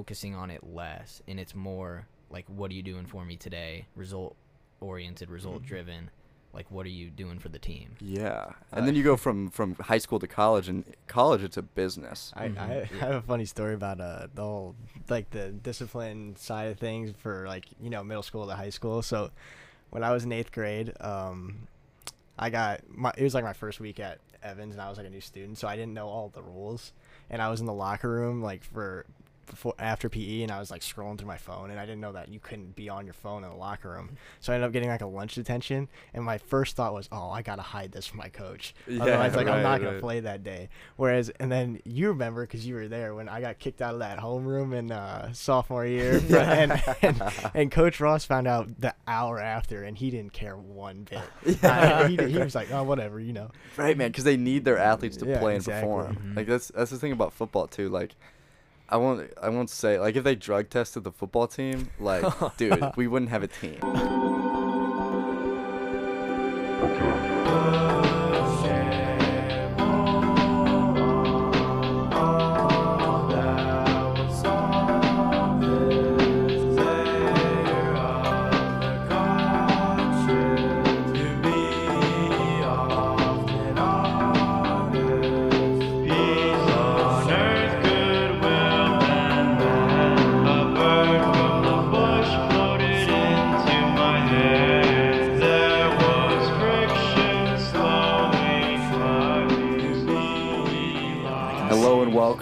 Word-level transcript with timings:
focusing 0.00 0.34
on 0.34 0.50
it 0.50 0.62
less 0.64 1.20
and 1.28 1.38
it's 1.38 1.54
more 1.54 2.06
like 2.30 2.46
what 2.48 2.70
are 2.70 2.74
you 2.74 2.82
doing 2.82 3.04
for 3.04 3.22
me 3.22 3.36
today 3.36 3.84
result 3.94 4.34
oriented 4.80 5.28
result 5.28 5.62
driven 5.62 6.08
like 6.54 6.70
what 6.70 6.86
are 6.86 6.90
you 6.90 7.10
doing 7.10 7.38
for 7.38 7.50
the 7.50 7.58
team 7.58 7.90
Yeah, 8.00 8.52
and 8.72 8.88
then 8.88 8.94
you 8.94 9.02
go 9.02 9.18
from 9.18 9.50
from 9.50 9.74
high 9.74 9.98
school 9.98 10.18
to 10.18 10.26
college, 10.26 10.68
and 10.68 10.84
college 11.06 11.44
it's 11.44 11.56
a 11.56 11.62
business. 11.62 12.32
I, 12.34 12.46
I, 12.46 12.88
I 13.00 13.04
have 13.04 13.14
a 13.14 13.22
funny 13.22 13.44
story 13.44 13.74
about 13.74 14.00
uh 14.00 14.26
the 14.34 14.42
whole 14.42 14.74
like 15.08 15.30
the 15.30 15.50
discipline 15.50 16.34
side 16.36 16.68
of 16.72 16.78
things 16.78 17.12
for 17.18 17.46
like 17.46 17.66
you 17.80 17.90
know 17.90 18.02
middle 18.02 18.24
school 18.24 18.48
to 18.48 18.54
high 18.54 18.70
school. 18.70 19.02
So 19.02 19.30
when 19.90 20.02
I 20.02 20.10
was 20.10 20.24
in 20.24 20.32
eighth 20.32 20.50
grade, 20.50 20.92
um, 21.00 21.68
I 22.36 22.50
got 22.50 22.80
my 22.88 23.12
it 23.16 23.22
was 23.22 23.34
like 23.34 23.44
my 23.44 23.52
first 23.52 23.78
week 23.78 24.00
at 24.00 24.18
Evans, 24.42 24.74
and 24.74 24.82
I 24.82 24.88
was 24.88 24.98
like 24.98 25.06
a 25.06 25.10
new 25.10 25.20
student, 25.20 25.56
so 25.56 25.68
I 25.68 25.76
didn't 25.76 25.94
know 25.94 26.08
all 26.08 26.30
the 26.30 26.42
rules. 26.42 26.92
And 27.28 27.40
I 27.40 27.48
was 27.48 27.60
in 27.60 27.66
the 27.66 27.72
locker 27.72 28.10
room 28.10 28.42
like 28.42 28.64
for 28.64 29.06
before 29.50 29.74
after 29.78 30.08
PE, 30.08 30.42
and 30.42 30.50
I 30.52 30.58
was 30.60 30.70
like 30.70 30.80
scrolling 30.82 31.18
through 31.18 31.28
my 31.28 31.36
phone, 31.36 31.70
and 31.70 31.78
I 31.78 31.84
didn't 31.84 32.00
know 32.00 32.12
that 32.12 32.28
you 32.28 32.40
couldn't 32.40 32.74
be 32.76 32.88
on 32.88 33.04
your 33.04 33.14
phone 33.14 33.44
in 33.44 33.50
the 33.50 33.56
locker 33.56 33.90
room. 33.90 34.16
So 34.40 34.52
I 34.52 34.56
ended 34.56 34.66
up 34.68 34.72
getting 34.72 34.88
like 34.88 35.00
a 35.02 35.06
lunch 35.06 35.34
detention, 35.34 35.88
and 36.14 36.24
my 36.24 36.38
first 36.38 36.76
thought 36.76 36.94
was, 36.94 37.08
oh, 37.12 37.30
I 37.30 37.42
gotta 37.42 37.62
hide 37.62 37.92
this 37.92 38.06
from 38.06 38.18
my 38.18 38.28
coach. 38.28 38.74
Yeah, 38.86 39.02
Otherwise, 39.02 39.34
like 39.36 39.46
I'm 39.46 39.54
right, 39.54 39.62
not 39.62 39.82
gonna 39.82 40.00
play 40.00 40.20
that 40.20 40.42
day. 40.42 40.68
Whereas, 40.96 41.30
and 41.40 41.50
then 41.50 41.80
you 41.84 42.08
remember 42.08 42.44
because 42.46 42.66
you 42.66 42.74
were 42.74 42.88
there 42.88 43.14
when 43.14 43.28
I 43.28 43.40
got 43.40 43.58
kicked 43.58 43.80
out 43.82 43.94
of 43.94 44.00
that 44.00 44.18
homeroom 44.18 44.74
in 44.74 44.90
uh, 44.92 45.32
sophomore 45.32 45.86
year, 45.86 46.20
fr- 46.28 46.36
and, 46.36 46.82
and 47.02 47.22
and 47.54 47.70
Coach 47.70 48.00
Ross 48.00 48.24
found 48.24 48.46
out 48.46 48.80
the 48.80 48.94
hour 49.06 49.38
after, 49.40 49.84
and 49.84 49.96
he 49.96 50.10
didn't 50.10 50.32
care 50.32 50.56
one 50.56 51.06
bit. 51.10 51.20
Yeah. 51.62 51.68
Uh, 51.70 52.08
he, 52.08 52.16
he 52.16 52.38
was 52.38 52.54
like, 52.54 52.70
oh, 52.72 52.82
whatever, 52.84 53.18
you 53.20 53.32
know. 53.32 53.50
Right, 53.76 53.96
man, 53.96 54.10
because 54.10 54.24
they 54.24 54.36
need 54.36 54.64
their 54.64 54.78
athletes 54.78 55.16
to 55.18 55.26
Yeah, 55.26 55.38
play 55.38 55.52
and 55.54 55.60
exactly. 55.60 55.80
perform. 55.88 56.16
Mhm. 56.16 56.36
Like 56.36 56.46
that's 56.46 56.68
that's 56.68 56.90
the 56.90 56.98
thing 56.98 57.12
about 57.12 57.32
football 57.32 57.66
too. 57.66 57.88
Like, 57.88 58.14
I 58.90 58.96
won't 58.96 59.30
I 59.40 59.48
won't 59.48 59.70
say 59.70 59.98
like 60.00 60.16
if 60.16 60.24
they 60.24 60.34
drug 60.34 60.68
tested 60.68 61.04
the 61.04 61.12
football 61.12 61.46
team, 61.46 61.90
like, 62.00 62.24
dude, 62.56 62.92
we 62.96 63.06
wouldn't 63.06 63.30
have 63.30 63.44
a 63.44 63.48
team. 63.48 63.78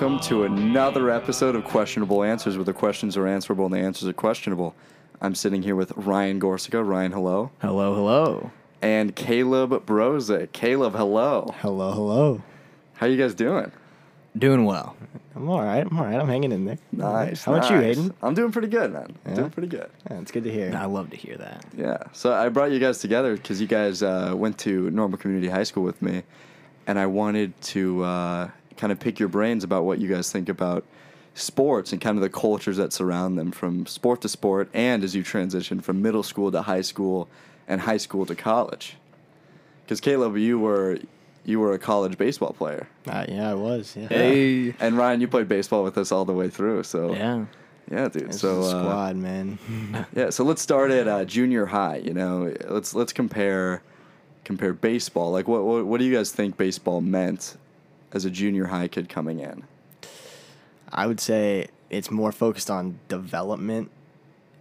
Welcome 0.09 0.27
to 0.27 0.45
another 0.45 1.11
episode 1.11 1.55
of 1.55 1.63
Questionable 1.65 2.25
Answers, 2.25 2.57
where 2.57 2.65
the 2.65 2.73
questions 2.73 3.15
are 3.19 3.27
answerable 3.27 3.67
and 3.67 3.75
the 3.75 3.81
answers 3.81 4.09
are 4.09 4.15
questionable. 4.15 4.75
I'm 5.21 5.35
sitting 5.35 5.63
here 5.63 5.77
with 5.77 5.93
Ryan 5.97 6.41
Gorsica. 6.41 6.83
Ryan, 6.83 7.13
hello, 7.13 7.51
Hello, 7.59 7.95
hello, 7.95 8.51
and 8.81 9.15
Caleb 9.15 9.85
Brozick. 9.85 10.53
Caleb, 10.53 10.95
hello. 10.95 11.55
hello, 11.59 11.93
hello. 11.93 12.43
How 12.95 13.07
you 13.07 13.19
guys 13.19 13.35
doing? 13.35 13.71
doing 14.39 14.65
well 14.65 14.97
I'm 15.35 15.49
all 15.51 15.63
right. 15.63 15.87
I'm 15.87 15.99
all 15.99 16.05
right. 16.07 16.19
I'm 16.19 16.29
hanging 16.29 16.53
in 16.53 16.65
there. 16.65 16.79
Nice. 16.91 17.45
How 17.45 17.55
about 17.55 17.69
you, 17.69 17.77
nice. 17.77 17.97
Hayden? 17.97 18.15
I'm 18.23 18.33
doing 18.33 18.51
pretty 18.51 18.69
good, 18.69 18.91
man. 18.91 19.15
Yeah? 19.27 19.35
Doing 19.35 19.51
pretty 19.51 19.69
good. 19.69 19.91
Yeah, 20.11 20.21
it's 20.21 20.31
good 20.31 20.45
to 20.45 20.51
hear. 20.51 20.73
i 20.75 20.87
love 20.87 21.11
to 21.11 21.17
hear 21.17 21.37
that 21.37 21.67
Yeah. 21.77 21.99
So 22.13 22.33
I 22.33 22.49
brought 22.49 22.71
you 22.71 22.79
guys 22.79 22.99
together 22.99 23.37
because 23.37 23.61
you 23.61 23.67
guys 23.67 24.03
uh, 24.03 24.33
went 24.35 24.57
to 24.61 24.91
Normal 24.91 25.19
Community 25.19 25.49
High 25.49 25.65
School 25.65 25.83
with 25.83 26.01
me, 26.01 26.23
and 26.87 26.99
I 26.99 27.05
wanted 27.05 27.61
to 27.61 28.03
uh, 28.05 28.51
kind 28.79 28.91
of 28.93 28.99
pick 28.99 29.19
your 29.19 29.29
brains 29.29 29.65
about 29.65 29.85
what 29.85 29.99
you 29.99 30.09
guys 30.09 30.33
think 30.33 30.49
about 30.49 30.85
sports 31.35 31.93
and 31.93 32.01
kind 32.01 32.17
of 32.17 32.23
the 32.23 32.31
cultures 32.31 32.79
that 32.79 32.93
surround 32.93 33.39
them 33.39 33.53
from 33.53 33.85
sport 33.87 34.23
to 34.23 34.29
sport, 34.29 34.71
and 34.73 35.05
as 35.05 35.15
you 35.15 35.23
transition 35.23 35.81
from 35.81 36.01
middle 36.01 36.23
school 36.23 36.51
to 36.51 36.63
high 36.63 36.81
school 36.81 37.29
and 37.67 37.83
high 37.83 37.99
school 37.99 38.25
to 38.25 38.35
college. 38.35 38.97
Because 39.85 40.01
Caleb, 40.01 40.37
you 40.39 40.59
were 40.59 40.99
you 41.45 41.61
were 41.61 41.73
a 41.73 41.79
college 41.79 42.17
baseball 42.17 42.53
player, 42.53 42.89
Uh, 43.07 43.25
yeah, 43.29 43.51
I 43.51 43.55
was. 43.55 43.97
Yeah. 43.97 44.09
Hey. 44.09 44.75
and 44.81 44.97
Ryan, 44.97 45.21
you 45.21 45.29
played 45.29 45.49
baseball 45.49 45.83
with 45.83 45.97
us 45.99 46.13
all 46.13 46.25
the 46.25 46.33
way 46.33 46.49
through. 46.49 46.85
So 46.85 47.13
yeah 47.15 47.45
yeah, 47.91 48.09
dude. 48.09 48.29
This 48.29 48.41
so 48.41 48.61
is 48.61 48.73
a 48.73 48.77
uh, 48.77 48.83
squad, 48.83 49.17
man. 49.17 49.59
Yeah, 50.15 50.31
so 50.31 50.45
let's 50.45 50.63
start 50.63 50.91
at 50.91 51.09
uh, 51.09 51.25
junior 51.25 51.67
high. 51.67 51.97
You 51.97 52.13
know, 52.15 52.55
let's 52.69 52.95
let's 52.95 53.13
compare 53.13 53.83
compare 54.45 54.73
baseball. 54.73 55.31
Like, 55.31 55.49
what, 55.49 55.65
what 55.65 55.87
what 55.87 55.99
do 55.99 56.05
you 56.05 56.15
guys 56.15 56.31
think 56.31 56.57
baseball 56.57 57.01
meant 57.01 57.57
as 58.13 58.25
a 58.25 58.31
junior 58.31 58.67
high 58.67 58.89
kid 58.89 59.09
coming 59.09 59.41
in? 59.41 59.65
I 60.91 61.07
would 61.07 61.21
say 61.21 61.69
it's 61.91 62.11
more 62.11 62.33
focused 62.33 62.71
on 62.71 62.99
development 63.09 63.91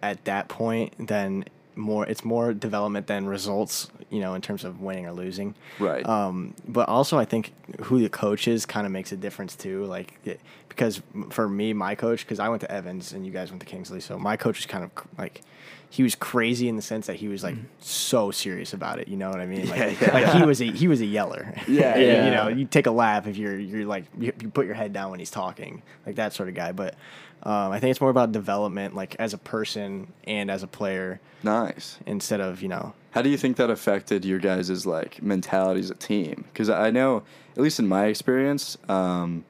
at 0.02 0.26
that 0.26 0.48
point 0.48 1.08
than 1.08 1.46
more. 1.76 2.06
It's 2.06 2.26
more 2.26 2.54
development 2.54 3.08
than 3.08 3.28
results. 3.28 3.90
You 4.10 4.22
know, 4.22 4.36
in 4.36 4.42
terms 4.42 4.64
of 4.64 4.80
winning 4.80 5.06
or 5.06 5.12
losing. 5.12 5.54
Right. 5.80 6.06
Um, 6.08 6.54
but 6.66 6.88
also, 6.88 7.18
I 7.18 7.26
think 7.26 7.52
who 7.82 8.02
the 8.02 8.08
coach 8.08 8.48
is 8.48 8.66
kind 8.66 8.86
of 8.86 8.94
makes 8.94 9.12
a 9.12 9.18
difference 9.18 9.54
too. 9.54 9.84
Like, 9.84 10.18
it, 10.24 10.40
because 10.70 11.02
for 11.30 11.50
me, 11.50 11.74
my 11.74 11.94
coach, 11.94 12.22
because 12.22 12.40
I 12.40 12.48
went 12.48 12.62
to 12.62 12.72
Evans 12.72 13.12
and 13.12 13.26
you 13.26 13.34
guys 13.34 13.50
went 13.50 13.60
to 13.64 13.66
Kingsley, 13.66 14.00
so 14.00 14.18
my 14.18 14.38
coach 14.38 14.60
is 14.60 14.66
kind 14.66 14.86
of 14.86 14.92
like, 15.18 15.42
he 15.90 16.04
was 16.04 16.16
crazy 16.16 16.68
in 16.68 16.76
the 16.76 16.82
sense 16.82 17.08
that 17.08 17.16
he 17.16 17.28
was 17.28 17.44
like 17.44 17.56
so 17.80 18.30
serious 18.32 18.74
about 18.74 19.00
it. 19.00 19.08
You 19.08 19.16
know 19.18 19.30
what 19.30 19.40
I 19.40 19.46
mean? 19.46 19.68
Like, 19.70 19.80
Mm-hmm. 19.80 20.04
Yeah, 20.04 20.18
yeah. 20.20 20.26
like 20.28 20.36
he 20.38 20.44
was 20.46 20.62
a 20.62 20.66
he 20.66 20.88
was 20.88 21.02
a 21.02 21.06
yeller. 21.06 21.54
Yeah, 21.68 21.98
yeah. 21.98 22.26
You 22.26 22.32
know, 22.32 22.48
you 22.50 22.66
take 22.66 22.88
a 22.88 22.92
laugh 22.92 23.26
if 23.28 23.38
you're 23.38 23.58
you're 23.58 23.86
like 23.86 24.06
you, 24.20 24.34
you 24.42 24.50
put 24.50 24.66
your 24.66 24.76
head 24.76 24.92
down 24.94 25.12
when 25.12 25.20
he's 25.20 25.32
talking, 25.32 25.82
like 26.06 26.16
that 26.16 26.34
sort 26.34 26.50
of 26.50 26.56
guy. 26.56 26.72
But 26.72 26.96
um, 27.44 27.72
I 27.72 27.80
think 27.80 27.92
it's 27.92 28.02
more 28.02 28.10
about 28.10 28.32
development, 28.32 28.96
like 28.96 29.16
as 29.20 29.34
a 29.34 29.38
person 29.38 30.12
and 30.26 30.50
as 30.52 30.64
a 30.64 30.68
player, 30.68 31.20
nice. 31.44 32.00
instead 32.06 32.42
of 32.42 32.62
you 32.62 32.68
know 32.68 32.94
How 33.12 33.22
do 33.22 33.30
you 33.30 33.38
think 33.38 33.58
that 33.58 33.70
affected 33.70 34.26
your 34.26 34.40
guys' 34.40 34.86
like 34.86 35.22
mentality 35.22 35.80
as 35.80 35.90
a 35.90 35.96
team? 35.96 36.46
Because 36.52 36.70
I 36.70 36.90
know, 36.92 37.24
at 37.56 37.62
least 37.64 37.80
in 37.80 37.88
my 37.88 38.06
experience, 38.08 38.78
um, 38.90 39.46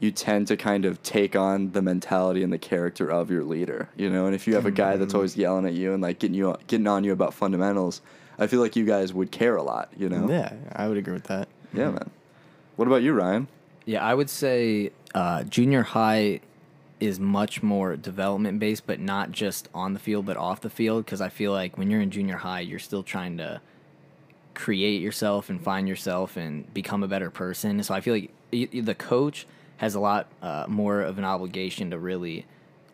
you 0.00 0.10
tend 0.10 0.48
to 0.48 0.56
kind 0.56 0.84
of 0.86 1.02
take 1.02 1.36
on 1.36 1.72
the 1.72 1.82
mentality 1.82 2.42
and 2.42 2.52
the 2.52 2.58
character 2.58 3.10
of 3.10 3.30
your 3.30 3.44
leader. 3.44 3.88
You 3.96 4.10
know, 4.10 4.26
and 4.26 4.34
if 4.34 4.46
you 4.46 4.54
have 4.54 4.66
a 4.66 4.70
guy 4.70 4.96
that's 4.96 5.14
always 5.14 5.36
yelling 5.36 5.66
at 5.66 5.74
you 5.74 5.92
and 5.92 6.02
like 6.02 6.18
getting 6.18 6.34
you 6.34 6.56
getting 6.66 6.86
on 6.86 7.04
you 7.04 7.12
about 7.12 7.34
fundamentals, 7.34 8.00
I 8.38 8.46
feel 8.46 8.60
like 8.60 8.74
you 8.76 8.84
guys 8.86 9.12
would 9.12 9.30
care 9.30 9.56
a 9.56 9.62
lot. 9.62 9.90
You 9.96 10.08
know? 10.08 10.28
yeah, 10.28 10.54
I 10.74 10.88
would 10.88 10.96
agree 10.96 11.12
with 11.12 11.24
that. 11.24 11.48
Yeah, 11.72 11.90
man. 11.90 12.10
What 12.76 12.88
about 12.88 13.02
you, 13.02 13.12
Ryan? 13.12 13.46
Yeah, 13.84 14.02
I 14.04 14.14
would 14.14 14.30
say 14.30 14.90
uh, 15.14 15.44
junior 15.44 15.82
high 15.82 16.40
is 16.98 17.20
much 17.20 17.62
more 17.62 17.96
development 17.96 18.58
based, 18.58 18.86
but 18.86 19.00
not 19.00 19.32
just 19.32 19.68
on 19.74 19.92
the 19.92 19.98
field, 19.98 20.24
but 20.26 20.36
off 20.36 20.60
the 20.62 20.70
field. 20.70 21.04
Because 21.04 21.20
I 21.20 21.28
feel 21.28 21.52
like 21.52 21.76
when 21.76 21.90
you're 21.90 22.00
in 22.00 22.10
junior 22.10 22.36
high, 22.38 22.60
you're 22.60 22.78
still 22.78 23.02
trying 23.02 23.36
to 23.38 23.60
create 24.54 25.00
yourself 25.00 25.48
and 25.50 25.60
find 25.62 25.88
yourself 25.88 26.36
and 26.36 26.72
become 26.74 27.02
a 27.02 27.08
better 27.08 27.30
person. 27.30 27.82
So 27.82 27.94
I 27.94 28.00
feel 28.00 28.14
like 28.14 28.30
y- 28.52 28.68
y- 28.72 28.80
the 28.80 28.94
coach 28.94 29.46
has 29.80 29.94
a 29.94 30.00
lot 30.00 30.26
uh, 30.42 30.66
more 30.68 31.00
of 31.00 31.16
an 31.16 31.24
obligation 31.24 31.90
to 31.90 31.98
really 31.98 32.44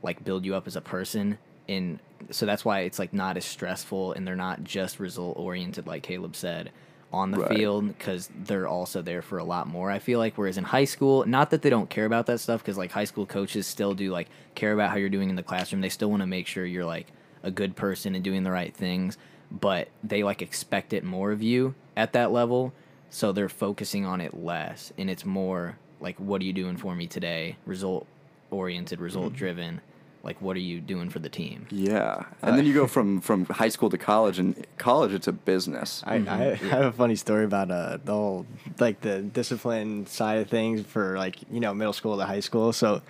like 0.05 0.25
build 0.25 0.45
you 0.45 0.55
up 0.55 0.69
as 0.69 0.77
a 0.77 0.81
person. 0.81 1.37
And 1.69 1.99
so 2.31 2.47
that's 2.47 2.65
why 2.65 2.83
it's 2.83 3.01
like 3.01 3.13
not 3.13 3.37
as 3.37 3.45
stressful 3.45 4.13
and 4.13 4.25
they're 4.25 4.37
not 4.37 4.63
just 4.63 5.01
result 5.01 5.37
oriented, 5.37 5.89
like 5.89 6.05
Caleb 6.05 6.37
said, 6.37 6.71
on 7.13 7.33
the 7.33 7.39
Right. 7.41 7.49
field 7.49 7.89
because 7.89 8.31
they're 8.45 8.69
also 8.69 9.03
there 9.03 9.21
for 9.21 9.39
a 9.39 9.43
lot 9.45 9.67
more. 9.67 9.91
I 9.91 9.99
feel 9.99 10.21
like 10.21 10.39
whereas 10.39 10.59
in 10.59 10.63
high 10.63 10.85
school, 10.85 11.27
not 11.27 11.51
that 11.51 11.63
they 11.63 11.71
don't 11.71 11.91
care 11.91 12.07
about 12.07 12.27
that 12.27 12.39
stuff 12.39 12.63
because 12.63 12.79
like 12.79 12.93
high 12.93 13.03
school 13.05 13.27
coaches 13.27 13.67
still 13.67 13.93
do 13.95 14.13
like 14.13 14.29
care 14.55 14.73
about 14.73 14.91
how 14.91 14.97
you're 14.97 15.09
doing 15.09 15.29
in 15.29 15.35
the 15.35 15.43
classroom. 15.43 15.81
They 15.83 15.89
still 15.89 16.09
want 16.11 16.21
to 16.23 16.27
make 16.29 16.47
sure 16.47 16.65
you're 16.65 16.85
like 16.85 17.09
a 17.43 17.51
good 17.51 17.75
person 17.75 18.15
and 18.15 18.23
doing 18.23 18.45
the 18.45 18.53
right 18.53 18.73
things, 18.73 19.19
but 19.51 19.89
they 20.05 20.23
like 20.23 20.41
expect 20.41 20.93
it 20.93 21.03
more 21.03 21.33
of 21.33 21.43
you 21.43 21.75
at 21.97 22.13
that 22.13 22.31
level. 22.31 22.73
So 23.11 23.33
they're 23.33 23.49
focusing 23.49 24.07
on 24.07 24.21
it 24.21 24.35
less 24.35 24.93
and 24.97 25.11
it's 25.11 25.25
more 25.25 25.79
like 26.01 26.17
what 26.19 26.41
are 26.41 26.45
you 26.45 26.53
doing 26.53 26.77
for 26.77 26.95
me 26.95 27.07
today? 27.07 27.57
Result 27.67 28.07
oriented, 28.51 29.01
result 29.01 29.33
driven. 29.33 29.81
Like 30.23 30.43
what 30.43 30.57
are 30.57 30.61
you 30.61 30.81
doing 30.81 31.09
for 31.09 31.21
the 31.21 31.29
team? 31.29 31.67
Yeah, 31.71 32.25
and 32.43 32.59
then 32.59 32.67
you 32.67 32.75
go 32.75 32.87
from 32.97 33.21
from 33.21 33.45
high 33.47 33.69
school 33.69 33.91
to 33.91 33.99
college, 33.99 34.41
and 34.41 34.67
college 34.77 35.13
it's 35.13 35.29
a 35.29 35.33
business. 35.33 36.03
I, 36.05 36.17
I 36.17 36.55
have 36.55 36.85
a 36.85 36.93
funny 36.93 37.15
story 37.15 37.45
about 37.45 37.71
uh, 37.71 37.99
the 38.05 38.13
whole 38.13 38.47
like 38.81 39.01
the 39.03 39.23
discipline 39.23 40.07
side 40.07 40.39
of 40.39 40.49
things 40.49 40.85
for 40.85 41.17
like 41.17 41.39
you 41.51 41.61
know 41.61 41.73
middle 41.75 41.93
school 41.93 42.19
to 42.19 42.25
high 42.25 42.41
school. 42.41 42.73
So 42.73 43.03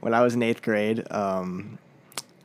when 0.00 0.12
I 0.12 0.22
was 0.22 0.34
in 0.34 0.42
eighth 0.42 0.62
grade, 0.62 1.06
um, 1.12 1.78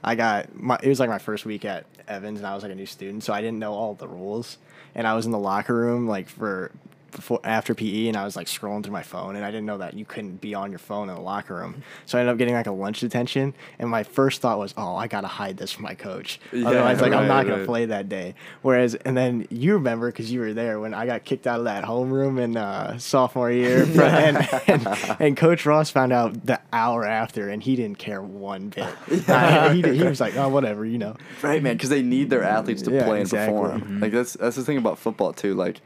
I 0.03 0.13
got 0.15 0.55
my 0.55 0.79
it 0.83 0.89
was 0.89 0.99
like 0.99 1.09
my 1.09 1.19
first 1.19 1.45
week 1.45 1.65
at 1.65 1.85
Evans, 2.07 2.39
and 2.39 2.47
I 2.47 2.53
was 2.53 2.61
like 2.61 2.71
a 2.71 2.75
new 2.75 2.85
student, 2.85 3.23
so 3.23 3.33
I 3.33 3.41
didn't 3.41 3.59
know 3.59 3.73
all 3.73 3.95
the 3.95 4.07
rules. 4.07 4.57
And 4.93 5.07
I 5.07 5.15
was 5.15 5.25
in 5.25 5.31
the 5.31 5.39
locker 5.39 5.73
room 5.73 6.07
like 6.07 6.27
for 6.27 6.71
before 7.11 7.39
after 7.43 7.75
PE, 7.75 8.07
and 8.07 8.17
I 8.17 8.23
was 8.25 8.35
like 8.35 8.47
scrolling 8.47 8.83
through 8.83 8.93
my 8.93 9.03
phone, 9.03 9.35
and 9.35 9.45
I 9.45 9.51
didn't 9.51 9.65
know 9.65 9.77
that 9.79 9.93
you 9.93 10.05
couldn't 10.05 10.41
be 10.41 10.53
on 10.55 10.71
your 10.71 10.79
phone 10.79 11.09
in 11.09 11.15
the 11.15 11.21
locker 11.21 11.55
room. 11.55 11.83
So 12.05 12.17
I 12.17 12.21
ended 12.21 12.33
up 12.33 12.37
getting 12.37 12.53
like 12.53 12.67
a 12.67 12.71
lunch 12.71 12.99
detention, 13.01 13.53
and 13.79 13.89
my 13.89 14.03
first 14.03 14.41
thought 14.41 14.57
was, 14.57 14.73
"Oh, 14.77 14.95
I 14.95 15.07
gotta 15.07 15.27
hide 15.27 15.57
this 15.57 15.71
from 15.71 15.83
my 15.83 15.93
coach. 15.95 16.39
Yeah, 16.51 16.67
Otherwise, 16.67 17.01
like 17.01 17.13
I'm 17.13 17.19
right, 17.21 17.27
not 17.27 17.47
gonna 17.47 17.65
play 17.65 17.85
that 17.85 18.09
day." 18.09 18.35
Whereas, 18.61 18.95
and 18.95 19.15
then 19.17 19.47
you 19.49 19.73
remember 19.73 20.11
because 20.11 20.31
you 20.31 20.39
were 20.39 20.53
there 20.53 20.79
when 20.79 20.93
I 20.93 21.05
got 21.05 21.23
kicked 21.25 21.47
out 21.47 21.59
of 21.59 21.65
that 21.65 21.83
homeroom 21.83 22.39
in 22.39 22.57
uh, 22.57 22.97
sophomore 22.97 23.51
year, 23.51 23.83
and, 24.01 24.37
and 24.67 24.87
and 25.19 25.37
Coach 25.37 25.65
Ross 25.65 25.89
found 25.89 26.13
out 26.13 26.45
the 26.45 26.59
hour 26.73 27.05
after, 27.05 27.49
and 27.49 27.61
he 27.61 27.75
didn't 27.75 27.97
care 27.97 28.21
one 28.21 28.69
bit. 28.69 28.87
Uh, 29.31 29.73
he, 29.73 29.81
he 29.81 30.03
was 30.03 30.19
like, 30.19 30.35
"Oh, 30.35 30.49
whatever," 30.49 30.85
you 30.85 30.97
know. 30.97 31.15
Right, 31.41 31.61
man, 31.61 31.75
because 31.75 31.89
they 31.89 32.01
need 32.01 32.29
their 32.29 32.43
athletes 32.43 32.81
to 32.83 32.91
Yeah, 32.91 33.05
play 33.05 33.17
and 33.19 33.27
exactly. 33.27 33.53
perform. 33.59 34.01
Like 34.01 34.11
that's 34.11 34.33
that's 34.33 34.55
the 34.55 34.63
thing 34.63 34.77
about 34.77 34.97
football 34.99 35.31
too. 35.33 35.53
Like, 35.53 35.81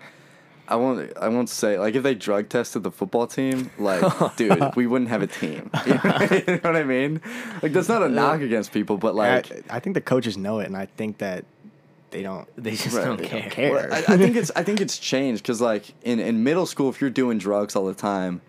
I 0.68 0.76
won't 0.78 1.12
I 1.18 1.28
won't 1.30 1.50
say 1.50 1.78
like 1.78 1.96
if 1.96 2.04
they 2.04 2.16
drug 2.16 2.50
tested 2.50 2.84
the 2.84 2.92
football 2.92 3.28
team, 3.28 3.70
like, 3.78 4.36
dude, 4.36 4.76
we 4.76 4.88
wouldn't 4.88 5.10
have 5.10 5.22
a 5.22 5.28
team. 5.28 5.70
You 5.86 5.94
know 5.94 6.60
what 6.64 6.76
I 6.76 6.84
mean? 6.84 7.22
Like 7.62 7.72
that's 7.74 7.88
not 7.90 8.02
a 8.04 8.10
knock 8.10 8.42
against 8.42 8.72
people, 8.72 8.98
but 8.98 9.16
like. 9.16 9.52
I, 9.70 9.78
I 9.78 9.80
think 9.80 9.94
the 9.94 10.02
coaches 10.02 10.38
know 10.38 10.60
it, 10.60 10.66
and 10.68 10.76
I 10.76 10.88
think 10.88 11.20
that 11.20 11.46
they 12.12 12.24
don't. 12.24 12.48
They 12.56 12.72
just 12.72 12.96
Right. 12.96 13.06
don't 13.06 13.18
They 13.18 13.28
care. 13.28 13.42
don't 13.42 13.52
care. 13.52 13.72
Well, 13.72 13.94
I, 13.94 14.14
I 14.14 14.18
think 14.18 14.36
it's 14.36 14.52
I 14.56 14.64
think 14.64 14.82
it's 14.82 14.98
changed 14.98 15.44
because 15.44 15.62
like 15.62 15.94
in, 16.04 16.20
in 16.20 16.44
middle 16.44 16.66
school, 16.66 16.90
if 16.90 17.00
you're 17.02 17.10
doing 17.10 17.38
drugs 17.38 17.76
all 17.76 17.86
the 17.86 17.94
time, 17.94 18.42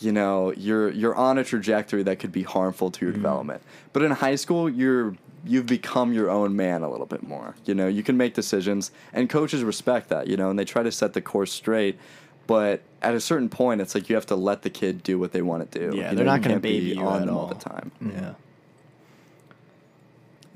you 0.00 0.10
know 0.12 0.52
you're 0.56 0.90
you're 0.90 1.14
on 1.14 1.38
a 1.38 1.44
trajectory 1.44 2.02
that 2.02 2.18
could 2.18 2.32
be 2.32 2.42
harmful 2.42 2.90
to 2.90 3.04
your 3.06 3.12
Mm-hmm. 3.12 3.22
development. 3.22 3.62
But 3.92 4.02
in 4.02 4.10
high 4.10 4.34
school, 4.34 4.68
you're 4.68 5.14
you've 5.46 5.66
become 5.66 6.12
your 6.12 6.30
own 6.30 6.56
man 6.56 6.82
a 6.82 6.90
little 6.90 7.06
bit 7.06 7.22
more. 7.26 7.54
You 7.64 7.74
know, 7.74 7.86
you 7.88 8.02
can 8.02 8.16
make 8.16 8.34
decisions, 8.34 8.90
and 9.12 9.28
coaches 9.28 9.62
respect 9.62 10.08
that. 10.08 10.26
You 10.26 10.36
know, 10.36 10.50
and 10.50 10.58
they 10.58 10.64
try 10.64 10.82
to 10.82 10.92
set 10.92 11.12
the 11.12 11.20
course 11.20 11.52
straight. 11.52 11.98
But 12.46 12.82
at 13.00 13.14
a 13.14 13.20
certain 13.20 13.48
point, 13.48 13.80
it's 13.80 13.94
like 13.94 14.08
you 14.10 14.16
have 14.16 14.26
to 14.26 14.36
let 14.36 14.62
the 14.62 14.70
kid 14.70 15.02
do 15.02 15.18
what 15.18 15.32
they 15.32 15.40
want 15.42 15.70
to 15.70 15.78
do. 15.78 15.96
Yeah, 15.96 16.10
you 16.10 16.16
they're 16.16 16.24
know, 16.26 16.32
not 16.32 16.42
gonna 16.42 16.54
can't 16.54 16.62
be 16.62 16.78
baby 16.80 16.96
you 16.96 17.02
on 17.06 17.22
at 17.22 17.26
them 17.26 17.34
all 17.34 17.42
all. 17.42 17.46
the 17.48 17.54
time. 17.54 17.90
Yeah. 18.00 18.34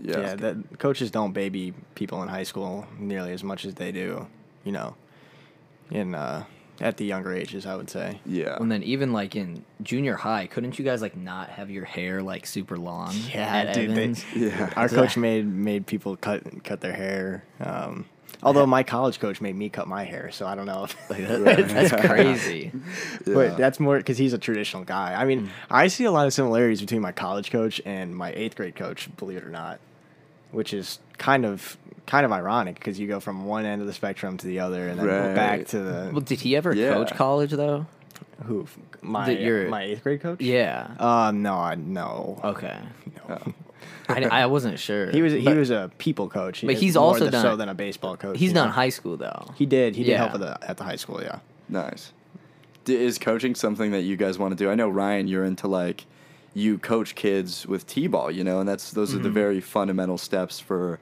Yeah, 0.00 0.20
Yeah, 0.20 0.35
that 0.37 0.79
coaches 0.79 1.11
don't 1.11 1.32
baby 1.32 1.75
people 1.94 2.23
in 2.23 2.29
high 2.29 2.44
school 2.44 2.87
nearly 2.99 3.32
as 3.32 3.43
much 3.43 3.64
as 3.64 3.75
they 3.75 3.90
do, 3.90 4.26
you 4.64 4.70
know, 4.70 4.94
in 5.90 6.14
uh, 6.14 6.44
at 6.80 6.96
the 6.96 7.04
younger 7.04 7.32
ages. 7.32 7.66
I 7.66 7.75
would 7.76 7.90
say. 7.90 8.20
yeah. 8.25 8.56
And 8.60 8.70
then 8.70 8.82
even 8.82 9.12
like 9.12 9.34
in 9.36 9.64
junior 9.82 10.14
high, 10.16 10.46
couldn't 10.46 10.78
you 10.78 10.84
guys 10.84 11.02
like 11.02 11.16
not 11.16 11.48
have 11.50 11.70
your 11.70 11.84
hair 11.84 12.22
like 12.22 12.46
super 12.46 12.76
long? 12.76 13.14
at 13.34 13.75
dude. 13.75 13.90
They, 13.90 13.92
Evans? 13.94 14.25
Yeah. 14.34 14.72
Our 14.76 14.88
coach 14.88 15.16
made 15.16 15.46
made 15.46 15.86
people 15.86 16.16
cut 16.16 16.64
cut 16.64 16.80
their 16.80 16.92
hair. 16.92 17.44
Um, 17.60 18.06
although 18.42 18.66
my 18.66 18.82
college 18.84 19.19
coach 19.19 19.40
made 19.40 19.56
me 19.56 19.69
cut 19.69 19.88
my 19.88 20.04
hair, 20.04 20.30
so 20.30 20.46
I 20.46 20.54
don't 20.54 20.66
know. 20.66 20.84
If, 20.84 21.10
Like, 21.10 21.26
that- 21.28 21.69
that's 21.69 22.06
crazy. 22.06 22.70
Yeah. 23.26 23.34
But 23.34 23.56
that's 23.56 23.80
more 23.80 23.96
because 23.98 24.16
he's 24.19 24.32
a 24.32 24.38
traditional 24.38 24.84
guy. 24.84 25.20
I 25.20 25.25
Mm. 25.25 25.28
mean, 25.28 25.50
I 25.70 25.88
see 25.88 26.04
a 26.04 26.12
lot 26.12 26.26
of 26.26 26.32
similarities 26.32 26.80
between 26.80 27.00
my 27.00 27.10
college 27.12 27.50
coach 27.50 27.80
and 27.84 28.14
my 28.14 28.32
eighth 28.32 28.54
grade 28.56 28.76
coach. 28.76 29.08
Believe 29.16 29.38
it 29.38 29.44
or 29.44 29.50
not, 29.50 29.80
which 30.53 30.73
is 30.75 30.99
kind 31.19 31.45
of 31.45 31.77
kind 32.06 32.25
of 32.25 32.33
ironic 32.33 32.75
because 32.77 32.99
you 32.99 33.06
go 33.06 33.21
from 33.21 33.45
one 33.45 33.67
end 33.67 33.81
of 33.83 33.87
the 33.87 33.93
spectrum 33.93 34.37
to 34.39 34.47
the 34.47 34.61
other, 34.61 34.89
and 34.89 34.99
then 34.99 35.06
Right. 35.06 35.35
back 35.35 35.67
to 35.69 35.79
the 35.81 36.11
Well, 36.12 36.21
did 36.23 36.41
he 36.41 36.56
ever 36.56 36.75
Yeah. 36.75 36.95
coach 36.95 37.15
college 37.15 37.50
though? 37.53 37.87
who 38.47 38.67
my 39.03 39.27
That 39.27 39.41
you're- 39.41 39.69
my 39.69 39.83
eighth 39.83 40.03
grade 40.05 40.21
coach. 40.23 40.41
Yeah. 40.41 40.87
Um. 41.00 41.43
No. 41.43 41.55
I 41.55 41.75
no. 41.75 42.41
Okay. 42.45 42.79
No. 43.29 43.53
I, 44.09 44.23
I 44.25 44.47
wasn't 44.47 44.79
sure. 44.79 45.11
He 45.11 45.21
was 45.23 45.33
he 45.35 45.43
But 45.43 45.56
was 45.56 45.71
a 45.71 45.91
people 45.99 46.29
coach. 46.31 46.65
But 46.65 46.77
he's 46.77 46.95
more 46.95 47.05
also 47.05 47.21
th- 47.21 47.33
done- 47.33 47.43
so 47.43 47.56
than 47.56 47.69
a 47.69 47.75
baseball 47.75 48.17
coach. 48.17 48.39
He's 48.39 48.50
you 48.50 48.55
done 48.55 48.69
know? 48.69 48.73
high 48.73 48.89
school 48.89 49.17
though. 49.17 49.50
He 49.56 49.67
did. 49.67 49.97
He 49.97 50.05
did 50.05 50.17
help 50.17 50.31
Yeah. 50.31 50.35
at 50.35 50.41
the 50.61 50.71
at 50.71 50.77
the 50.79 50.85
high 50.85 50.97
school. 50.97 51.21
Yeah. 51.23 51.41
Nice. 51.69 52.12
D- 52.85 52.97
is 52.97 53.19
coaching 53.19 53.55
something 53.55 53.91
that 53.91 54.03
you 54.03 54.17
guys 54.17 54.39
want 54.39 54.56
to 54.56 54.65
do? 54.65 54.71
I 54.71 54.75
know 54.77 54.89
Ryan, 54.89 55.29
you're 55.29 55.45
into 55.45 55.69
like 55.69 56.06
you 56.55 56.79
coach 56.79 57.15
kids 57.15 57.67
with 57.67 57.87
t-ball, 57.87 58.31
you 58.31 58.43
know, 58.45 58.61
and 58.61 58.69
that's 58.69 58.91
those 58.93 59.11
Mm-hmm. 59.11 59.21
are 59.21 59.23
the 59.23 59.31
very 59.31 59.61
fundamental 59.61 60.19
steps 60.19 60.59
for 60.61 60.99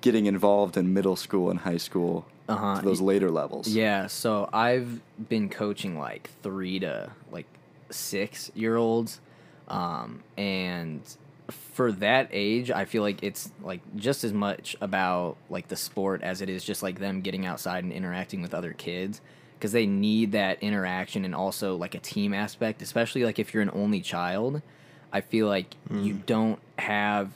getting 0.00 0.26
involved 0.26 0.76
in 0.76 0.92
middle 0.92 1.16
school 1.16 1.50
and 1.50 1.60
high 1.60 1.76
school 1.78 2.26
Uh-huh. 2.48 2.78
to 2.80 2.84
those 2.84 3.00
later 3.00 3.30
levels. 3.30 3.68
Yeah, 3.68 4.06
so 4.08 4.48
I've 4.52 5.00
been 5.28 5.48
coaching 5.48 5.98
like 5.98 6.30
three 6.42 6.80
to 6.80 7.10
like 7.30 7.46
six 7.90 8.50
year 8.54 8.76
olds, 8.76 9.20
um, 9.68 10.22
and 10.36 11.00
for 11.48 11.90
that 11.92 12.28
age, 12.32 12.70
I 12.70 12.84
feel 12.84 13.02
like 13.02 13.22
it's 13.22 13.50
like 13.62 13.80
just 13.96 14.22
as 14.24 14.32
much 14.32 14.76
about 14.80 15.36
like 15.48 15.68
the 15.68 15.76
sport 15.76 16.22
as 16.22 16.40
it 16.42 16.48
is 16.48 16.64
just 16.64 16.82
like 16.82 16.98
them 16.98 17.20
getting 17.22 17.46
outside 17.46 17.82
and 17.84 17.92
interacting 17.92 18.42
with 18.42 18.54
other 18.54 18.72
kids 18.72 19.20
because 19.60 19.72
they 19.72 19.84
need 19.84 20.32
that 20.32 20.62
interaction 20.62 21.26
and 21.26 21.34
also 21.34 21.76
like 21.76 21.94
a 21.94 21.98
team 21.98 22.32
aspect, 22.32 22.80
especially 22.80 23.24
like 23.24 23.38
if 23.38 23.52
you're 23.52 23.62
an 23.62 23.70
only 23.74 24.00
child. 24.00 24.62
I 25.12 25.20
feel 25.20 25.48
like 25.48 25.74
you 25.90 26.14
mm. 26.14 26.26
don't 26.26 26.58
have 26.78 27.32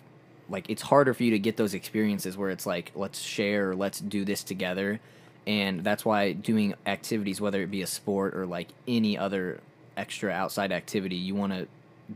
like 0.48 0.70
it's 0.70 0.80
harder 0.80 1.12
for 1.12 1.22
you 1.22 1.32
to 1.32 1.38
get 1.38 1.58
those 1.58 1.74
experiences 1.74 2.36
where 2.36 2.48
it's 2.48 2.64
like 2.64 2.92
let's 2.94 3.20
share, 3.20 3.74
let's 3.74 4.00
do 4.00 4.24
this 4.24 4.42
together. 4.42 5.00
And 5.46 5.84
that's 5.84 6.04
why 6.04 6.32
doing 6.32 6.74
activities 6.86 7.42
whether 7.42 7.60
it 7.60 7.70
be 7.70 7.82
a 7.82 7.86
sport 7.86 8.34
or 8.34 8.46
like 8.46 8.68
any 8.88 9.18
other 9.18 9.60
extra 9.96 10.32
outside 10.32 10.72
activity, 10.72 11.16
you 11.16 11.34
want 11.34 11.52
to 11.52 11.68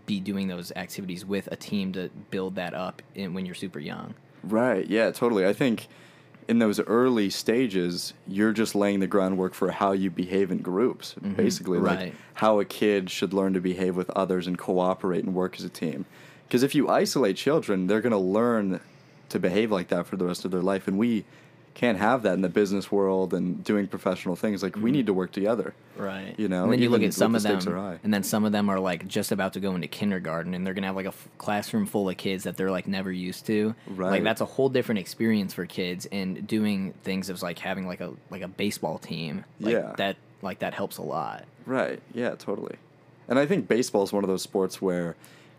be 0.07 0.21
doing 0.21 0.49
those 0.49 0.73
activities 0.75 1.27
with 1.27 1.49
a 1.53 1.57
team 1.57 1.93
to 1.93 2.09
build 2.31 2.55
that 2.55 2.73
up 2.73 3.03
in, 3.15 3.35
when 3.35 3.45
you're 3.45 3.55
super 3.55 3.79
young. 3.79 4.15
Right. 4.43 4.87
Yeah, 4.87 5.11
totally. 5.11 5.47
I 5.47 5.53
think 5.53 5.87
in 6.49 6.59
those 6.59 6.81
early 6.81 7.29
stages, 7.29 8.15
you're 8.27 8.53
just 8.53 8.75
laying 8.75 9.01
the 9.01 9.07
groundwork 9.07 9.53
for 9.53 9.71
how 9.71 9.93
you 9.93 10.11
behave 10.11 10.51
in 10.51 10.59
groups, 10.59 11.15
basically. 11.37 11.77
Mm-hmm. 11.77 11.87
right. 11.87 12.15
how 12.35 12.59
a 12.59 12.65
kid 12.65 13.11
should 13.11 13.35
learn 13.35 13.53
to 13.53 13.61
behave 13.61 13.95
with 13.97 14.09
others 14.11 14.47
and 14.47 14.57
cooperate 14.59 15.25
and 15.25 15.35
work 15.35 15.57
as 15.59 15.65
a 15.65 15.69
team. 15.69 16.07
Because 16.47 16.63
if 16.63 16.75
you 16.75 16.89
isolate 16.89 17.37
children, 17.37 17.87
they're 17.87 18.01
going 18.01 18.13
to 18.13 18.19
learn 18.19 18.81
to 19.29 19.39
behave 19.39 19.71
like 19.71 19.89
that 19.89 20.07
for 20.07 20.17
the 20.17 20.25
rest 20.25 20.47
of 20.47 20.51
their 20.51 20.63
life. 20.63 20.89
And 20.89 20.97
we 20.97 21.25
can't 21.75 21.99
have 21.99 22.23
that 22.23 22.35
in 22.35 22.41
the 22.41 22.49
business 22.49 22.91
world 22.91 23.33
and 23.33 23.63
doing 23.63 23.87
professional 23.87 24.35
things. 24.37 24.63
Like, 24.63 24.75
we 24.75 24.83
mm-hmm. 24.83 24.93
need 24.93 25.07
to 25.07 25.13
work 25.13 25.33
together. 25.33 25.75
Right. 25.97 26.35
You 26.37 26.49
know, 26.49 26.65
and 26.65 26.73
then 26.73 26.83
you 26.83 26.91
look 26.91 27.03
at 27.03 27.15
some 27.15 27.35
of 27.35 27.43
the 27.43 27.49
them, 27.49 27.61
stakes 27.61 27.73
are 27.73 27.77
high. 27.77 27.99
and 28.03 28.13
then 28.13 28.23
some 28.23 28.45
of 28.45 28.53
them 28.53 28.69
are 28.69 28.81
like 28.81 29.07
just 29.07 29.33
about 29.33 29.53
to 29.55 29.61
go 29.61 29.75
into 29.75 29.89
kindergarten, 29.89 30.55
and 30.55 30.67
they're 30.67 30.75
gonna 30.75 30.87
have 30.87 30.97
like 30.97 31.07
a 31.07 31.09
f- 31.09 31.29
classroom 31.39 31.87
full 31.87 32.09
of 32.09 32.17
kids 32.17 32.45
that 32.45 32.57
they're 32.57 32.71
like 32.71 32.87
never 32.87 33.13
used 33.13 33.47
to. 33.47 33.75
Right. 33.87 34.11
Like 34.11 34.25
that's 34.25 34.41
a 34.41 34.45
whole 34.45 34.69
different 34.69 35.01
experience 35.01 35.55
for 35.55 35.67
kids, 35.67 36.07
and 36.11 36.47
doing 36.47 36.95
things 37.05 37.31
as 37.31 37.43
like 37.43 37.59
having 37.59 37.87
like 37.87 38.01
a 38.01 38.13
like 38.31 38.43
a 38.43 38.49
baseball 38.49 38.99
team. 38.99 39.45
Like, 39.61 39.73
Yeah. 39.73 39.95
That 39.97 40.17
like 40.43 40.61
that 40.61 40.75
helps 40.75 40.99
a 40.99 41.03
lot. 41.03 41.45
Right. 41.67 42.01
Yeah, 42.15 42.35
totally. 42.37 42.77
And 43.29 43.39
I 43.39 43.47
think 43.47 43.69
baseball 43.69 44.03
is 44.03 44.13
one 44.13 44.25
of 44.25 44.29
those 44.29 44.43
sports 44.43 44.81
where 44.81 45.17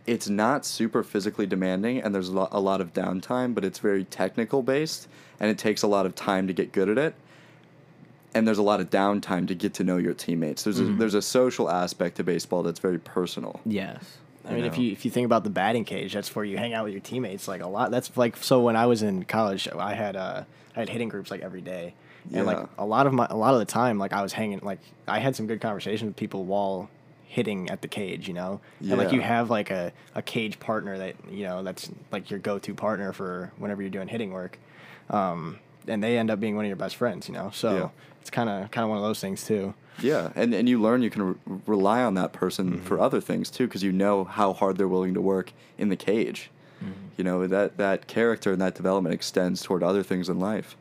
it's 0.08 0.28
not 0.28 0.66
super 0.66 1.04
physically 1.04 1.46
demanding 1.46 2.02
and 2.02 2.16
there's 2.16 2.30
a 2.30 2.34
lot, 2.34 2.50
a 2.52 2.60
lot 2.60 2.82
of 2.82 2.94
downtime, 2.94 3.54
but 3.54 3.64
it's 3.64 3.80
very 3.80 4.04
technical 4.04 4.64
based 4.64 5.08
and 5.40 5.50
it 5.50 5.58
takes 5.58 5.84
a 5.84 5.88
lot 5.88 6.06
of 6.06 6.16
time 6.16 6.48
to 6.48 6.54
get 6.54 6.72
good 6.72 6.90
at 6.90 6.98
it. 6.98 7.16
And 8.34 8.48
there's 8.48 8.60
a 8.60 8.64
lot 8.64 8.80
of 8.80 8.90
downtime 8.90 9.48
to 9.48 9.56
get 9.56 9.74
to 9.76 9.84
know 9.84 9.98
your 9.98 10.14
teammates. 10.14 10.64
There's 10.64 10.80
a, 10.80 10.84
there's 10.84 11.16
a 11.16 11.22
social 11.22 11.70
aspect 11.70 12.18
to 12.18 12.24
baseball 12.24 12.62
that's 12.62 12.80
very 12.80 13.00
personal. 13.00 13.60
Yes. 13.66 14.18
I 14.46 14.54
mean, 14.54 14.66
if 14.66 14.78
know. 14.78 14.84
you 14.84 14.92
if 14.92 15.06
you 15.06 15.12
think 15.12 15.26
about 15.26 15.44
the 15.44 15.50
batting 15.50 15.86
cage, 15.86 16.14
that's 16.14 16.36
where 16.36 16.46
you 16.46 16.58
hang 16.58 16.74
out 16.74 16.86
with 16.86 16.94
your 16.94 17.02
teammates 17.02 17.48
like 17.48 17.62
a 17.62 17.68
lot. 17.68 17.92
That's 17.92 18.16
like 18.18 18.38
so 18.38 18.62
when 18.62 18.76
I 18.76 18.86
was 18.86 19.04
in 19.04 19.24
college, 19.26 19.68
I 19.68 19.94
had 19.94 20.16
uh 20.16 20.44
I 20.76 20.80
had 20.80 20.90
hitting 20.90 21.10
groups 21.10 21.30
like 21.30 21.42
every 21.42 21.62
day, 21.62 21.94
and 22.34 22.46
like 22.46 22.68
a 22.78 22.86
lot 22.86 23.06
of 23.06 23.14
my 23.14 23.28
a 23.30 23.36
lot 23.36 23.54
of 23.54 23.60
the 23.60 23.66
time, 23.66 24.00
like 24.00 24.14
I 24.14 24.22
was 24.22 24.34
hanging 24.34 24.60
like 24.60 24.80
I 25.08 25.20
had 25.20 25.36
some 25.36 25.46
good 25.46 25.62
conversations 25.62 26.08
with 26.08 26.16
people 26.16 26.46
while 26.46 26.90
hitting 27.28 27.70
at 27.70 27.82
the 27.82 27.88
cage, 27.88 28.28
you 28.28 28.34
know, 28.34 28.60
and 28.80 28.98
like 28.98 29.12
you 29.12 29.22
have 29.22 29.50
like 29.50 29.70
a 29.72 29.92
a 30.16 30.22
cage 30.22 30.60
partner 30.60 30.98
that 30.98 31.16
you 31.30 31.44
know 31.44 31.62
that's 31.62 31.90
like 32.12 32.30
your 32.30 32.40
go 32.40 32.58
to 32.60 32.74
partner 32.74 33.14
for 33.14 33.52
whenever 33.58 33.82
you're 33.82 33.92
doing 33.92 34.08
hitting 34.08 34.32
work, 34.32 34.58
um, 35.10 35.60
and 35.88 36.04
they 36.04 36.18
end 36.18 36.30
up 36.30 36.40
being 36.40 36.56
one 36.56 36.66
of 36.66 36.70
your 36.70 36.76
best 36.76 36.96
friends, 36.96 37.28
you 37.28 37.34
know. 37.34 37.50
So 37.54 37.76
Yeah. 37.76 37.90
it's 38.22 38.30
kind 38.30 38.50
of 38.50 38.72
kind 38.72 38.84
of 38.84 38.90
one 38.90 38.98
of 38.98 39.04
those 39.04 39.20
things 39.20 39.46
too. 39.46 39.74
Yeah, 40.02 40.32
and, 40.36 40.54
and 40.54 40.70
you 40.70 40.82
learn 40.82 41.02
you 41.02 41.10
can 41.10 41.24
re- 41.24 41.36
rely 41.68 42.04
on 42.04 42.14
that 42.14 42.32
person 42.32 42.80
for 42.82 43.00
other 43.00 43.20
things 43.20 43.50
too, 43.50 43.68
because 43.68 43.84
you 43.84 43.92
know 43.92 44.24
how 44.24 44.54
hard 44.54 44.78
they're 44.78 44.88
willing 44.88 45.14
to 45.14 45.22
work 45.22 45.52
in 45.78 45.90
the 45.90 45.98
cage. 45.98 46.50
You 47.18 47.26
know 47.26 47.46
that 47.48 47.76
that 47.76 48.08
character 48.08 48.54
and 48.54 48.62
that 48.62 48.76
development 48.76 49.14
extends 49.14 49.62
toward 49.62 49.84
other 49.84 50.04
things 50.04 50.30
in 50.30 50.40
life, 50.40 50.78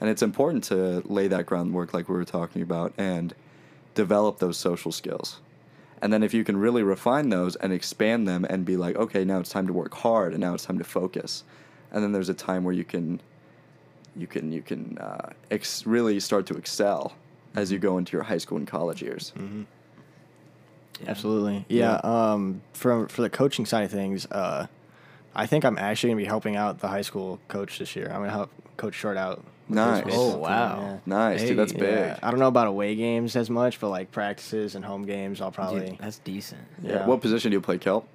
and 0.00 0.08
it's 0.08 0.22
important 0.22 0.64
to 0.64 1.02
lay 1.04 1.28
that 1.28 1.44
groundwork, 1.44 1.92
like 1.92 2.08
we 2.08 2.14
were 2.14 2.24
talking 2.24 2.62
about, 2.62 2.94
and 2.96 3.34
develop 3.94 4.38
those 4.38 4.56
social 4.56 4.90
skills. 4.90 5.40
And 6.00 6.10
then 6.10 6.22
if 6.22 6.32
you 6.32 6.44
can 6.44 6.56
really 6.56 6.82
refine 6.82 7.28
those 7.28 7.56
and 7.56 7.70
expand 7.74 8.26
them, 8.26 8.46
and 8.48 8.64
be 8.64 8.78
like, 8.78 8.96
okay, 8.96 9.22
now 9.22 9.40
it's 9.40 9.50
time 9.50 9.66
to 9.66 9.72
work 9.74 9.92
hard, 9.96 10.32
and 10.32 10.40
now 10.40 10.54
it's 10.54 10.64
time 10.64 10.78
to 10.78 10.84
focus, 10.84 11.44
and 11.90 12.02
then 12.02 12.12
there's 12.12 12.30
a 12.30 12.34
time 12.34 12.64
where 12.64 12.72
you 12.74 12.84
can 12.84 13.20
you 14.16 14.26
can 14.26 14.52
you 14.52 14.62
can 14.62 14.98
uh, 14.98 15.30
ex- 15.50 15.86
really 15.86 16.20
start 16.20 16.46
to 16.46 16.54
excel 16.54 17.12
as 17.54 17.70
you 17.72 17.78
go 17.78 17.98
into 17.98 18.12
your 18.12 18.22
high 18.24 18.38
school 18.38 18.58
and 18.58 18.66
college 18.66 19.02
years. 19.02 19.32
Absolutely. 21.06 21.64
Yeah. 21.68 22.00
Um, 22.04 22.62
for 22.72 23.08
for 23.08 23.22
the 23.22 23.30
coaching 23.30 23.66
side 23.66 23.84
of 23.84 23.90
things, 23.90 24.26
uh, 24.26 24.66
I 25.34 25.46
think 25.46 25.64
I'm 25.64 25.78
actually 25.78 26.10
gonna 26.10 26.22
be 26.22 26.26
helping 26.26 26.56
out 26.56 26.78
the 26.80 26.88
high 26.88 27.02
school 27.02 27.40
coach 27.48 27.78
this 27.78 27.96
year. 27.96 28.06
I'm 28.08 28.20
gonna 28.20 28.30
help 28.30 28.50
Coach 28.76 28.94
Short 28.94 29.16
out 29.16 29.42
Nice. 29.68 30.04
Oh, 30.10 30.36
wow. 30.36 30.78
yeah. 30.80 30.98
Nice, 31.06 31.42
dude. 31.42 31.58
That's 31.58 31.72
Hey, 31.72 31.78
big. 31.78 31.94
Yeah, 31.94 32.18
I 32.22 32.30
don't 32.30 32.40
know 32.40 32.48
about 32.48 32.66
away 32.66 32.94
games 32.94 33.36
as 33.36 33.48
much, 33.48 33.80
but 33.80 33.88
like 33.88 34.10
practices 34.12 34.74
and 34.74 34.84
home 34.84 35.06
games, 35.06 35.40
I'll 35.40 35.52
probably. 35.52 35.90
Dude, 35.90 35.98
that's 35.98 36.18
decent. 36.18 36.60
Yeah. 36.82 37.06
What 37.06 37.20
position 37.22 37.50
do 37.50 37.56
you 37.56 37.60
play, 37.60 37.78
Kelp? 37.78 38.06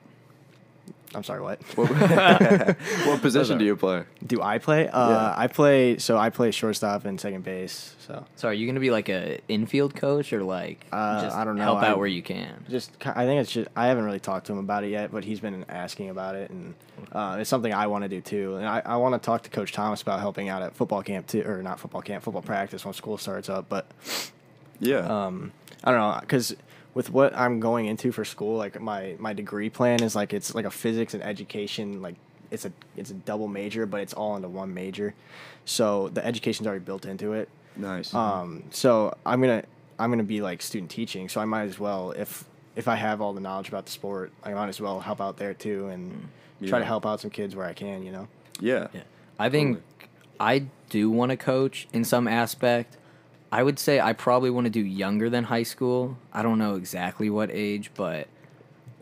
I'm 1.15 1.23
sorry, 1.23 1.41
what? 1.41 1.61
What, 1.77 1.89
what 3.07 3.21
position 3.21 3.57
do 3.57 3.65
you 3.65 3.75
play? 3.75 4.03
Do 4.25 4.41
I 4.41 4.57
play? 4.57 4.87
Uh, 4.89 5.09
Yeah. 5.09 5.33
I 5.37 5.47
play. 5.47 5.97
So 5.97 6.17
I 6.17 6.29
play 6.29 6.51
shortstop 6.51 7.05
and 7.05 7.19
second 7.19 7.43
base. 7.43 7.95
So 7.99 8.25
So 8.35 8.49
are 8.49 8.53
you 8.53 8.67
gonna 8.67 8.79
be 8.81 8.91
like 8.91 9.07
a 9.09 9.39
infield 9.47 9.95
coach 9.95 10.33
or 10.33 10.43
like 10.43 10.85
Uh, 10.91 11.21
just 11.23 11.35
I 11.35 11.45
don't 11.45 11.55
know. 11.55 11.63
help 11.63 11.79
out 11.79 11.91
I- 11.91 11.93
where 11.95 12.07
you 12.07 12.21
can? 12.21 12.65
just, 12.69 12.91
I 13.05 13.25
think 13.25 13.41
it's 13.41 13.51
just. 13.51 13.69
I 13.75 13.87
haven't 13.87 14.03
really 14.03 14.19
talked 14.19 14.47
to 14.47 14.51
him 14.53 14.59
about 14.59 14.83
it 14.83 14.89
yet, 14.89 15.11
but 15.11 15.23
he's 15.23 15.39
been 15.39 15.65
asking 15.69 16.09
about 16.09 16.35
it, 16.35 16.49
and 16.51 16.75
uh, 17.13 17.37
it's 17.39 17.49
something 17.49 17.73
I 17.73 17.87
want 17.87 18.03
to 18.03 18.09
do 18.09 18.19
too. 18.21 18.57
And 18.57 18.65
I, 18.67 18.81
I 18.85 18.95
want 18.97 19.13
to 19.21 19.25
talk 19.25 19.43
to 19.43 19.49
Coach 19.49 19.71
Thomas 19.71 20.01
about 20.01 20.19
helping 20.19 20.49
out 20.49 20.61
at 20.61 20.75
football 20.75 21.03
camp 21.03 21.27
too, 21.27 21.43
or 21.45 21.63
not 21.63 21.79
football 21.79 22.01
camp, 22.01 22.23
football 22.23 22.41
practice 22.43 22.83
when 22.83 22.93
school 22.93 23.17
starts 23.17 23.49
up. 23.49 23.67
But 23.69 23.87
Yeah. 24.79 24.99
um, 25.25 25.53
I 25.83 25.91
don't 25.91 25.99
know 26.01 26.17
because 26.19 26.55
with 26.97 27.11
what 27.11 27.37
I'm 27.37 27.59
going 27.59 27.85
into 27.85 28.11
for 28.11 28.25
school, 28.25 28.57
like 28.57 28.81
my 28.81 29.15
my 29.19 29.31
degree 29.31 29.69
plan 29.69 30.01
is 30.01 30.15
like 30.15 30.33
it's 30.33 30.55
like 30.55 30.65
a 30.65 30.71
physics 30.71 31.13
and 31.13 31.21
education 31.21 32.01
like 32.01 32.15
it's 32.49 32.65
a 32.65 32.71
it's 32.95 33.11
a 33.11 33.13
double 33.13 33.47
major, 33.47 33.85
but 33.85 34.01
it's 34.01 34.13
all 34.13 34.35
into 34.35 34.47
one 34.47 34.73
major. 34.73 35.13
So 35.63 36.07
the 36.07 36.25
education's 36.25 36.65
already 36.65 36.83
built 36.83 37.05
into 37.05 37.33
it. 37.33 37.49
nice. 37.75 38.15
Um, 38.15 38.63
so 38.71 39.15
I'm 39.27 39.39
gonna 39.41 39.63
I'm 39.99 40.09
gonna 40.09 40.23
be 40.23 40.41
like 40.41 40.63
student 40.63 40.89
teaching, 40.89 41.29
so 41.29 41.39
I 41.39 41.45
might 41.45 41.65
as 41.65 41.77
well 41.77 42.13
if 42.13 42.45
if 42.75 42.87
I 42.87 42.95
have 42.95 43.21
all 43.21 43.31
the 43.31 43.41
knowledge 43.41 43.67
about 43.69 43.85
the 43.85 43.91
sport, 43.91 44.31
I 44.43 44.55
might 44.55 44.69
as 44.69 44.81
well 44.81 44.99
help 44.99 45.21
out 45.21 45.37
there 45.37 45.53
too 45.53 45.89
and 45.89 46.27
try 46.65 46.79
to 46.79 46.85
help 46.85 47.05
out 47.05 47.21
some 47.21 47.29
kids 47.29 47.55
where 47.55 47.67
I 47.67 47.73
can. 47.73 48.01
You 48.03 48.11
know. 48.11 48.27
yeah. 48.59 48.87
Yeah. 48.91 49.01
I 49.37 49.49
think 49.49 49.83
I 50.39 50.65
do 50.89 51.11
want 51.11 51.29
to 51.29 51.37
coach 51.37 51.87
in 51.93 52.03
some 52.03 52.27
aspect. 52.27 52.97
I 53.51 53.63
would 53.63 53.79
say 53.79 53.99
I 53.99 54.13
probably 54.13 54.49
want 54.49 54.65
to 54.65 54.71
do 54.71 54.81
younger 54.81 55.29
than 55.29 55.45
high 55.45 55.63
school. 55.63 56.17
I 56.33 56.41
don't 56.41 56.59
know 56.59 56.75
exactly 56.75 57.29
what 57.29 57.49
age, 57.51 57.91
but 57.95 58.27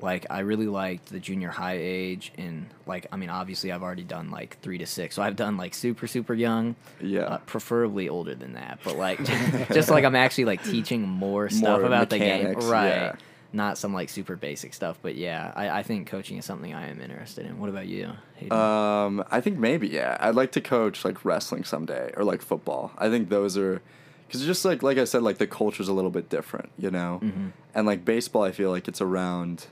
like 0.02 0.26
I 0.30 0.40
really 0.40 0.68
liked 0.68 1.10
the 1.10 1.20
junior 1.20 1.50
high 1.50 1.78
age 1.80 2.32
and 2.38 2.68
like 2.86 3.08
I 3.12 3.18
mean 3.18 3.30
obviously 3.30 3.72
I've 3.72 3.82
already 3.82 4.04
done 4.04 4.30
like 4.30 4.60
3 4.62 4.78
to 4.80 4.86
6. 4.86 5.16
So 5.16 5.22
I've 5.22 5.36
done 5.36 5.58
like 5.58 5.74
super 5.74 6.08
super 6.08 6.34
young. 6.34 6.76
Yeah. 7.02 7.22
Uh, 7.22 7.38
preferably 7.40 8.10
older 8.10 8.36
than 8.36 8.54
that, 8.54 8.80
but 8.84 8.98
like 8.98 9.24
just 9.74 9.90
like 9.90 10.04
I'm 10.04 10.16
actually 10.16 10.46
like 10.46 10.64
teaching 10.64 11.02
more 11.02 11.50
stuff 11.50 11.80
More 11.80 11.88
about 11.88 12.10
the 12.10 12.20
game. 12.20 12.54
Right. 12.54 12.88
yeah. 12.88 13.16
Not 13.54 13.78
some 13.78 13.94
like 13.94 14.10
super 14.10 14.36
basic 14.36 14.74
stuff, 14.74 15.00
but 15.02 15.16
yeah, 15.16 15.54
I, 15.56 15.80
I 15.80 15.84
think 15.84 16.08
coaching 16.08 16.38
is 16.38 16.44
something 16.44 16.74
I 16.74 16.90
am 16.90 17.00
interested 17.00 17.46
in. 17.46 17.58
What 17.58 17.70
about 17.70 17.88
you? 17.88 18.12
Hayden? 18.36 18.52
Um, 18.52 19.24
I 19.32 19.40
think 19.40 19.58
maybe 19.58 19.88
yeah. 19.88 20.18
I'd 20.20 20.36
like 20.36 20.52
to 20.54 20.62
coach 20.62 21.06
like 21.06 21.24
wrestling 21.24 21.64
someday 21.64 22.12
or 22.18 22.26
like 22.26 22.42
football. 22.42 22.92
I 22.98 23.10
think 23.10 23.30
those 23.30 23.58
are 23.58 23.82
because 24.28 24.46
just 24.46 24.66
like 24.66 24.82
like 24.84 24.98
I 24.98 25.04
said, 25.06 25.22
like 25.24 25.38
the 25.38 25.48
culture's 25.48 25.88
a 25.88 25.94
little 25.94 26.12
bit 26.12 26.30
different, 26.30 26.70
you 26.78 26.92
know. 26.92 27.20
Mm-hmm. 27.24 27.48
And 27.74 27.86
like 27.88 28.06
baseball, 28.06 28.44
I 28.44 28.52
feel 28.52 28.70
like 28.72 28.88
it's 28.88 29.02
around 29.02 29.68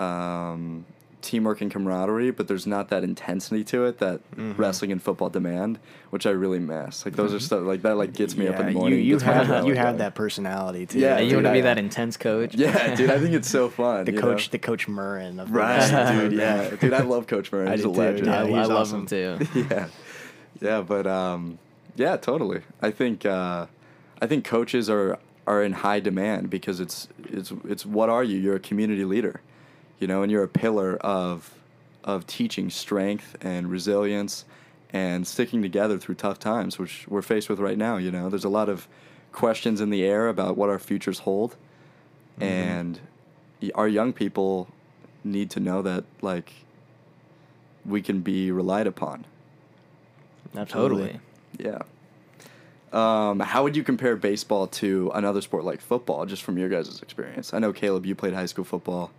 um, 0.00 0.84
teamwork 1.22 1.60
and 1.60 1.70
camaraderie, 1.70 2.30
but 2.32 2.48
there's 2.48 2.66
not 2.66 2.88
that 2.90 3.02
intensity 3.04 3.64
to 3.64 3.84
it 3.86 3.98
that 3.98 4.20
Mm-hmm. 4.34 4.60
wrestling 4.60 4.90
and 4.90 5.00
football 5.00 5.30
demand, 5.30 5.78
which 6.10 6.26
I 6.26 6.30
really 6.30 6.58
miss. 6.58 7.04
Like 7.04 7.14
those 7.14 7.32
are 7.32 7.38
stuff 7.38 7.62
like 7.62 7.82
that 7.82 7.96
like 7.96 8.12
gets 8.14 8.36
me 8.36 8.48
up 8.48 8.58
in 8.58 8.66
the 8.66 8.72
morning. 8.72 8.98
you 9.04 9.12
gets 9.14 9.24
my 9.24 9.32
have 9.32 9.46
adrenaline 9.46 9.66
you 9.68 9.74
have 9.76 9.98
that 9.98 10.14
personality 10.16 10.86
too. 10.86 10.98
Yeah, 10.98 11.16
Hey, 11.18 11.22
you 11.24 11.28
dude, 11.30 11.36
want 11.36 11.44
to 11.46 11.50
I- 11.50 11.54
be 11.54 11.60
that 11.60 11.78
intense 11.78 12.16
coach? 12.16 12.54
Yeah, 12.56 12.94
dude, 12.96 13.10
I 13.10 13.18
think 13.20 13.32
it's 13.34 13.48
so 13.48 13.68
fun. 13.68 14.04
the 14.06 14.12
you 14.12 14.18
coach 14.20 14.48
know? 14.48 14.52
the 14.52 14.58
coach 14.58 14.88
Murrin 14.88 15.40
of 15.40 15.48
the 15.48 15.54
Right, 15.54 15.76
wrestling 15.78 16.30
dude. 16.30 16.38
Yeah, 16.40 16.70
dude, 16.80 16.92
I 16.92 17.02
love 17.02 17.28
Coach 17.28 17.52
Murray. 17.52 17.68
I 17.68 17.72
He's 17.76 17.82
do 17.82 17.90
a 17.90 17.92
legend. 17.92 18.26
yeah, 18.26 18.42
I, 18.42 18.46
he's 18.46 18.56
I 18.56 18.62
love 18.64 18.70
awesome. 18.72 19.00
him 19.02 19.06
too. 19.06 19.38
yeah, 19.70 19.86
yeah, 20.60 20.80
but 20.82 21.06
um, 21.06 21.58
yeah, 21.96 22.16
totally. 22.16 22.62
I 22.82 22.90
think 22.90 23.24
uh, 23.24 23.66
I 24.20 24.26
think 24.26 24.44
coaches 24.44 24.90
are 24.90 25.18
are 25.46 25.62
in 25.62 25.72
high 25.72 26.00
demand 26.00 26.50
because 26.50 26.80
it's 26.80 27.08
it's 27.24 27.52
it's 27.64 27.86
what 27.86 28.08
are 28.08 28.24
you? 28.24 28.38
You're 28.38 28.56
a 28.56 28.60
community 28.60 29.04
leader, 29.04 29.40
you 29.98 30.06
know, 30.06 30.22
and 30.22 30.30
you're 30.30 30.42
a 30.42 30.48
pillar 30.48 30.96
of 30.96 31.54
of 32.02 32.26
teaching 32.26 32.70
strength 32.70 33.36
and 33.40 33.70
resilience 33.70 34.44
and 34.92 35.26
sticking 35.26 35.62
together 35.62 35.98
through 35.98 36.14
tough 36.14 36.38
times, 36.38 36.78
which 36.78 37.06
we're 37.08 37.22
faced 37.22 37.48
with 37.48 37.58
right 37.58 37.78
now. 37.78 37.96
You 37.96 38.10
know, 38.10 38.28
there's 38.28 38.44
a 38.44 38.48
lot 38.48 38.68
of 38.68 38.86
questions 39.32 39.80
in 39.80 39.90
the 39.90 40.04
air 40.04 40.28
about 40.28 40.56
what 40.56 40.70
our 40.70 40.78
futures 40.78 41.20
hold, 41.20 41.56
and 42.40 43.00
our 43.74 43.88
young 43.88 44.12
people 44.12 44.68
need 45.24 45.50
to 45.50 45.60
know 45.60 45.82
that 45.82 46.04
like 46.22 46.52
we 47.84 48.02
can 48.02 48.20
be 48.20 48.50
relied 48.50 48.86
upon. 48.86 49.24
Absolutely. 50.56 51.02
Totally. 51.02 51.20
Yeah. 51.58 51.82
Um, 52.92 53.40
how 53.40 53.64
would 53.64 53.74
you 53.76 53.82
compare 53.82 54.14
baseball 54.14 54.68
to 54.68 55.10
another 55.14 55.40
sport 55.40 55.64
like 55.64 55.80
football, 55.80 56.26
just 56.26 56.42
from 56.42 56.58
your 56.58 56.68
guys' 56.68 57.02
experience? 57.02 57.52
I 57.52 57.58
know 57.58 57.72
Caleb, 57.72 58.06
you 58.06 58.14
played 58.14 58.34
high 58.34 58.46
school 58.46 58.64
football, 58.64 59.10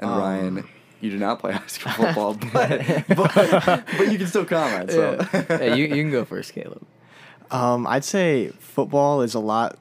and 0.00 0.10
Um, 0.10 0.18
Ryan, 0.18 0.68
you 1.00 1.10
do 1.10 1.18
not 1.18 1.38
play 1.38 1.52
high 1.60 1.66
school 1.68 1.92
football, 1.92 2.34
but, 2.52 3.06
but 3.08 3.84
but 3.86 4.10
you 4.12 4.18
can 4.18 4.26
still 4.26 4.44
comment. 4.44 4.90
So. 4.90 5.22
hey, 5.48 5.76
you, 5.76 5.84
you 5.86 6.02
can 6.02 6.10
go 6.10 6.24
first, 6.24 6.52
Caleb. 6.52 6.82
Um, 7.52 7.86
I'd 7.86 8.04
say 8.04 8.48
football 8.58 9.22
is 9.22 9.34
a 9.34 9.40
lot. 9.40 9.78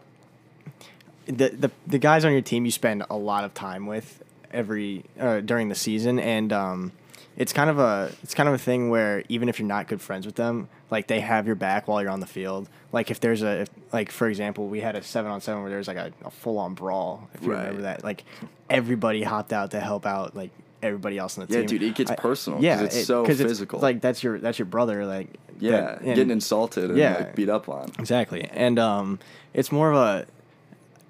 The, 1.25 1.50
the 1.50 1.72
the 1.88 1.98
guys 1.98 2.24
on 2.25 2.32
your 2.32 2.42
team 2.42 2.65
you 2.65 2.72
spend 2.72 3.04
a 3.10 3.18
lot 3.18 3.44
of 3.44 3.56
time 3.56 3.88
with 3.88 4.24
every 4.51 5.04
uh, 5.20 5.39
during 5.39 5.70
the 5.70 5.75
season, 5.75 6.20
and 6.20 6.54
um, 6.54 6.92
it's 7.38 7.51
kind 7.54 7.70
of 7.70 7.80
a 7.80 8.12
it's 8.24 8.34
kind 8.34 8.48
of 8.48 8.56
a 8.56 8.58
thing 8.58 8.89
where 8.89 9.24
even 9.30 9.50
if 9.50 9.60
you're 9.60 9.68
not 9.68 9.88
good 9.88 10.01
friends 10.01 10.25
with 10.25 10.36
them, 10.36 10.70
like 10.89 11.08
they 11.08 11.20
have 11.20 11.46
your 11.46 11.56
back 11.56 11.88
while 11.88 12.01
you're 12.01 12.12
on 12.12 12.20
the 12.22 12.25
field. 12.27 12.70
Like 12.92 13.12
if 13.12 13.20
there's 13.20 13.42
a 13.44 13.62
if, 13.62 13.70
like 13.92 14.12
for 14.12 14.27
example, 14.30 14.68
we 14.68 14.80
had 14.80 14.96
a 14.96 15.04
seven 15.04 15.32
on 15.32 15.42
seven 15.42 15.62
where 15.62 15.70
there 15.70 15.77
was 15.80 15.88
like 15.88 15.98
a, 15.98 16.12
a 16.24 16.32
full 16.32 16.58
on 16.58 16.74
brawl. 16.75 17.27
If 17.34 17.44
you 17.44 17.51
Right. 17.51 17.60
remember 17.60 17.82
that, 17.84 18.04
like 18.04 18.24
everybody 18.70 19.24
hopped 19.24 19.51
out 19.54 19.72
to 19.72 19.80
help 19.80 20.06
out. 20.06 20.36
Like 20.36 20.51
everybody 20.82 21.18
else 21.18 21.38
on 21.38 21.46
the 21.46 21.51
Yeah, 21.54 21.60
team. 21.62 21.63
Yeah, 21.75 21.80
dude, 21.80 21.84
it 21.84 21.96
gets 21.96 22.12
personal. 22.18 22.62
Yeah, 22.63 22.82
it's 22.84 22.96
it- 22.96 23.06
so 23.06 23.25
physical. 23.25 23.80
like 23.80 24.01
that's 24.01 24.24
your 24.24 24.39
that's 24.39 24.58
your 24.60 24.68
brother. 24.68 25.06
Like 25.06 25.27
yeah, 25.60 25.72
that- 25.72 25.98
and- 26.01 26.15
getting 26.15 26.32
insulted 26.32 26.86
and 26.92 26.98
Yeah. 26.98 27.15
like 27.18 27.36
beat 27.36 27.50
up 27.50 27.68
on. 27.68 27.92
Exactly, 28.00 28.46
and 28.46 28.80
um, 28.80 29.20
it's 29.54 29.72
more 29.72 29.89
of 29.92 29.98
a, 29.98 30.25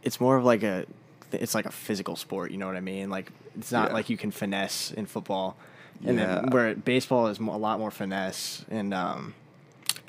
it's 0.04 0.20
more 0.20 0.38
of 0.38 0.44
like 0.46 0.64
a, 0.64 0.86
it's 1.32 1.54
like 1.56 1.66
a 1.66 1.72
physical 1.72 2.16
sport. 2.16 2.52
You 2.52 2.58
know 2.58 2.68
what 2.68 2.76
I 2.78 2.82
mean? 2.82 3.10
Like 3.10 3.32
it's 3.58 3.72
not 3.72 3.90
Yeah. 3.90 3.94
like 3.94 4.10
you 4.10 4.18
can 4.18 4.32
finesse 4.32 4.92
in 4.92 5.06
football, 5.08 5.58
and 6.04 6.18
Yeah. 6.18 6.42
then 6.42 6.50
where 6.52 6.76
baseball 6.76 7.28
is 7.28 7.40
a 7.40 7.44
lot 7.44 7.80
more 7.80 7.92
finesse, 7.92 8.66
and 8.70 8.94
um, 8.94 9.34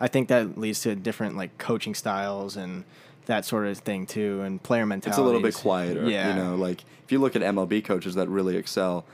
I 0.01 0.09
think 0.09 0.29
that 0.29 0.59
leads 0.59 0.81
to 0.83 0.95
different 0.95 1.37
like 1.37 1.57
coaching 1.59 1.95
styles 1.95 2.57
and 2.57 2.85
that 3.27 3.45
sort 3.45 3.67
of 3.67 3.79
thing 3.79 4.07
too, 4.07 4.41
and 4.43 4.63
player 4.63 4.87
mentality. 4.87 5.11
It's 5.11 5.19
a 5.19 5.23
little 5.25 5.41
bit 5.41 5.55
quieter. 5.55 6.09
Yeah, 6.09 6.29
You 6.29 6.35
know, 6.43 6.55
like 6.57 6.85
if 7.05 7.11
you 7.13 7.19
look 7.19 7.35
at 7.37 7.43
MLB 7.43 7.85
coaches 7.85 8.15
that 8.15 8.29
really 8.29 8.57
excel, 8.57 9.05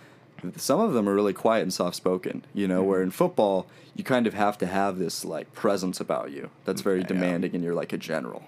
some 0.57 0.81
of 0.81 0.93
them 0.93 1.09
are 1.09 1.15
really 1.15 1.33
quiet 1.33 1.63
and 1.63 1.73
soft 1.73 1.97
spoken, 1.97 2.45
you 2.53 2.67
know, 2.69 2.81
Mm-hmm. 2.81 2.89
where 2.89 3.03
in 3.03 3.11
football, 3.11 3.67
you 3.95 4.05
kind 4.05 4.27
of 4.27 4.35
have 4.35 4.59
to 4.59 4.67
have 4.67 4.99
this 4.99 5.25
like 5.25 5.53
presence 5.55 6.01
about 6.01 6.31
you 6.33 6.51
that's 6.65 6.81
very 6.83 7.01
Yeah. 7.01 7.07
demanding 7.07 7.55
and 7.55 7.63
you're 7.65 7.75
like 7.75 7.93
a 7.93 7.99
general. 7.99 8.43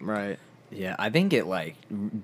right. 0.00 0.38
Yeah, 0.70 0.96
I 0.98 1.10
think 1.10 1.32
it 1.32 1.46
like 1.46 1.76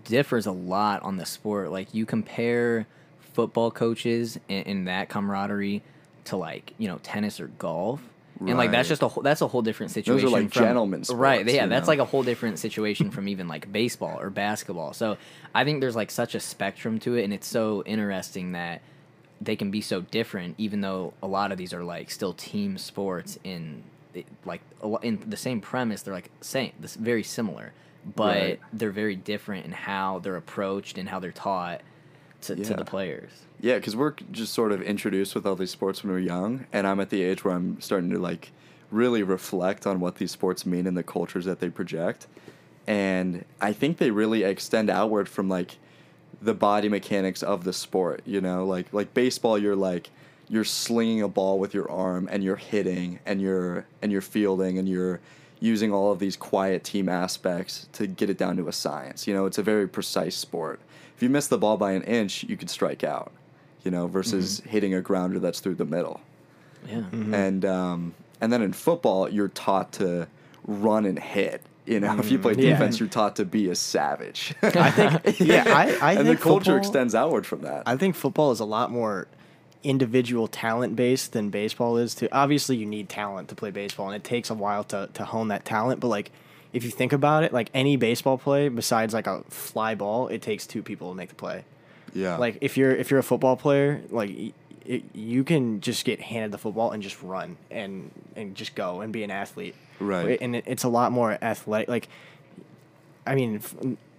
differs 0.04 0.46
a 0.46 0.52
lot 0.52 1.02
on 1.02 1.16
the 1.16 1.26
sport. 1.26 1.70
Like 1.70 1.94
you 1.94 2.04
compare 2.06 2.86
football 3.34 3.70
coaches 3.70 4.38
and, 4.48 4.66
and 4.66 4.88
that 4.88 5.08
camaraderie 5.08 5.82
to 6.24 6.36
like 6.36 6.72
you 6.78 6.88
know 6.88 6.98
tennis 7.02 7.40
or 7.40 7.48
golf, 7.48 8.00
and 8.38 8.56
like 8.56 8.70
that's 8.70 8.88
just 8.88 9.02
a 9.02 9.08
whole, 9.08 9.22
that's 9.22 9.40
a 9.40 9.48
whole 9.48 9.62
different 9.62 9.92
situation. 9.92 10.22
Those 10.24 10.32
are 10.32 10.40
like 10.42 10.52
from, 10.52 10.64
gentlemen 10.64 11.04
right? 11.12 11.46
Yeah, 11.46 11.66
that's 11.66 11.86
know? 11.86 11.92
like 11.92 11.98
a 11.98 12.04
whole 12.04 12.22
different 12.22 12.58
situation 12.58 13.10
from 13.10 13.28
even 13.28 13.48
like 13.48 13.72
baseball 13.72 14.18
or 14.20 14.30
basketball. 14.30 14.92
So 14.92 15.16
I 15.54 15.64
think 15.64 15.80
there's 15.80 15.96
like 15.96 16.10
such 16.10 16.34
a 16.34 16.40
spectrum 16.40 16.98
to 17.00 17.16
it, 17.16 17.24
and 17.24 17.32
it's 17.32 17.46
so 17.46 17.82
interesting 17.84 18.52
that 18.52 18.82
they 19.40 19.56
can 19.56 19.70
be 19.72 19.80
so 19.80 20.02
different, 20.02 20.54
even 20.58 20.80
though 20.80 21.14
a 21.22 21.26
lot 21.26 21.50
of 21.50 21.58
these 21.58 21.74
are 21.74 21.82
like 21.82 22.10
still 22.10 22.32
team 22.32 22.78
sports 22.78 23.38
in 23.42 23.82
like 24.44 24.60
in 25.02 25.22
the 25.26 25.36
same 25.36 25.60
premise. 25.60 26.02
They're 26.02 26.14
like 26.14 26.30
same, 26.40 26.72
this 26.78 26.94
very 26.94 27.22
similar, 27.24 27.72
but 28.14 28.36
Right. 28.36 28.60
they're 28.72 28.90
very 28.90 29.16
different 29.16 29.64
in 29.66 29.72
how 29.72 30.20
they're 30.20 30.36
approached 30.36 30.98
and 30.98 31.08
how 31.08 31.18
they're 31.18 31.32
taught 31.32 31.80
to, 32.42 32.56
to 32.56 32.74
the 32.74 32.84
players. 32.84 33.30
Yeah, 33.60 33.76
because 33.76 33.94
we're 33.94 34.14
just 34.30 34.52
sort 34.52 34.72
of 34.72 34.82
introduced 34.82 35.34
with 35.34 35.46
all 35.46 35.56
these 35.56 35.70
sports 35.70 36.02
when 36.02 36.12
we're 36.12 36.18
young, 36.18 36.66
and 36.72 36.86
I'm 36.86 37.00
at 37.00 37.10
the 37.10 37.22
age 37.22 37.44
where 37.44 37.54
I'm 37.54 37.80
starting 37.80 38.10
to 38.10 38.18
like 38.18 38.50
really 38.90 39.22
reflect 39.22 39.86
on 39.86 40.00
what 40.00 40.16
these 40.16 40.30
sports 40.30 40.66
mean 40.66 40.86
and 40.86 40.96
the 40.96 41.02
cultures 41.02 41.44
that 41.46 41.60
they 41.60 41.70
project. 41.70 42.26
And 42.86 43.44
I 43.60 43.72
think 43.72 43.98
they 43.98 44.10
really 44.10 44.42
extend 44.42 44.90
outward 44.90 45.28
from 45.28 45.48
like 45.48 45.78
the 46.40 46.54
body 46.54 46.88
mechanics 46.88 47.42
of 47.42 47.64
the 47.64 47.72
sport. 47.72 48.22
You 48.24 48.40
know, 48.40 48.66
like 48.66 48.92
like 48.92 49.14
baseball, 49.14 49.58
you're 49.58 49.76
like 49.76 50.10
you're 50.48 50.64
slinging 50.64 51.22
a 51.22 51.28
ball 51.28 51.58
with 51.58 51.72
your 51.72 51.90
arm 51.90 52.28
and 52.30 52.44
you're 52.44 52.56
hitting 52.56 53.20
and 53.24 53.40
you're 53.40 53.86
and 54.02 54.12
you're 54.12 54.20
fielding 54.20 54.78
and 54.78 54.88
you're 54.88 55.20
using 55.62 55.92
all 55.92 56.10
of 56.10 56.18
these 56.18 56.36
quiet 56.36 56.82
team 56.82 57.08
aspects 57.08 57.88
to 57.92 58.06
get 58.08 58.28
it 58.28 58.36
down 58.36 58.56
to 58.56 58.66
a 58.66 58.72
science. 58.72 59.26
You 59.28 59.32
know, 59.34 59.46
it's 59.46 59.58
a 59.58 59.62
very 59.62 59.86
precise 59.88 60.34
sport. 60.34 60.80
If 61.16 61.22
you 61.22 61.28
miss 61.28 61.46
the 61.46 61.56
ball 61.56 61.76
by 61.76 61.92
an 61.92 62.02
inch, 62.02 62.42
you 62.42 62.56
could 62.56 62.68
strike 62.68 63.04
out. 63.04 63.30
You 63.84 63.90
know, 63.90 64.06
versus 64.08 64.60
hitting 64.66 64.92
a 64.94 65.00
grounder 65.00 65.38
that's 65.38 65.60
through 65.60 65.74
the 65.76 65.84
middle. 65.84 66.20
Yeah. 66.88 66.96
Mm-hmm. 66.98 67.32
and 67.34 67.64
um, 67.64 68.14
and 68.40 68.52
then 68.52 68.60
in 68.62 68.72
football, 68.72 69.28
you're 69.28 69.48
taught 69.48 69.92
to 69.94 70.26
run 70.66 71.04
and 71.06 71.18
hit. 71.18 71.62
You 71.86 71.98
know, 72.00 72.16
if 72.18 72.30
you 72.30 72.38
play 72.38 72.52
Mm-hmm. 72.52 72.60
Yeah. 72.62 72.70
defense, 72.70 73.00
you're 73.00 73.08
taught 73.08 73.36
to 73.36 73.44
be 73.44 73.68
a 73.70 73.74
savage. 73.74 74.54
I 74.62 74.90
think 74.90 75.40
yeah, 75.48 75.64
I, 75.66 75.82
I 76.00 76.12
and 76.14 76.26
think 76.26 76.38
the 76.38 76.42
culture 76.42 76.64
football- 76.64 76.76
extends 76.78 77.14
outward 77.14 77.46
from 77.46 77.62
that. 77.62 77.82
I 77.86 77.96
think 77.96 78.14
football 78.16 78.50
is 78.52 78.60
a 78.60 78.64
lot 78.64 78.90
more 78.92 79.26
individual 79.82 80.48
talent 80.48 80.96
based 80.96 81.32
than 81.32 81.50
baseball 81.50 81.96
is 81.96 82.14
to 82.16 82.32
Obviously 82.32 82.76
you 82.76 82.86
need 82.86 83.08
talent 83.08 83.48
to 83.48 83.54
play 83.54 83.70
baseball 83.70 84.06
and 84.06 84.16
it 84.16 84.24
takes 84.24 84.50
a 84.50 84.54
while 84.54 84.84
to, 84.84 85.08
to 85.14 85.24
hone 85.24 85.48
that 85.48 85.64
talent, 85.64 86.00
but 86.00 86.08
like 86.08 86.30
if 86.72 86.84
you 86.84 86.90
think 86.90 87.12
about 87.12 87.44
it, 87.44 87.52
like 87.52 87.68
any 87.74 87.96
baseball 87.96 88.38
play 88.38 88.68
besides 88.68 89.12
like 89.12 89.26
a 89.26 89.42
fly 89.48 89.94
ball, 89.94 90.28
it 90.28 90.40
takes 90.42 90.66
two 90.66 90.82
people 90.82 91.10
to 91.10 91.14
make 91.14 91.28
the 91.28 91.34
play. 91.34 91.64
yeah, 92.14 92.36
Like 92.36 92.58
if 92.60 92.76
you're 92.76 92.94
if 92.94 93.10
you're 93.10 93.20
a 93.20 93.24
football 93.24 93.56
player, 93.56 94.02
like 94.10 94.54
it, 94.84 95.04
you 95.14 95.44
can 95.44 95.80
just 95.80 96.04
get 96.04 96.20
handed 96.20 96.50
the 96.52 96.58
football 96.58 96.90
and 96.90 97.02
just 97.02 97.22
run 97.22 97.56
and 97.70 98.10
and 98.36 98.54
just 98.54 98.74
go 98.74 99.00
and 99.00 99.12
be 99.12 99.22
an 99.22 99.30
athlete. 99.30 99.74
Right. 100.00 100.38
And 100.40 100.56
it, 100.56 100.64
it's 100.66 100.84
a 100.84 100.88
lot 100.88 101.12
more 101.12 101.38
athletic. 101.42 101.88
Like, 101.88 102.08
I 103.26 103.34
mean, 103.34 103.60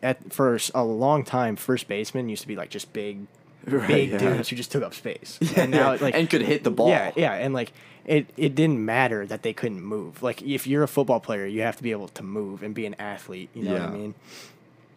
at 0.02 0.32
first 0.32 0.72
a 0.74 0.84
long 0.84 1.24
time, 1.24 1.56
first 1.56 1.88
baseman 1.88 2.30
used 2.30 2.42
to 2.44 2.48
be 2.48 2.56
like 2.56 2.70
just 2.70 2.94
big, 2.94 3.26
Right, 3.66 3.88
big 3.88 4.10
yeah. 4.12 4.18
dudes 4.18 4.50
who 4.50 4.56
just 4.56 4.72
took 4.72 4.84
up 4.84 4.94
space. 4.94 5.40
And 5.58 5.72
now 5.72 5.96
like 5.96 6.14
and 6.16 6.30
could 6.30 6.42
hit 6.42 6.64
the 6.64 6.72
ball. 6.72 6.90
yeah, 6.90 7.12
yeah, 7.16 7.34
and 7.34 7.54
like 7.54 7.72
it, 8.06 8.28
it 8.36 8.56
didn't 8.56 8.84
matter 8.84 9.26
that 9.26 9.44
they 9.44 9.54
couldn't 9.54 9.82
move. 9.82 10.22
Like 10.22 10.42
if 10.42 10.68
you're 10.68 10.84
a 10.84 10.88
football 10.88 11.20
player, 11.22 11.46
you 11.46 11.62
have 11.62 11.78
to 11.78 11.84
be 11.84 11.92
able 11.92 12.10
to 12.10 12.24
move 12.24 12.62
and 12.64 12.76
be 12.76 12.86
an 12.86 12.96
athlete. 13.00 13.50
You 13.54 13.64
know 13.64 13.74
what 13.74 13.82
I 13.82 13.90
mean? 13.90 14.16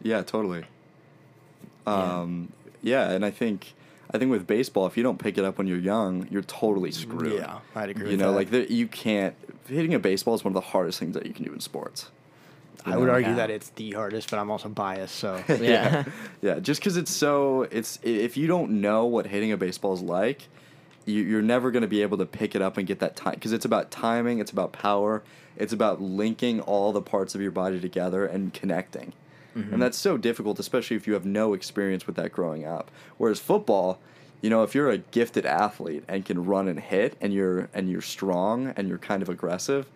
Yeah, 0.03 0.23
totally. 0.23 0.65
Um, 1.87 2.53
yeah. 2.83 3.11
and 3.11 3.25
I 3.25 3.31
think 3.31 3.75
I 4.11 4.19
think 4.19 4.31
with 4.31 4.47
baseball, 4.47 4.87
if 4.87 4.97
you 4.97 5.03
don't 5.03 5.19
pick 5.19 5.39
it 5.39 5.45
up 5.45 5.59
when 5.59 5.67
you're 5.67 5.79
young, 5.79 6.27
you're 6.31 6.43
totally 6.43 6.91
screwed. 6.91 7.35
Yeah, 7.35 7.59
I'd 7.75 7.91
agree 7.91 8.05
You 8.07 8.11
with 8.13 8.21
know, 8.21 8.31
that. 8.33 8.37
like 8.37 8.51
the, 8.51 8.73
you 8.73 8.87
can't 8.89 9.35
hitting 9.69 9.95
a 9.95 9.99
baseball 9.99 10.35
is 10.35 10.45
one 10.45 10.51
of 10.51 10.55
the 10.55 10.69
hardest 10.69 10.99
things 10.99 11.15
that 11.15 11.27
you 11.27 11.33
can 11.33 11.45
do 11.45 11.53
in 11.53 11.61
sports. 11.61 12.11
You 12.87 12.93
I 12.93 12.97
would 12.97 13.09
argue 13.09 13.31
Yeah. 13.31 13.37
that 13.37 13.51
it's 13.51 13.69
the 13.71 13.93
hardest, 13.93 14.31
but 14.31 14.39
I'm 14.39 14.51
also 14.51 14.69
biased, 14.69 15.15
so 15.15 15.43
Yeah. 15.49 16.05
yeah, 16.43 16.59
just 16.59 16.81
because 16.81 16.97
it's 16.97 17.11
so 17.11 17.63
it's 17.71 17.99
if 18.03 18.37
you 18.37 18.47
don't 18.47 18.81
know 18.81 19.05
what 19.07 19.27
hitting 19.27 19.53
a 19.53 19.57
baseball 19.57 19.95
is 19.95 20.03
like, 20.03 20.49
you, 21.05 21.23
you're 21.23 21.43
never 21.43 21.71
going 21.71 21.83
to 21.83 21.89
be 21.89 22.03
able 22.03 22.19
to 22.19 22.27
pick 22.27 22.55
it 22.55 22.63
up 22.63 22.77
and 22.77 22.87
get 22.87 22.99
that 22.99 23.17
time 23.17 23.35
because 23.35 23.53
it's 23.53 23.65
about 23.65 23.91
timing, 23.91 24.41
it's 24.41 24.51
about 24.51 24.73
power, 24.73 25.23
it's 25.57 25.73
about 25.73 26.03
linking 26.03 26.61
all 26.61 26.93
the 26.93 27.03
parts 27.03 27.35
of 27.35 27.41
your 27.41 27.53
body 27.53 27.81
together 27.81 28.27
and 28.27 28.53
connecting, 28.53 29.13
and 29.55 29.65
mm-hmm. 29.65 29.79
that's 29.81 29.97
so 29.97 30.17
difficult, 30.17 30.59
especially 30.59 30.97
if 30.97 31.07
you 31.07 31.15
have 31.15 31.25
no 31.25 31.55
experience 31.55 32.07
with 32.07 32.17
that 32.17 32.33
growing 32.33 32.67
up. 32.67 32.91
Whereas 33.17 33.39
football, 33.41 33.99
you 34.43 34.51
know, 34.51 34.63
if 34.65 34.75
you're 34.75 34.91
a 34.91 34.99
gifted 34.99 35.47
athlete 35.47 36.05
and 36.09 36.25
can 36.25 36.45
run 36.45 36.69
and 36.69 36.79
hit, 36.79 37.17
and 37.21 37.33
you're 37.33 37.69
and 37.73 37.89
you're 37.91 38.03
strong 38.03 38.75
and 38.77 38.89
you're 38.89 38.99
kind 38.99 39.23
of 39.23 39.29
aggressive. 39.29 39.87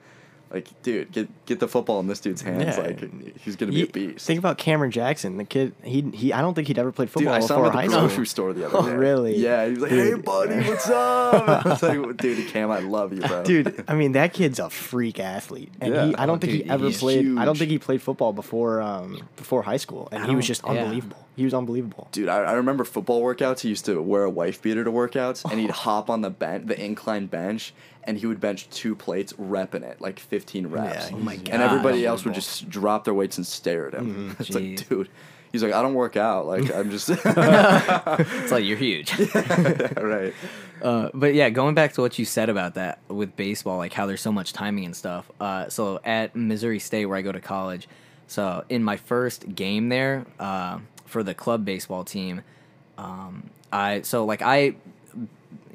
Like, 0.52 0.66
dude, 0.82 1.12
get 1.12 1.28
get 1.46 1.60
the 1.60 1.68
football 1.68 2.00
in 2.00 2.08
this 2.08 2.18
dude's 2.18 2.42
hands. 2.42 2.76
Yeah. 2.76 2.82
Like, 2.82 3.38
he's 3.40 3.54
gonna 3.54 3.70
be 3.70 3.78
You- 3.78 3.84
a 3.84 3.88
beast. 3.88 4.26
Think 4.26 4.40
about 4.40 4.58
Cameron 4.58 4.90
Jackson, 4.90 5.36
the 5.36 5.44
kid. 5.44 5.74
He 5.84 6.00
he. 6.12 6.32
I 6.32 6.40
don't 6.42 6.54
think 6.54 6.66
he'd 6.66 6.78
ever 6.78 6.90
played 6.90 7.06
Dude, 7.06 7.12
football 7.12 7.34
I 7.34 7.38
saw 7.38 7.46
before 7.56 7.64
him 7.66 7.68
at 7.70 7.74
high 7.74 7.86
the 7.86 7.90
school. 7.92 8.06
grocery 8.08 8.26
store 8.26 8.52
the 8.52 8.66
other 8.66 8.76
Oh, 8.80 8.82
day. 8.86 8.96
really? 8.96 9.36
Yeah, 9.36 9.64
he 9.66 9.70
was 9.70 9.78
like, 9.80 9.90
"Hey, 9.92 10.14
buddy, 10.14 10.56
what's 10.68 10.90
up?" 10.90 11.48
I 11.66 11.68
was 11.68 11.82
like, 11.84 12.16
"Dude, 12.16 12.48
Cam, 12.48 12.70
I 12.72 12.80
love 12.80 13.12
you, 13.12 13.20
bro." 13.20 13.44
Dude, 13.44 13.84
I 13.86 13.94
mean 13.94 14.10
that 14.12 14.32
kid's 14.32 14.58
a 14.58 14.68
freak 14.68 15.20
athlete, 15.20 15.70
and 15.80 15.94
Yeah. 15.94 16.06
he, 16.06 16.14
I 16.16 16.26
don't 16.26 16.38
Oh, 16.38 16.40
think 16.40 16.52
dude, 16.54 16.64
he 16.64 16.70
ever 16.70 16.86
he's 16.86 16.98
played. 16.98 17.38
I 17.38 17.44
don't 17.44 17.56
think 17.56 17.70
he 17.70 17.78
played 17.78 18.02
football 18.02 18.32
before 18.32 18.82
um 18.82 19.20
before 19.36 19.62
high 19.62 19.76
school, 19.76 20.08
and 20.10 20.24
I 20.24 20.26
he 20.26 20.34
was 20.34 20.44
don't- 20.44 20.48
just 20.48 20.62
yeah. 20.66 21.00
Unbelievable. 21.30 21.36
He 21.36 21.44
was 21.44 21.54
unbelievable. 21.54 22.08
Dude, 22.12 22.28
I, 22.28 22.38
I 22.38 22.52
remember 22.52 22.84
football 22.84 23.22
workouts. 23.22 23.60
He 23.60 23.68
used 23.68 23.84
to 23.86 24.00
wear 24.02 24.24
a 24.24 24.30
wife 24.30 24.60
beater 24.60 24.84
to 24.84 24.90
workouts, 24.90 25.50
and 25.50 25.60
he'd 25.60 25.70
hop 25.70 26.10
on 26.10 26.20
the 26.20 26.30
bench, 26.30 26.66
the 26.66 26.82
incline 26.82 27.26
bench, 27.26 27.72
and 28.04 28.18
he 28.18 28.26
would 28.26 28.40
bench 28.40 28.68
two 28.70 28.94
plates, 28.94 29.32
repping 29.34 29.82
it 29.82 30.00
like 30.00 30.18
15 30.18 30.66
reps. 30.68 31.10
Yeah, 31.10 31.16
oh 31.16 31.18
my 31.18 31.36
god! 31.36 31.48
And 31.50 31.62
everybody 31.62 32.04
else 32.06 32.24
would 32.24 32.34
just 32.34 32.68
drop 32.68 33.04
their 33.04 33.14
weights 33.14 33.36
and 33.38 33.46
stare 33.46 33.88
at 33.88 33.94
him. 33.94 34.36
It's 34.40 34.50
like, 34.50 34.88
dude. 34.88 35.08
He's 35.52 35.64
like, 35.64 35.72
I 35.72 35.82
don't 35.82 35.94
work 35.94 36.16
out. 36.16 36.46
Like, 36.46 36.72
I'm 36.72 36.90
just 36.92 37.08
It's 37.26 38.52
like 38.52 38.64
you're 38.64 38.76
huge. 38.76 39.18
right. 39.18 40.32
Uh, 40.80 41.10
but 41.12 41.34
yeah, 41.34 41.50
going 41.50 41.74
back 41.74 41.92
to 41.94 42.00
what 42.00 42.18
you 42.18 42.24
said 42.24 42.48
about 42.48 42.74
that 42.74 43.00
with 43.08 43.34
baseball, 43.36 43.76
like 43.78 43.92
how 43.92 44.06
there's 44.06 44.20
so 44.20 44.30
much 44.30 44.52
timing 44.52 44.84
and 44.84 44.94
stuff. 44.94 45.28
Uh, 45.40 45.68
so 45.68 46.00
at 46.04 46.36
Missouri 46.36 46.78
State, 46.78 47.06
where 47.06 47.16
I 47.18 47.22
go 47.22 47.32
to 47.32 47.40
college, 47.40 47.88
so 48.28 48.64
in 48.68 48.84
my 48.84 48.96
first 48.96 49.54
game 49.56 49.88
there 49.88 50.24
uh, 50.38 50.78
for 51.10 51.22
the 51.22 51.34
club 51.34 51.64
baseball 51.64 52.04
team, 52.04 52.42
um, 52.98 53.50
I 53.72 54.02
so 54.02 54.24
like 54.24 54.42
I 54.42 54.74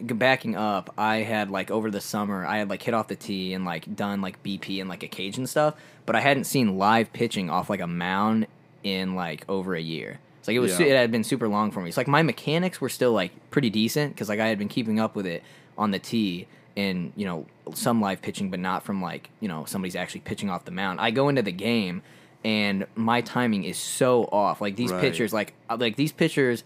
backing 0.01 0.55
up, 0.55 0.93
I 0.97 1.17
had 1.17 1.49
like 1.49 1.71
over 1.71 1.89
the 1.89 2.01
summer, 2.01 2.45
I 2.45 2.57
had 2.57 2.69
like 2.69 2.81
hit 2.83 2.93
off 2.93 3.07
the 3.07 3.15
tee 3.15 3.53
and 3.53 3.65
like 3.65 3.95
done 3.95 4.21
like 4.21 4.41
BP 4.43 4.79
and 4.79 4.89
like 4.89 5.03
a 5.03 5.07
cage 5.07 5.37
and 5.37 5.49
stuff, 5.49 5.75
but 6.05 6.15
I 6.15 6.19
hadn't 6.21 6.43
seen 6.45 6.77
live 6.77 7.11
pitching 7.13 7.49
off 7.49 7.69
like 7.69 7.79
a 7.81 7.87
mound 7.87 8.47
in 8.83 9.15
like 9.15 9.45
over 9.49 9.75
a 9.75 9.81
year. 9.81 10.19
It's 10.39 10.47
like 10.47 10.55
it 10.55 10.59
was 10.59 10.79
Yeah. 10.79 10.87
it 10.87 10.95
had 10.95 11.11
been 11.11 11.23
super 11.23 11.47
long 11.47 11.71
for 11.71 11.81
me. 11.81 11.87
It's 11.87 11.97
like 11.97 12.07
my 12.07 12.21
mechanics 12.21 12.79
were 12.81 12.89
still 12.89 13.13
like 13.13 13.31
pretty 13.51 13.69
decent 13.69 14.13
because 14.13 14.29
like 14.29 14.39
I 14.39 14.47
had 14.47 14.59
been 14.59 14.67
keeping 14.69 14.99
up 14.99 15.15
with 15.15 15.25
it 15.25 15.43
on 15.77 15.91
the 15.91 15.99
tee 15.99 16.47
and 16.77 17.11
you 17.15 17.25
know 17.25 17.45
some 17.73 18.01
live 18.01 18.21
pitching, 18.21 18.51
but 18.51 18.59
not 18.59 18.83
from 18.83 19.01
like 19.01 19.29
you 19.39 19.47
know 19.47 19.65
somebody's 19.65 19.95
actually 19.95 20.21
pitching 20.21 20.49
off 20.49 20.65
the 20.65 20.71
mound. 20.71 20.99
I 20.99 21.11
go 21.11 21.29
into 21.29 21.41
the 21.41 21.51
game 21.51 22.01
and 22.45 22.85
my 22.95 23.19
timing 23.21 23.63
is 23.65 23.77
so 23.77 24.23
off. 24.31 24.61
Like 24.61 24.75
these 24.77 24.91
Right. 24.91 25.01
pitchers, 25.01 25.33
like 25.33 25.53
uh, 25.69 25.75
like 25.79 25.95
these 25.97 26.11
pitchers 26.13 26.63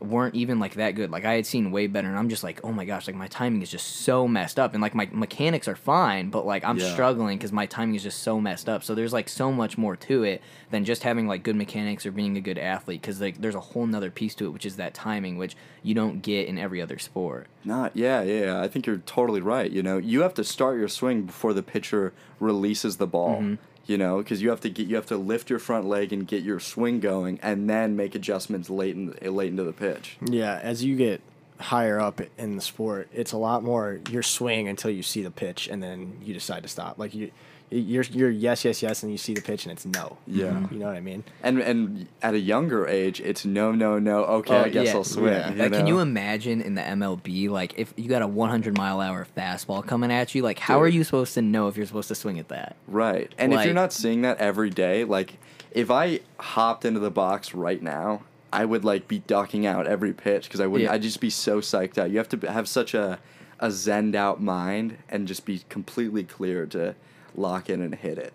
weren't 0.00 0.36
even 0.36 0.60
like 0.60 0.74
that 0.74 0.92
good. 0.92 1.10
Like 1.10 1.24
I 1.24 1.34
had 1.34 1.44
seen 1.44 1.72
way 1.72 1.88
better, 1.88 2.06
and 2.08 2.16
I'm 2.16 2.28
just 2.28 2.44
like, 2.44 2.60
oh 2.64 2.70
my 2.70 2.84
gosh, 2.84 3.08
like 3.08 3.16
my 3.16 3.26
timing 3.26 3.62
is 3.62 3.70
just 3.70 3.84
so 4.02 4.28
messed 4.28 4.56
up, 4.58 4.72
and 4.72 4.80
like 4.80 4.94
my 4.94 5.08
mechanics 5.12 5.66
are 5.66 5.74
fine, 5.74 6.30
but 6.30 6.46
like 6.46 6.64
I'm 6.64 6.78
Yeah. 6.78 6.92
struggling 6.92 7.36
because 7.36 7.50
my 7.52 7.66
timing 7.66 7.96
is 7.96 8.04
just 8.04 8.22
so 8.22 8.40
messed 8.40 8.68
up. 8.68 8.84
So 8.84 8.94
there's 8.94 9.12
like 9.12 9.28
so 9.28 9.50
much 9.50 9.76
more 9.76 9.96
to 9.96 10.22
it 10.22 10.40
than 10.70 10.84
just 10.84 11.02
having 11.02 11.26
like 11.26 11.42
good 11.42 11.56
mechanics 11.56 12.06
or 12.06 12.12
being 12.12 12.36
a 12.36 12.40
good 12.40 12.58
athlete, 12.58 13.00
because 13.02 13.20
like 13.20 13.40
there's 13.40 13.56
a 13.56 13.60
whole 13.60 13.86
nother 13.86 14.10
piece 14.12 14.36
to 14.36 14.46
it, 14.46 14.50
which 14.50 14.64
is 14.64 14.76
that 14.76 14.94
timing, 14.94 15.36
which 15.36 15.56
you 15.82 15.94
don't 15.94 16.22
get 16.22 16.46
in 16.46 16.58
every 16.58 16.80
other 16.80 16.98
sport. 16.98 17.48
Not 17.64 17.96
yeah, 17.96 18.22
yeah, 18.22 18.44
yeah. 18.44 18.62
I 18.62 18.68
think 18.68 18.86
you're 18.86 18.98
totally 18.98 19.40
right. 19.40 19.70
You 19.70 19.82
know, 19.82 19.98
you 19.98 20.22
have 20.22 20.34
to 20.34 20.44
start 20.44 20.78
your 20.78 20.88
swing 20.88 21.22
before 21.24 21.52
the 21.52 21.62
pitcher 21.64 22.12
releases 22.40 22.96
the 22.98 23.06
ball. 23.08 23.38
Mm-hmm. 23.42 23.54
You 23.88 23.98
know, 23.98 24.18
because 24.18 24.40
you 24.42 24.50
have 24.50 24.60
to 24.60 24.70
get 24.70 24.86
you 24.86 24.94
have 24.96 25.06
to 25.06 25.16
lift 25.16 25.50
your 25.50 25.58
front 25.58 25.86
leg 25.86 26.12
and 26.12 26.28
get 26.28 26.44
your 26.44 26.60
swing 26.60 27.00
going, 27.00 27.40
and 27.42 27.68
then 27.68 27.96
make 27.96 28.14
adjustments 28.14 28.70
late 28.70 28.94
in 28.94 29.16
late 29.34 29.48
into 29.48 29.64
the 29.64 29.72
pitch. 29.72 30.18
Yeah, 30.24 30.60
as 30.62 30.84
you 30.84 30.94
get 30.94 31.22
higher 31.58 31.98
up 31.98 32.20
in 32.36 32.54
the 32.54 32.62
sport, 32.62 33.08
it's 33.12 33.32
a 33.32 33.38
lot 33.38 33.64
more 33.64 33.98
your 34.10 34.22
swing 34.22 34.68
until 34.68 34.90
you 34.90 35.02
see 35.02 35.22
the 35.22 35.30
pitch, 35.30 35.68
and 35.68 35.82
then 35.82 36.18
you 36.22 36.34
decide 36.34 36.62
to 36.62 36.68
stop. 36.68 36.98
Like 36.98 37.14
you, 37.14 37.30
you're 37.70 38.02
you're 38.04 38.30
yes 38.30 38.64
yes 38.64 38.82
yes, 38.82 39.02
and 39.02 39.12
you 39.12 39.18
see 39.18 39.34
the 39.34 39.42
pitch, 39.42 39.64
and 39.66 39.72
it's 39.72 39.84
no. 39.84 40.16
Yeah. 40.26 40.66
you 40.70 40.78
know 40.78 40.86
what 40.86 40.96
I 40.96 41.00
mean. 41.00 41.24
And 41.42 41.60
and 41.60 42.06
at 42.22 42.34
a 42.34 42.38
younger 42.38 42.86
age, 42.86 43.20
it's 43.20 43.44
no, 43.44 43.72
no, 43.72 43.98
no. 43.98 44.24
Okay, 44.24 44.54
Oh, 44.56 44.62
I 44.64 44.68
guess 44.68 44.86
yeah. 44.86 44.94
I'll 44.94 45.04
swing. 45.04 45.32
Yeah. 45.32 45.50
you 45.52 45.56
Like, 45.56 45.72
can 45.72 45.86
you 45.86 46.00
imagine 46.00 46.60
in 46.60 46.74
the 46.74 46.82
MLB, 46.82 47.48
like 47.50 47.78
if 47.78 47.92
you 47.96 48.08
got 48.08 48.22
a 48.22 48.26
100 48.26 48.76
mile 48.76 49.00
hour 49.00 49.26
fastball 49.36 49.86
coming 49.86 50.10
at 50.10 50.34
you, 50.34 50.42
like 50.42 50.58
how 50.58 50.78
Dude. 50.78 50.84
are 50.86 50.88
you 50.88 51.04
supposed 51.04 51.34
to 51.34 51.42
know 51.42 51.68
if 51.68 51.76
you're 51.76 51.86
supposed 51.86 52.08
to 52.08 52.14
swing 52.14 52.38
at 52.38 52.48
that? 52.48 52.76
Right. 52.86 53.32
And 53.38 53.52
if 53.52 53.64
you're 53.64 53.74
not 53.74 53.92
seeing 53.92 54.22
that 54.22 54.38
every 54.38 54.70
day, 54.70 55.04
like 55.04 55.38
if 55.70 55.90
I 55.90 56.20
hopped 56.38 56.84
into 56.84 57.00
the 57.00 57.10
box 57.10 57.54
right 57.54 57.82
now, 57.82 58.22
I 58.50 58.64
would 58.64 58.84
like 58.84 59.08
be 59.08 59.18
ducking 59.18 59.66
out 59.66 59.86
every 59.86 60.14
pitch 60.14 60.44
because 60.44 60.60
I 60.60 60.66
would 60.66 60.80
Yeah. 60.80 60.92
I'd 60.92 61.02
just 61.02 61.20
be 61.20 61.30
so 61.30 61.60
psyched 61.60 61.98
out. 61.98 62.10
You 62.10 62.16
have 62.18 62.28
to 62.30 62.50
have 62.50 62.66
such 62.68 62.94
a 62.94 63.18
a 63.60 63.68
zenned 63.68 64.14
out 64.14 64.40
mind 64.40 64.96
and 65.08 65.26
just 65.26 65.44
be 65.44 65.62
completely 65.68 66.22
clear 66.22 66.64
to 66.66 66.94
lock 67.38 67.70
in 67.70 67.80
and 67.82 67.94
hit 67.94 68.18
it. 68.18 68.32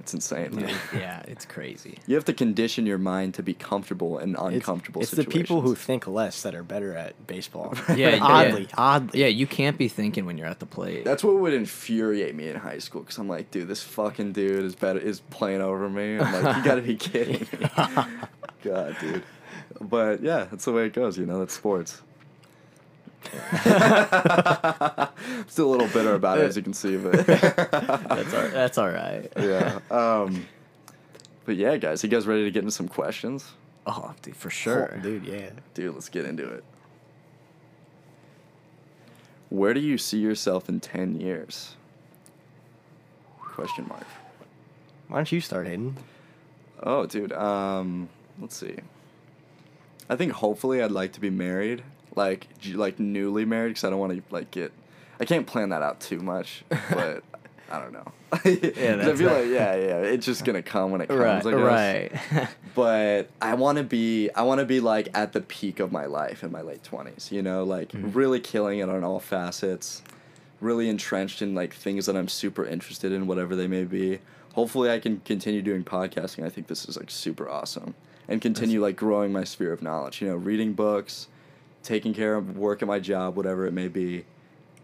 It's 0.00 0.14
insane. 0.14 0.56
man. 0.56 0.74
yeah, 0.94 1.22
it's 1.28 1.44
crazy. 1.44 1.98
You 2.06 2.14
have 2.14 2.24
to 2.24 2.32
condition 2.32 2.86
your 2.86 2.96
mind 2.96 3.34
to 3.34 3.42
be 3.42 3.52
comfortable 3.52 4.18
in 4.18 4.30
It's, 4.30 4.40
uncomfortable 4.40 5.02
it's 5.02 5.10
the 5.10 5.24
people 5.24 5.60
who 5.60 5.74
think 5.74 6.06
less 6.06 6.40
that 6.42 6.54
are 6.54 6.62
better 6.62 6.96
at 6.96 7.26
baseball. 7.26 7.74
Yeah, 7.90 8.16
yeah. 8.16 8.18
oddly, 8.22 8.68
oddly. 8.78 9.20
Yeah, 9.20 9.26
you 9.26 9.46
can't 9.46 9.76
be 9.76 9.88
thinking 9.88 10.24
when 10.24 10.38
you're 10.38 10.46
at 10.46 10.58
the 10.58 10.64
plate. 10.66 11.04
That's 11.04 11.22
what 11.22 11.36
would 11.36 11.52
infuriate 11.52 12.34
me 12.34 12.48
in 12.48 12.56
high 12.56 12.78
school 12.78 13.02
because 13.02 13.18
I'm 13.18 13.28
like, 13.28 13.50
dude, 13.50 13.68
this 13.68 13.82
fucking 13.82 14.32
dude 14.32 14.64
is 14.64 14.74
better 14.74 14.98
is 14.98 15.20
playing 15.20 15.60
over 15.60 15.88
me. 15.90 16.18
I'm 16.18 16.42
like, 16.44 16.56
you 16.56 16.64
gotta 16.64 16.82
be 16.82 16.96
kidding. 17.10 17.46
me. 17.60 17.68
God, 18.62 18.96
dude. 19.00 19.22
But 19.82 20.22
yeah, 20.22 20.44
that's 20.44 20.64
the 20.64 20.72
way 20.72 20.86
it 20.86 20.94
goes. 20.94 21.18
You 21.18 21.26
know, 21.26 21.38
that's 21.40 21.54
sports. 21.54 22.00
Still 25.48 25.68
a 25.68 25.72
little 25.72 25.88
bitter 25.88 26.14
about 26.14 26.38
it, 26.38 26.44
as 26.44 26.56
you 26.56 26.62
can 26.62 26.74
see, 26.74 26.96
but 26.96 27.12
that's 27.26 28.34
all, 28.34 28.48
that's 28.48 28.78
all 28.78 28.90
right. 28.90 29.30
yeah. 29.38 29.78
Um, 29.90 30.46
but 31.44 31.56
yeah, 31.56 31.76
guys, 31.76 32.02
you 32.02 32.08
guys 32.08 32.26
ready 32.26 32.44
to 32.44 32.50
get 32.50 32.60
into 32.60 32.72
some 32.72 32.88
questions? 32.88 33.52
Oh, 33.86 34.14
dude, 34.22 34.36
for 34.36 34.50
sure. 34.50 34.94
Oh, 34.96 35.00
dude. 35.00 35.24
Yeah. 35.24 35.50
Dude, 35.74 35.94
let's 35.94 36.08
get 36.08 36.24
into 36.24 36.48
it. 36.48 36.64
Where 39.48 39.74
do 39.74 39.80
you 39.80 39.98
see 39.98 40.18
yourself 40.18 40.68
in 40.68 40.80
ten 40.80 41.20
years? 41.20 41.74
Question 43.40 43.86
mark. 43.88 44.06
Why 45.08 45.18
don't 45.18 45.32
you 45.32 45.40
start, 45.40 45.66
Hayden? 45.66 45.96
Oh, 46.82 47.06
dude. 47.06 47.32
Um, 47.32 48.08
let's 48.40 48.56
see. 48.56 48.76
I 50.08 50.16
think 50.16 50.32
hopefully 50.32 50.82
I'd 50.82 50.92
like 50.92 51.12
to 51.12 51.20
be 51.20 51.30
married, 51.30 51.82
like 52.16 52.46
j- 52.58 52.74
like 52.74 52.98
newly 52.98 53.44
married, 53.44 53.70
because 53.70 53.84
I 53.84 53.90
don't 53.90 53.98
want 54.00 54.12
to 54.16 54.22
like 54.34 54.50
get. 54.50 54.72
I 55.18 55.24
can't 55.24 55.46
plan 55.46 55.68
that 55.70 55.82
out 55.82 56.00
too 56.00 56.18
much, 56.20 56.64
but 56.68 57.22
I 57.70 57.78
don't 57.80 57.92
know. 57.92 58.12
'Cause 58.30 58.46
I 58.46 58.94
that's 58.96 59.18
feel 59.20 59.32
like 59.32 59.46
yeah, 59.48 59.74
yeah, 59.74 59.98
it's 60.02 60.24
just 60.24 60.44
gonna 60.44 60.62
come 60.62 60.92
when 60.92 61.00
it 61.00 61.08
comes. 61.08 61.44
right, 61.44 62.12
right. 62.32 62.48
But 62.74 63.28
I 63.42 63.54
want 63.54 63.78
to 63.78 63.84
be, 63.84 64.30
I 64.30 64.42
want 64.42 64.60
to 64.60 64.64
be 64.64 64.78
like 64.78 65.08
at 65.12 65.32
the 65.32 65.40
peak 65.40 65.80
of 65.80 65.90
my 65.90 66.06
life 66.06 66.44
in 66.44 66.52
my 66.52 66.62
late 66.62 66.84
twenties. 66.84 67.30
You 67.32 67.42
know, 67.42 67.64
like 67.64 67.90
Mm-hmm. 67.92 68.12
really 68.12 68.38
killing 68.40 68.78
it 68.78 68.88
on 68.88 69.02
all 69.02 69.18
facets, 69.18 70.02
really 70.60 70.88
entrenched 70.88 71.42
in 71.42 71.54
like 71.54 71.74
things 71.74 72.06
that 72.06 72.16
I'm 72.16 72.28
super 72.28 72.64
interested 72.64 73.10
in, 73.12 73.26
whatever 73.26 73.56
they 73.56 73.66
may 73.66 73.82
be. 73.84 74.20
Hopefully, 74.54 74.90
I 74.90 75.00
can 75.00 75.20
continue 75.24 75.60
doing 75.62 75.82
podcasting. 75.84 76.44
I 76.44 76.48
think 76.50 76.68
this 76.68 76.84
is 76.88 76.96
like 76.96 77.10
super 77.10 77.48
awesome, 77.48 77.94
and 78.28 78.40
continue 78.40 78.80
like 78.80 78.94
growing 78.96 79.32
my 79.32 79.42
sphere 79.44 79.72
of 79.72 79.82
knowledge. 79.82 80.22
You 80.22 80.28
know, 80.28 80.36
reading 80.36 80.72
books, 80.72 81.26
taking 81.82 82.12
care 82.14 82.34
of 82.34 82.56
work 82.56 82.82
at 82.82 82.88
my 82.88 82.98
job, 82.98 83.36
whatever 83.36 83.66
it 83.66 83.72
may 83.72 83.88
be, 83.88 84.24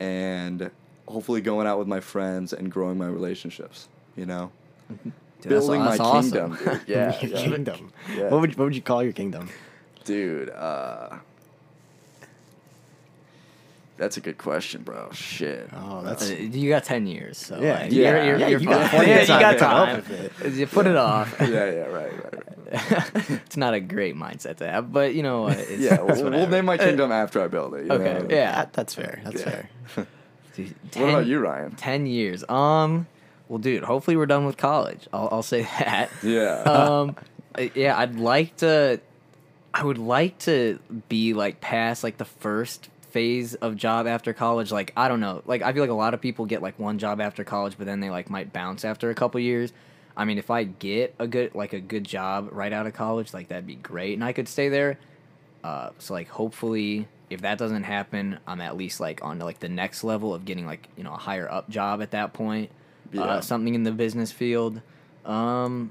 and 0.01 0.71
hopefully 1.09 1.41
going 1.41 1.67
out 1.67 1.79
with 1.79 1.89
my 1.89 2.01
friends 2.01 2.53
and 2.53 2.71
growing 2.71 2.99
my 2.99 3.07
relationships. 3.07 3.89
You 4.17 4.27
know, 4.27 4.51
Dude, 4.89 5.13
that's- 5.43 5.49
building 5.67 5.81
my 5.83 5.97
awesome. 5.99 6.57
kingdom. 6.57 6.81
Yeah, 6.87 7.17
yeah. 7.21 7.29
kingdom. 7.45 7.93
Yeah. 8.15 8.29
What 8.31 8.41
would 8.41 8.51
you, 8.53 8.57
what 8.57 8.65
would 8.65 8.75
you 8.77 8.83
call 8.83 9.03
your 9.03 9.13
kingdom? 9.13 9.49
Dude, 10.05 10.51
uh 10.51 11.17
That's 13.97 14.17
a 14.17 14.21
good 14.21 14.37
question, 14.39 14.83
bro. 14.83 15.11
Shit. 15.13 15.69
Oh, 15.73 15.99
Uh, 15.99 16.03
that's 16.03 16.31
You 16.31 16.69
got 16.69 16.85
ten 16.85 17.07
years, 17.07 17.39
so 17.39 17.59
Yeah, 17.61 17.81
like, 17.81 17.93
yeah, 17.93 18.11
you're, 18.11 18.25
you're, 18.25 18.39
yeah, 18.39 18.49
you're 18.49 18.61
you 18.61 18.69
got 18.69 18.81
fine. 18.83 18.91
plenty 18.91 19.13
of 19.13 19.17
yeah, 19.17 19.21
you 19.23 19.27
time 19.27 19.41
got 19.41 19.53
to 19.53 19.59
come 19.59 19.75
up 19.75 19.89
time. 20.07 20.31
with 20.43 20.59
You 20.59 20.67
put 20.67 20.87
it 20.87 20.97
off. 20.97 21.35
yeah, 21.41 21.47
yeah, 21.49 21.61
right, 21.87 22.13
right, 22.25 22.35
right. 22.35 22.43
it's 23.47 23.57
not 23.57 23.75
a 23.75 23.81
great 23.81 24.15
mindset 24.17 24.57
to 24.57 24.69
have, 24.71 24.93
but 24.93 25.15
you 25.15 25.23
know 25.23 25.43
what? 25.43 25.59
It's, 25.59 25.71
Yeah, 25.83 25.95
it's 25.95 25.99
we'll, 26.03 26.07
we'll 26.17 26.25
whatever. 26.25 26.51
name 26.51 26.65
my 26.67 26.77
kingdom 26.77 27.11
after 27.13 27.41
I 27.41 27.47
build 27.49 27.75
it. 27.75 27.87
You 27.87 27.93
Okay, 27.93 28.19
know? 28.23 28.27
yeah. 28.29 28.53
that, 28.57 28.73
that's 28.73 28.95
fair. 28.95 29.21
That's 29.25 29.41
Yeah. 29.41 29.63
fair. 29.95 30.07
Dude, 30.57 30.75
What 30.95 31.09
about 31.11 31.19
10 31.21 31.27
you, 31.29 31.39
Ryan? 31.39 31.71
Ten 31.77 32.07
years. 32.07 32.49
Um, 32.49 33.07
well, 33.49 33.59
dude, 33.59 33.85
hopefully 33.85 34.17
we're 34.17 34.27
done 34.27 34.47
with 34.47 34.57
college. 34.57 35.07
I'll, 35.13 35.29
I'll 35.31 35.43
say 35.43 35.63
that. 35.63 36.11
Yeah. 36.23 36.63
um, 36.63 37.17
uh, 37.55 37.67
yeah, 37.75 37.97
I'd 37.97 38.17
like 38.17 38.57
to. 38.59 39.01
I 39.75 39.85
would 39.85 39.99
like 39.99 40.39
to 40.41 40.79
be 41.11 41.35
like 41.35 41.61
past 41.61 42.03
like 42.03 42.17
the 42.17 42.25
first 42.25 42.89
phase 43.17 43.55
of 43.55 43.77
job 43.77 44.07
after 44.07 44.35
college. 44.35 44.71
Like 44.71 44.93
I 44.95 45.09
don't 45.09 45.21
know. 45.21 45.41
Like 45.47 45.63
I 45.63 45.73
feel 45.73 45.83
like 45.83 45.91
a 45.91 45.95
lot 45.95 46.13
of 46.13 46.21
people 46.21 46.45
get 46.45 46.61
like 46.61 46.79
one 46.79 46.99
job 46.99 47.19
after 47.19 47.45
college, 47.45 47.79
but 47.79 47.87
then 47.87 48.01
they 48.01 48.11
like 48.11 48.29
might 48.29 48.53
bounce 48.53 48.85
after 48.85 49.09
a 49.09 49.15
couple 49.15 49.41
years. 49.41 49.73
I 50.15 50.27
mean, 50.27 50.37
if 50.37 50.51
I 50.51 50.65
get 50.65 51.15
a 51.19 51.27
good 51.27 51.55
like 51.55 51.73
a 51.73 51.81
good 51.81 52.05
job 52.05 52.51
right 52.53 52.75
out 52.75 52.87
of 52.87 52.93
college, 52.93 53.33
like 53.33 53.49
that'd 53.49 53.67
be 53.67 53.77
great, 53.77 54.13
and 54.13 54.23
I 54.23 54.35
could 54.35 54.49
stay 54.49 54.69
there. 54.69 54.99
Uh, 55.65 55.93
so 55.99 56.13
like 56.13 56.29
hopefully, 56.29 57.09
if 57.31 57.41
that 57.41 57.57
doesn't 57.57 57.85
happen, 57.85 58.39
I'm 58.47 58.61
at 58.61 58.77
least 58.77 59.01
like 59.01 59.25
on 59.25 59.39
to 59.39 59.47
like 59.47 59.61
the 59.61 59.71
next 59.71 60.05
level 60.05 60.35
of 60.35 60.45
getting 60.45 60.67
like 60.67 60.87
you 60.95 61.03
know 61.03 61.15
a 61.15 61.19
higher 61.19 61.51
up 61.51 61.71
job 61.71 62.03
at 62.03 62.11
that 62.11 62.35
point. 62.35 62.71
Yeah. 63.13 63.23
Uh, 63.23 63.41
something 63.41 63.75
in 63.75 63.85
the 63.85 63.93
business 63.93 64.31
field. 64.31 64.83
Um, 65.25 65.91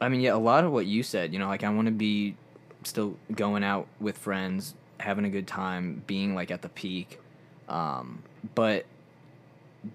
I 0.00 0.08
mean, 0.08 0.22
yeah, 0.22 0.34
a 0.34 0.38
lot 0.38 0.64
of 0.64 0.72
what 0.72 0.86
you 0.86 1.04
said. 1.04 1.32
You 1.32 1.38
know, 1.38 1.46
like 1.46 1.62
I 1.62 1.68
want 1.68 1.86
to 1.86 1.92
be 1.92 2.34
still 2.82 3.16
going 3.32 3.62
out 3.62 3.86
with 4.00 4.18
friends, 4.18 4.74
having 4.98 5.24
a 5.24 5.30
good 5.30 5.46
time, 5.46 6.02
being 6.06 6.34
like 6.34 6.50
at 6.50 6.62
the 6.62 6.68
peak. 6.68 7.18
Um, 7.68 8.22
but 8.54 8.86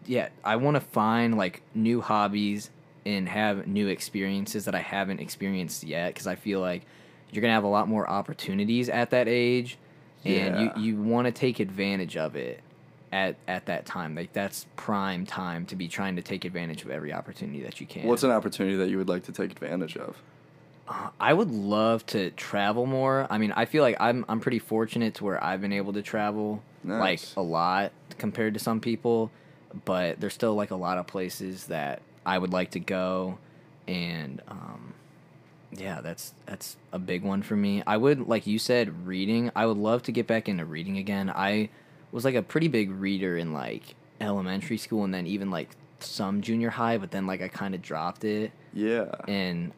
yeah, 0.05 0.29
I 0.43 0.55
want 0.55 0.75
to 0.75 0.81
find 0.81 1.37
like 1.37 1.61
new 1.75 2.01
hobbies 2.01 2.69
and 3.05 3.27
have 3.27 3.67
new 3.67 3.87
experiences 3.87 4.65
that 4.65 4.75
I 4.75 4.79
haven't 4.79 5.19
experienced 5.19 5.83
yet 5.83 6.13
because 6.13 6.27
I 6.27 6.35
feel 6.35 6.61
like 6.61 6.83
you're 7.31 7.41
gonna 7.41 7.53
have 7.53 7.63
a 7.63 7.67
lot 7.67 7.87
more 7.87 8.09
opportunities 8.09 8.89
at 8.89 9.09
that 9.09 9.27
age, 9.27 9.77
and 10.23 10.55
Yeah. 10.55 10.71
you 10.77 10.95
you 10.95 11.01
want 11.01 11.25
to 11.25 11.31
take 11.31 11.59
advantage 11.59 12.15
of 12.15 12.35
it 12.35 12.61
at 13.11 13.35
at 13.47 13.65
that 13.65 13.85
time. 13.85 14.15
Like 14.15 14.31
that's 14.33 14.67
prime 14.75 15.25
time 15.25 15.65
to 15.65 15.75
be 15.75 15.87
trying 15.87 16.15
to 16.15 16.21
take 16.21 16.45
advantage 16.45 16.83
of 16.83 16.91
every 16.91 17.11
opportunity 17.11 17.61
that 17.63 17.81
you 17.81 17.87
can. 17.87 18.07
What's 18.07 18.23
an 18.23 18.31
opportunity 18.31 18.77
that 18.77 18.89
you 18.89 18.97
would 18.97 19.09
like 19.09 19.23
to 19.23 19.31
take 19.31 19.51
advantage 19.51 19.97
of? 19.97 20.15
Uh, 20.87 21.09
I 21.19 21.33
would 21.33 21.49
love 21.51 22.05
to 22.07 22.31
travel 22.31 22.85
more. 22.85 23.25
I 23.29 23.37
mean, 23.37 23.51
I 23.53 23.65
feel 23.65 23.83
like 23.83 23.97
I'm 23.99 24.25
I'm 24.27 24.39
pretty 24.39 24.59
fortunate 24.59 25.15
to 25.15 25.23
where 25.23 25.41
I've 25.43 25.61
been 25.61 25.73
able 25.73 25.93
to 25.93 26.01
travel 26.01 26.61
like 26.99 27.21
a 27.37 27.41
lot 27.41 27.91
compared 28.17 28.53
to 28.55 28.59
some 28.59 28.79
people, 28.81 29.31
but 29.85 30.19
there's 30.19 30.33
still 30.33 30.55
like 30.55 30.71
a 30.71 30.75
lot 30.75 30.97
of 30.97 31.07
places 31.07 31.67
that 31.67 32.01
I 32.25 32.37
would 32.37 32.51
like 32.51 32.71
to 32.71 32.79
go, 32.79 33.37
and 33.87 34.41
um, 34.49 34.93
yeah, 35.71 36.01
that's 36.01 36.33
that's 36.45 36.75
a 36.91 36.99
big 36.99 37.23
one 37.23 37.41
for 37.43 37.55
me. 37.55 37.81
I 37.87 37.95
would 37.95 38.27
like 38.27 38.45
you 38.45 38.59
said 38.59 39.07
reading. 39.07 39.51
I 39.55 39.65
would 39.65 39.77
love 39.77 40.03
to 40.03 40.11
get 40.11 40.27
back 40.27 40.49
into 40.49 40.65
reading 40.65 40.97
again. 40.97 41.29
I 41.33 41.69
was 42.11 42.25
like 42.25 42.35
a 42.35 42.43
pretty 42.43 42.67
big 42.67 42.91
reader 42.91 43.37
in 43.37 43.53
like 43.53 43.95
elementary 44.19 44.77
school 44.77 45.03
and 45.05 45.13
then 45.13 45.25
even 45.27 45.49
like 45.49 45.69
some 45.99 46.41
junior 46.41 46.69
high, 46.71 46.97
but 46.97 47.11
then 47.11 47.25
like 47.25 47.41
I 47.41 47.47
kind 47.47 47.73
of 47.73 47.81
dropped 47.81 48.25
it 48.25 48.51
Yeah. 48.73 49.09
and 49.27 49.71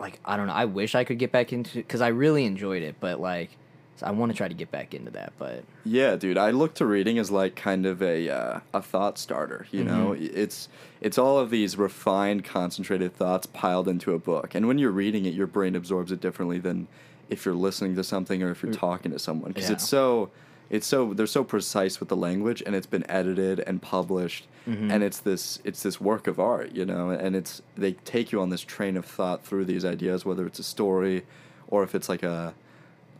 like 0.00 0.20
I 0.24 0.36
don't 0.36 0.46
know. 0.46 0.52
I 0.52 0.64
wish 0.64 0.94
I 0.94 1.04
could 1.04 1.18
get 1.18 1.32
back 1.32 1.52
into 1.52 1.78
because 1.78 2.00
I 2.00 2.08
really 2.08 2.44
enjoyed 2.44 2.82
it, 2.82 2.96
but 3.00 3.20
like 3.20 3.50
so 3.96 4.06
I 4.06 4.10
want 4.10 4.32
to 4.32 4.36
try 4.36 4.48
to 4.48 4.54
get 4.54 4.70
back 4.72 4.92
into 4.92 5.10
that. 5.12 5.32
But 5.38 5.64
Yeah, 5.84 6.16
dude. 6.16 6.36
I 6.36 6.50
look 6.50 6.74
to 6.74 6.86
reading 6.86 7.18
as 7.18 7.30
like 7.30 7.54
kind 7.54 7.86
of 7.86 8.02
a 8.02 8.28
uh, 8.28 8.60
a 8.72 8.82
thought 8.82 9.18
starter. 9.18 9.66
You 9.70 9.84
know, 9.84 10.12
it's 10.12 10.68
it's 11.00 11.16
all 11.18 11.38
of 11.38 11.50
these 11.50 11.76
refined, 11.78 12.44
concentrated 12.44 13.14
thoughts 13.14 13.46
piled 13.46 13.86
into 13.88 14.12
a 14.12 14.18
book, 14.18 14.54
and 14.54 14.66
when 14.66 14.78
you're 14.78 14.90
reading 14.90 15.26
it, 15.26 15.34
your 15.34 15.46
brain 15.46 15.76
absorbs 15.76 16.10
it 16.10 16.20
differently 16.20 16.58
than 16.58 16.88
if 17.30 17.46
you're 17.46 17.54
listening 17.54 17.94
to 17.96 18.04
something 18.04 18.42
or 18.42 18.50
if 18.50 18.62
you're 18.62 18.72
talking 18.72 19.10
to 19.12 19.18
someone 19.18 19.50
because 19.52 19.68
Yeah. 19.70 19.74
it's 19.76 19.88
so 19.88 20.30
it's 20.70 20.86
so 20.86 21.14
they're 21.14 21.26
so 21.26 21.44
precise 21.44 22.00
with 22.00 22.08
the 22.08 22.16
language 22.16 22.62
and 22.64 22.74
it's 22.74 22.86
been 22.86 23.08
edited 23.10 23.60
and 23.60 23.82
published 23.82 24.46
mm-hmm. 24.66 24.90
and 24.90 25.02
it's 25.02 25.18
this 25.18 25.60
it's 25.64 25.82
this 25.82 26.00
work 26.00 26.26
of 26.26 26.40
art 26.40 26.72
you 26.72 26.84
know 26.84 27.10
and 27.10 27.36
it's 27.36 27.62
they 27.76 27.92
take 27.92 28.32
you 28.32 28.40
on 28.40 28.50
this 28.50 28.62
train 28.62 28.96
of 28.96 29.04
thought 29.04 29.44
through 29.44 29.64
these 29.64 29.84
ideas 29.84 30.24
whether 30.24 30.46
it's 30.46 30.58
a 30.58 30.64
story 30.64 31.24
or 31.68 31.82
if 31.82 31.94
it's 31.94 32.08
like 32.08 32.22
a 32.22 32.54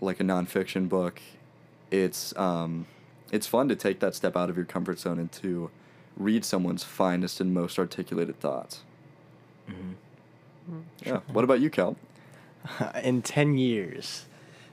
like 0.00 0.20
a 0.20 0.24
nonfiction 0.24 0.88
book. 0.88 1.20
It's 1.90 2.36
um 2.36 2.86
it's 3.32 3.46
fun 3.46 3.68
to 3.68 3.76
take 3.76 4.00
that 4.00 4.14
step 4.14 4.36
out 4.36 4.50
of 4.50 4.56
your 4.56 4.66
comfort 4.66 4.98
zone 5.00 5.18
and 5.18 5.32
to 5.32 5.70
read 6.16 6.44
someone's 6.44 6.84
finest 6.84 7.40
and 7.40 7.52
most 7.52 7.78
articulated 7.78 8.38
thoughts. 8.38 8.82
Mm-hmm. 9.68 10.72
Mm-hmm. 10.72 10.80
Yeah. 11.08 11.20
What 11.32 11.44
about 11.44 11.60
you 11.60 11.70
kel? 11.70 11.96
In 13.02 13.22
10 13.22 13.56
years. 13.56 14.26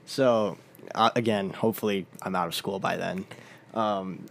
So, 0.06 0.58
uh, 0.94 1.10
again, 1.16 1.50
hopefully 1.50 2.06
I'm 2.22 2.34
out 2.34 2.46
of 2.48 2.54
school 2.54 2.78
by 2.78 2.96
then. 2.96 3.24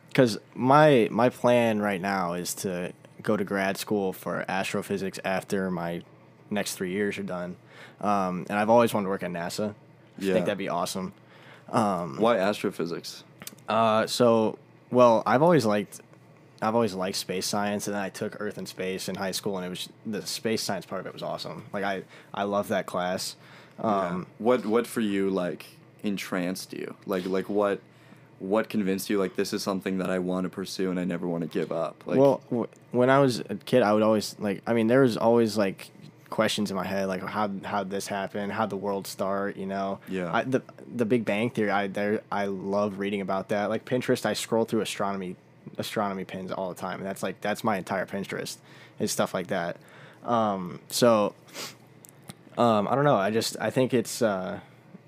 Because 0.09 0.37
my, 0.53 1.07
my 1.11 1.29
plan 1.29 1.79
right 1.79 1.99
now 2.01 2.33
is 2.33 2.53
to 2.55 2.93
go 3.23 3.35
to 3.37 3.43
grad 3.43 3.77
school 3.77 4.13
for 4.13 4.45
astrophysics 4.47 5.19
after 5.25 5.71
my 5.71 6.03
next 6.49 6.75
three 6.75 6.91
years 6.91 7.17
are 7.17 7.23
done. 7.23 7.55
Um, 8.01 8.45
and 8.49 8.57
I've 8.59 8.69
always 8.69 8.93
wanted 8.93 9.05
to 9.05 9.09
work 9.09 9.23
at 9.23 9.31
NASA. 9.31 9.69
I 9.71 9.73
Yeah. 10.23 10.33
think 10.33 10.45
that'd 10.45 10.57
be 10.57 10.69
awesome. 10.69 11.13
why 11.67 12.37
astrophysics 12.37 13.23
Uh, 13.69 14.05
so, 14.05 14.57
well, 14.91 15.23
I've 15.25 15.41
always 15.41 15.65
liked, 15.65 16.01
I've 16.61 16.75
always 16.75 16.93
liked 16.93 17.15
space 17.17 17.45
science, 17.45 17.87
and 17.87 17.95
then 17.95 18.01
I 18.03 18.09
took 18.09 18.39
Earth 18.41 18.57
and 18.57 18.67
Space 18.67 19.07
in 19.07 19.15
high 19.15 19.31
school, 19.31 19.57
and 19.57 19.65
it 19.65 19.69
was 19.69 19.89
the 20.05 20.25
space 20.27 20.61
science 20.61 20.85
part 20.85 20.99
of 21.01 21.07
it 21.07 21.13
was 21.13 21.23
awesome. 21.23 21.65
Like 21.73 21.83
I, 21.83 22.03
I 22.33 22.43
love 22.43 22.67
that 22.67 22.85
class. 22.85 23.35
Um, 23.79 24.27
what 24.37 24.65
what 24.65 24.85
for 24.85 24.99
you 25.01 25.29
like 25.31 25.65
entranced 26.03 26.73
you 26.73 26.95
like 27.05 27.25
like 27.25 27.49
what 27.49 27.79
what 28.39 28.69
convinced 28.69 29.09
you 29.09 29.19
like 29.19 29.35
this 29.35 29.53
is 29.53 29.61
something 29.61 29.99
that 29.99 30.09
i 30.09 30.17
want 30.17 30.43
to 30.45 30.49
pursue 30.49 30.89
and 30.89 30.99
i 30.99 31.03
never 31.03 31.27
want 31.27 31.41
to 31.43 31.47
give 31.47 31.71
up 31.71 32.01
like 32.07 32.17
well, 32.17 32.41
w- 32.49 32.67
when 32.91 33.09
I 33.09 33.19
was 33.19 33.39
a 33.39 33.55
kid, 33.55 33.83
I 33.83 33.93
would 33.93 34.03
always 34.03 34.35
like. 34.37 34.61
I 34.67 34.73
mean, 34.73 34.87
there 34.87 34.99
was 34.99 35.15
always 35.15 35.57
like 35.57 35.91
questions 36.29 36.71
in 36.71 36.75
my 36.75 36.83
head, 36.85 37.07
like 37.07 37.23
how 37.23 37.49
how 37.63 37.85
this 37.85 38.05
happen, 38.07 38.49
how 38.49 38.65
the 38.65 38.75
world 38.75 39.07
start. 39.07 39.55
You 39.55 39.65
know, 39.65 39.99
Yeah. 40.09 40.29
I, 40.33 40.43
the 40.43 40.61
the 40.93 41.05
Big 41.05 41.23
Bang 41.23 41.51
Theory. 41.51 41.69
I 41.69 41.87
there 41.87 42.21
I 42.29 42.47
love 42.47 42.99
reading 42.99 43.21
about 43.21 43.47
that. 43.49 43.69
Like 43.69 43.85
Pinterest, 43.85 44.25
I 44.25 44.33
scroll 44.33 44.65
through 44.65 44.81
astronomy 44.81 45.37
astronomy 45.77 46.25
pins 46.25 46.51
all 46.51 46.67
the 46.67 46.75
time, 46.75 46.97
and 46.99 47.05
that's 47.07 47.23
like 47.23 47.39
that's 47.39 47.63
my 47.63 47.77
entire 47.77 48.05
Pinterest 48.05 48.57
is 48.99 49.11
stuff 49.11 49.33
like 49.33 49.47
that. 49.47 49.77
Um, 50.25 50.81
so 50.89 51.33
um, 52.57 52.87
I 52.89 52.95
don't 52.95 53.05
know. 53.05 53.15
I 53.15 53.31
just 53.31 53.55
I 53.61 53.69
think 53.69 53.93
it's 53.93 54.21
uh, 54.21 54.59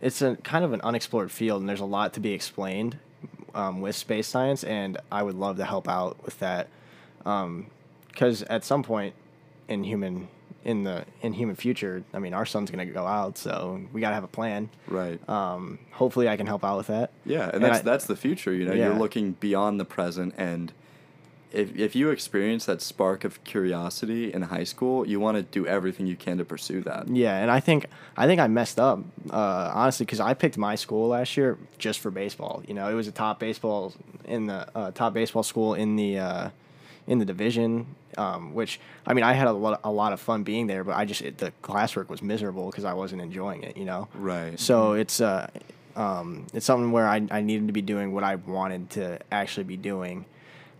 it's 0.03 0.21
a 0.21 0.35
kind 0.43 0.63
of 0.63 0.73
an 0.73 0.81
unexplored 0.81 1.31
field, 1.31 1.61
and 1.61 1.67
there's 1.69 1.79
a 1.79 1.85
lot 1.85 2.13
to 2.13 2.19
be 2.19 2.33
explained 2.33 2.97
um, 3.55 3.81
with 3.81 3.95
space 3.95 4.27
science, 4.27 4.63
and 4.63 4.97
I 5.11 5.23
would 5.23 5.35
love 5.35 5.57
to 5.57 5.65
help 5.65 5.87
out 5.89 6.23
with 6.25 6.37
that. 6.39 6.67
Because 7.23 8.43
at 8.43 8.63
some 8.63 8.83
point 8.83 9.13
in 9.67 9.83
human 9.83 10.27
in 10.65 10.83
the 10.83 11.03
in 11.21 11.33
human 11.33 11.55
future, 11.57 12.03
I 12.13 12.19
mean, 12.19 12.33
our 12.33 12.45
sun's 12.45 12.71
gonna 12.71 12.85
go 12.85 13.05
out, 13.05 13.37
so 13.37 13.81
we 13.91 13.99
gotta 13.99 14.15
have 14.15 14.23
a 14.23 14.27
plan. 14.29 14.69
right 14.87 15.19
Um, 15.29 15.79
hopefully, 15.91 16.29
I 16.29 16.37
can 16.37 16.47
help 16.47 16.63
out 16.63 16.77
with 16.77 16.87
that. 16.87 17.11
yeah 17.25 17.45
and 17.45 17.55
and 17.55 17.63
that's 17.63 17.79
I- 17.79 17.81
that's 17.81 18.05
the 18.05 18.15
future 18.15 18.53
you 18.53 18.65
know 18.65 18.73
Yeah. 18.73 18.87
you're 18.89 18.99
looking 18.99 19.33
beyond 19.39 19.79
the 19.79 19.85
present 19.85 20.33
and 20.37 20.71
if 21.53 21.75
if 21.77 21.95
you 21.95 22.09
experience 22.09 22.65
that 22.65 22.81
spark 22.81 23.23
of 23.23 23.43
curiosity 23.43 24.33
in 24.33 24.41
high 24.43 24.63
school, 24.63 25.07
you 25.07 25.19
want 25.19 25.37
to 25.37 25.43
do 25.43 25.67
everything 25.67 26.07
you 26.07 26.15
can 26.15 26.37
to 26.39 26.45
pursue 26.45 26.81
that. 26.81 27.07
Yeah, 27.07 27.37
and 27.37 27.51
I 27.51 27.59
think 27.59 27.85
I 28.17 28.25
think 28.25 28.41
I 28.41 28.47
messed 28.47 28.79
up 28.79 28.99
uh, 29.29 29.71
honestly 29.73 30.05
because 30.05 30.19
I 30.19 30.33
picked 30.33 30.57
my 30.57 30.75
school 30.75 31.09
last 31.09 31.37
year 31.37 31.57
just 31.77 31.99
for 31.99 32.11
baseball. 32.11 32.63
You 32.67 32.73
know, 32.73 32.89
it 32.89 32.95
was 32.95 33.07
a 33.07 33.11
top 33.11 33.39
baseball 33.39 33.93
in 34.25 34.47
the 34.47 34.67
uh, 34.75 34.91
top 34.91 35.13
baseball 35.13 35.43
school 35.43 35.75
in 35.75 35.95
the 35.95 36.17
uh, 36.17 36.49
in 37.07 37.19
the 37.19 37.25
division. 37.25 37.95
Um, 38.15 38.53
which 38.53 38.79
I 39.07 39.13
mean, 39.13 39.23
I 39.23 39.33
had 39.33 39.47
a 39.47 39.51
lot 39.51 39.79
a 39.83 39.91
lot 39.91 40.13
of 40.13 40.19
fun 40.19 40.43
being 40.43 40.67
there, 40.67 40.83
but 40.83 40.95
I 40.95 41.05
just 41.05 41.21
it, 41.21 41.39
the 41.39 41.51
classwork 41.63 42.09
was 42.09 42.21
miserable 42.21 42.67
because 42.69 42.83
I 42.83 42.93
wasn't 42.93 43.21
enjoying 43.23 43.63
it. 43.63 43.75
You 43.75 43.85
know, 43.85 44.07
Right. 44.13 44.59
So 44.59 44.93
it's 44.93 45.19
uh, 45.19 45.49
um, 45.95 46.45
it's 46.53 46.65
something 46.65 46.91
where 46.91 47.07
I 47.07 47.27
I 47.31 47.41
needed 47.41 47.67
to 47.67 47.73
be 47.73 47.81
doing 47.81 48.13
what 48.13 48.23
I 48.23 48.35
wanted 48.35 48.91
to 48.91 49.19
actually 49.31 49.63
be 49.63 49.77
doing, 49.77 50.25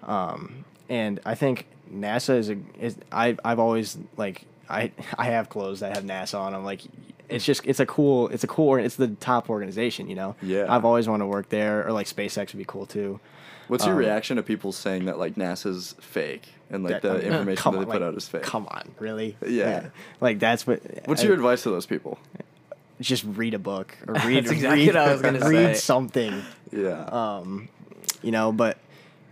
um, 0.08 0.66
and 0.89 1.20
I 1.26 1.36
think 1.36 1.66
NASA 1.94 2.38
is 2.38 2.50
a 2.50 2.58
is 2.80 2.96
I 3.12 3.38
I've 3.44 3.60
always 3.60 3.98
like 4.18 4.46
I 4.70 4.92
I 5.18 5.26
have 5.26 5.50
clothes 5.50 5.80
that 5.82 5.96
have 5.96 6.06
NASA 6.06 6.39
on 6.39 6.54
them 6.54 6.63
like. 6.63 6.82
It's 7.30 7.46
just 7.46 7.66
it's 7.66 7.80
a 7.80 7.86
cool 7.86 8.28
it's 8.28 8.44
a 8.44 8.48
cool 8.48 8.76
it's 8.76 8.98
the 8.98 9.08
top 9.08 9.50
organization 9.50 10.08
you 10.10 10.13
know 10.13 10.36
Yeah. 10.42 10.66
I've 10.70 10.86
always 10.86 11.08
wanted 11.08 11.24
to 11.24 11.28
work 11.28 11.50
there 11.50 11.88
or 11.88 11.92
like 11.92 12.06
SpaceX 12.06 12.48
would 12.54 12.58
be 12.60 12.66
cool 12.66 12.86
too 12.86 13.20
What's 13.70 13.86
your 13.86 13.94
um, 13.94 14.00
reaction 14.00 14.36
to 14.38 14.44
people 14.44 14.72
saying 14.74 15.06
that 15.06 15.18
like 15.18 15.36
NASA's 15.36 15.96
fake 16.02 16.50
and 16.70 16.84
like 16.84 17.02
That- 17.02 17.02
the 17.02 17.10
I 17.10 17.13
mean, 17.13 17.24
information 17.24 17.63
that 17.63 17.72
they 17.72 17.78
on, 17.78 17.86
put 17.86 18.02
like, 18.02 18.02
out 18.02 18.16
is 18.16 18.28
fake? 18.28 18.44
come 18.44 18.68
on 18.70 18.92
really 19.00 19.36
Yeah. 19.48 19.88
like 20.20 20.38
that's 20.38 20.68
what 20.68 20.82
What's 21.06 21.24
I- 21.24 21.28
your 21.28 21.34
advice 21.34 21.63
to 21.63 21.70
those 21.72 21.86
people? 21.88 22.20
just 23.00 23.24
read 23.24 23.54
a 23.54 23.60
book 23.60 23.98
or 24.06 24.13
read 24.26 24.39
exactly 24.39 24.70
read, 24.70 24.88
what 24.88 24.98
I 24.98 25.12
was 25.13 25.22
gonna 25.22 25.39
read 25.50 25.76
say. 25.76 25.82
something 25.82 26.42
Yeah. 26.72 27.06
um, 27.06 27.70
you 28.22 28.32
know. 28.32 28.52
But 28.52 28.78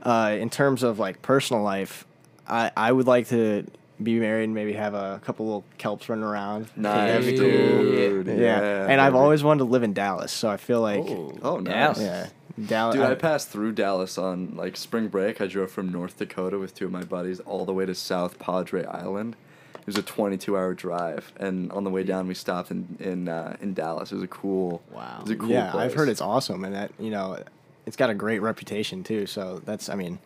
uh, 0.04 0.36
in 0.40 0.50
terms 0.50 0.84
of 0.84 1.00
like 1.00 1.22
personal 1.22 1.62
life, 1.64 2.06
I 2.48 2.72
I 2.76 2.92
would 2.92 3.08
like 3.08 3.28
to 3.30 3.66
be 4.02 4.20
married 4.20 4.46
and 4.46 4.56
maybe 4.56 4.74
have 4.74 4.94
a 4.96 5.22
couple 5.24 5.46
little 5.46 5.64
kelps 5.78 6.10
running 6.10 6.24
around. 6.24 6.68
nice, 6.76 7.24
That'd 7.24 7.36
dude. 7.36 8.28
Yeah, 8.28 8.34
Yeah. 8.36 8.88
and 8.90 9.00
I've 9.00 9.14
always 9.16 9.44
wanted 9.44 9.60
to 9.60 9.66
live 9.66 9.84
in 9.84 9.94
Dallas, 9.94 10.32
so 10.32 10.50
I 10.50 10.58
feel 10.58 10.82
like 10.82 11.06
Oh, 11.44 11.60
nice. 11.60 12.02
yeah, 12.02 12.28
Dallas. 12.66 12.96
Dude, 12.96 13.06
I 13.06 13.14
passed 13.14 13.50
through 13.50 13.74
Dallas 13.74 14.18
on 14.18 14.56
like 14.56 14.76
spring 14.76 15.08
break. 15.08 15.40
I 15.40 15.46
drove 15.48 15.70
from 15.72 15.92
North 15.92 16.18
Dakota 16.18 16.58
with 16.58 16.74
two 16.74 16.86
of 16.86 16.92
my 16.92 17.04
buddies 17.04 17.40
all 17.42 17.64
the 17.66 17.74
way 17.74 17.86
to 17.86 17.94
South 17.94 18.40
Padre 18.40 18.86
Island. 18.86 19.36
It 19.76 19.86
was 19.88 19.98
a 19.98 20.04
22 20.04 20.56
hour 20.58 20.74
drive, 20.74 21.32
and 21.40 21.72
on 21.72 21.84
the 21.84 21.90
way 21.92 22.04
down, 22.04 22.28
we 22.28 22.34
stopped 22.34 22.72
in 22.72 22.98
in 23.00 23.28
uh, 23.30 23.56
in 23.62 23.74
Dallas. 23.76 24.12
It 24.12 24.16
was 24.16 24.24
a 24.24 24.28
cool. 24.28 24.82
Wow. 24.92 25.18
It 25.20 25.22
was 25.24 25.32
a 25.32 25.36
cool 25.36 25.50
yeah, 25.50 25.76
I've 25.76 25.94
heard 25.94 26.10
it's 26.10 26.22
awesome, 26.22 26.64
and 26.64 26.74
that 26.76 26.92
you 27.00 27.10
know, 27.12 27.38
it's 27.86 27.96
got 27.98 28.10
a 28.10 28.14
great 28.14 28.40
reputation 28.42 29.04
too. 29.04 29.26
So 29.26 29.62
that's, 29.66 29.90
I 29.90 29.96
mean, 29.96 30.20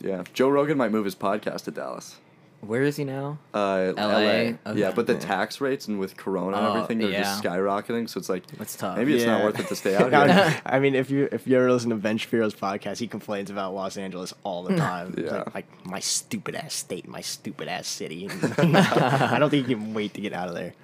Yeah, 0.00 0.22
Joe 0.32 0.48
Rogan 0.48 0.76
might 0.78 0.92
move 0.92 1.04
his 1.04 1.14
podcast 1.16 1.64
to 1.64 1.70
Dallas. 1.72 2.16
Where 2.60 2.82
is 2.82 2.96
he 2.96 3.04
now? 3.04 3.38
Uh, 3.54 3.92
LA? 3.96 4.54
LA. 4.66 4.72
Yeah, 4.74 4.90
but 4.92 5.06
the 5.06 5.12
Yeah. 5.14 5.18
tax 5.20 5.60
rates 5.60 5.86
and 5.86 6.00
with 6.00 6.16
Corona 6.16 6.56
and 6.56 6.66
Oh, 6.66 6.74
everything, 6.74 6.98
they're 6.98 7.12
just 7.20 7.44
yeah. 7.44 7.50
skyrocketing. 7.50 8.08
So 8.08 8.18
it's 8.18 8.28
like 8.28 8.44
That's 8.58 8.74
tough. 8.76 8.96
maybe 8.96 9.14
it's 9.14 9.24
not 9.24 9.38
Yeah. 9.38 9.44
worth 9.44 9.60
it 9.60 9.68
to 9.68 9.76
stay 9.76 9.94
out 9.96 10.10
here. 10.30 10.60
I 10.66 10.78
mean, 10.80 10.94
if 10.96 11.08
you 11.10 11.28
if 11.30 11.46
you 11.46 11.56
ever 11.56 11.70
listen 11.70 11.90
to 11.90 11.96
Ben 11.96 12.16
Shapiro's 12.18 12.54
podcast, 12.54 12.98
he 12.98 13.06
complains 13.06 13.48
about 13.50 13.74
Los 13.74 13.96
Angeles 13.96 14.34
all 14.42 14.64
the 14.64 14.76
time. 14.86 15.14
It's 15.16 15.30
Yeah. 15.30 15.38
like, 15.38 15.54
like 15.54 15.86
my 15.86 16.00
stupid 16.00 16.56
ass 16.56 16.74
state, 16.74 17.06
my 17.06 17.20
stupid 17.20 17.68
ass 17.68 17.86
city. 17.86 18.28
I 18.58 19.36
don't 19.38 19.50
think 19.50 19.66
he 19.68 19.74
can 19.74 19.94
wait 19.94 20.14
to 20.14 20.20
get 20.20 20.32
out 20.32 20.48
of 20.48 20.54
there. 20.54 20.74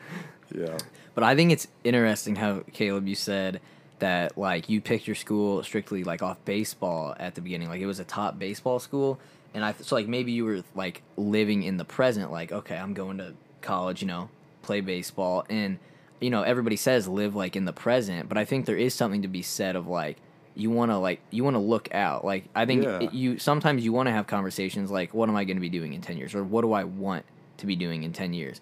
yeah. 0.55 0.79
But 1.15 1.25
I 1.25 1.35
think 1.37 1.51
it's 1.53 1.67
interesting 1.85 2.37
how 2.37 2.63
Caleb 2.73 3.07
you 3.09 3.15
said 3.17 3.61
that 4.01 4.37
like 4.37 4.69
you 4.69 4.81
picked 4.81 5.07
your 5.07 5.15
school 5.17 5.63
strictly 5.63 6.05
like 6.05 6.23
off 6.23 6.43
baseball 6.45 7.15
at 7.19 7.35
the 7.35 7.41
beginning, 7.41 7.69
like 7.69 7.81
it 7.81 7.87
was 7.87 8.01
a 8.01 8.05
top 8.05 8.39
baseball 8.39 8.79
school, 8.79 9.19
and 9.55 9.65
I 9.65 9.73
so 9.73 9.95
like 9.95 10.09
maybe 10.09 10.33
you 10.33 10.45
were 10.45 10.63
like 10.75 11.03
living 11.17 11.63
in 11.63 11.77
the 11.77 11.85
present, 11.85 12.31
like 12.33 12.53
okay, 12.53 12.77
I'm 12.77 12.95
going 12.95 13.19
to 13.19 13.35
college, 13.61 14.03
you 14.03 14.09
know, 14.09 14.29
play 14.63 14.81
baseball, 14.81 15.45
and 15.49 15.79
you 16.21 16.31
know 16.31 16.43
everybody 16.43 16.77
says 16.77 17.07
live 17.09 17.35
like 17.35 17.57
in 17.57 17.65
the 17.65 17.73
present, 17.73 18.29
but 18.29 18.37
I 18.39 18.45
think 18.45 18.67
there 18.67 18.77
is 18.77 18.95
something 18.95 19.23
to 19.23 19.29
be 19.29 19.43
said 19.43 19.77
of 19.77 19.87
like 19.87 20.17
you 20.57 20.71
want 20.71 20.91
to 20.91 20.99
like 20.99 21.21
you 21.31 21.43
want 21.45 21.55
to 21.55 21.61
look 21.61 21.93
out. 21.95 22.25
Like 22.25 22.45
i 22.55 22.65
think 22.65 22.85
Yeah. 22.85 23.01
it- 23.01 23.13
you 23.13 23.39
sometimes 23.39 23.85
you 23.85 23.93
want 23.93 24.07
to 24.07 24.13
have 24.13 24.27
conversations 24.29 24.89
like 24.91 25.13
what 25.13 25.29
am 25.29 25.35
i 25.35 25.43
going 25.45 25.57
to 25.57 25.61
be 25.61 25.69
doing 25.69 25.93
in 25.95 26.01
10 26.01 26.17
years? 26.17 26.35
Or 26.35 26.45
what 26.45 26.63
do 26.63 26.73
i 26.73 26.85
want 26.85 27.25
to 27.59 27.67
be 27.67 27.75
doing 27.77 28.05
in 28.05 28.13
10 28.13 28.33
years? 28.35 28.61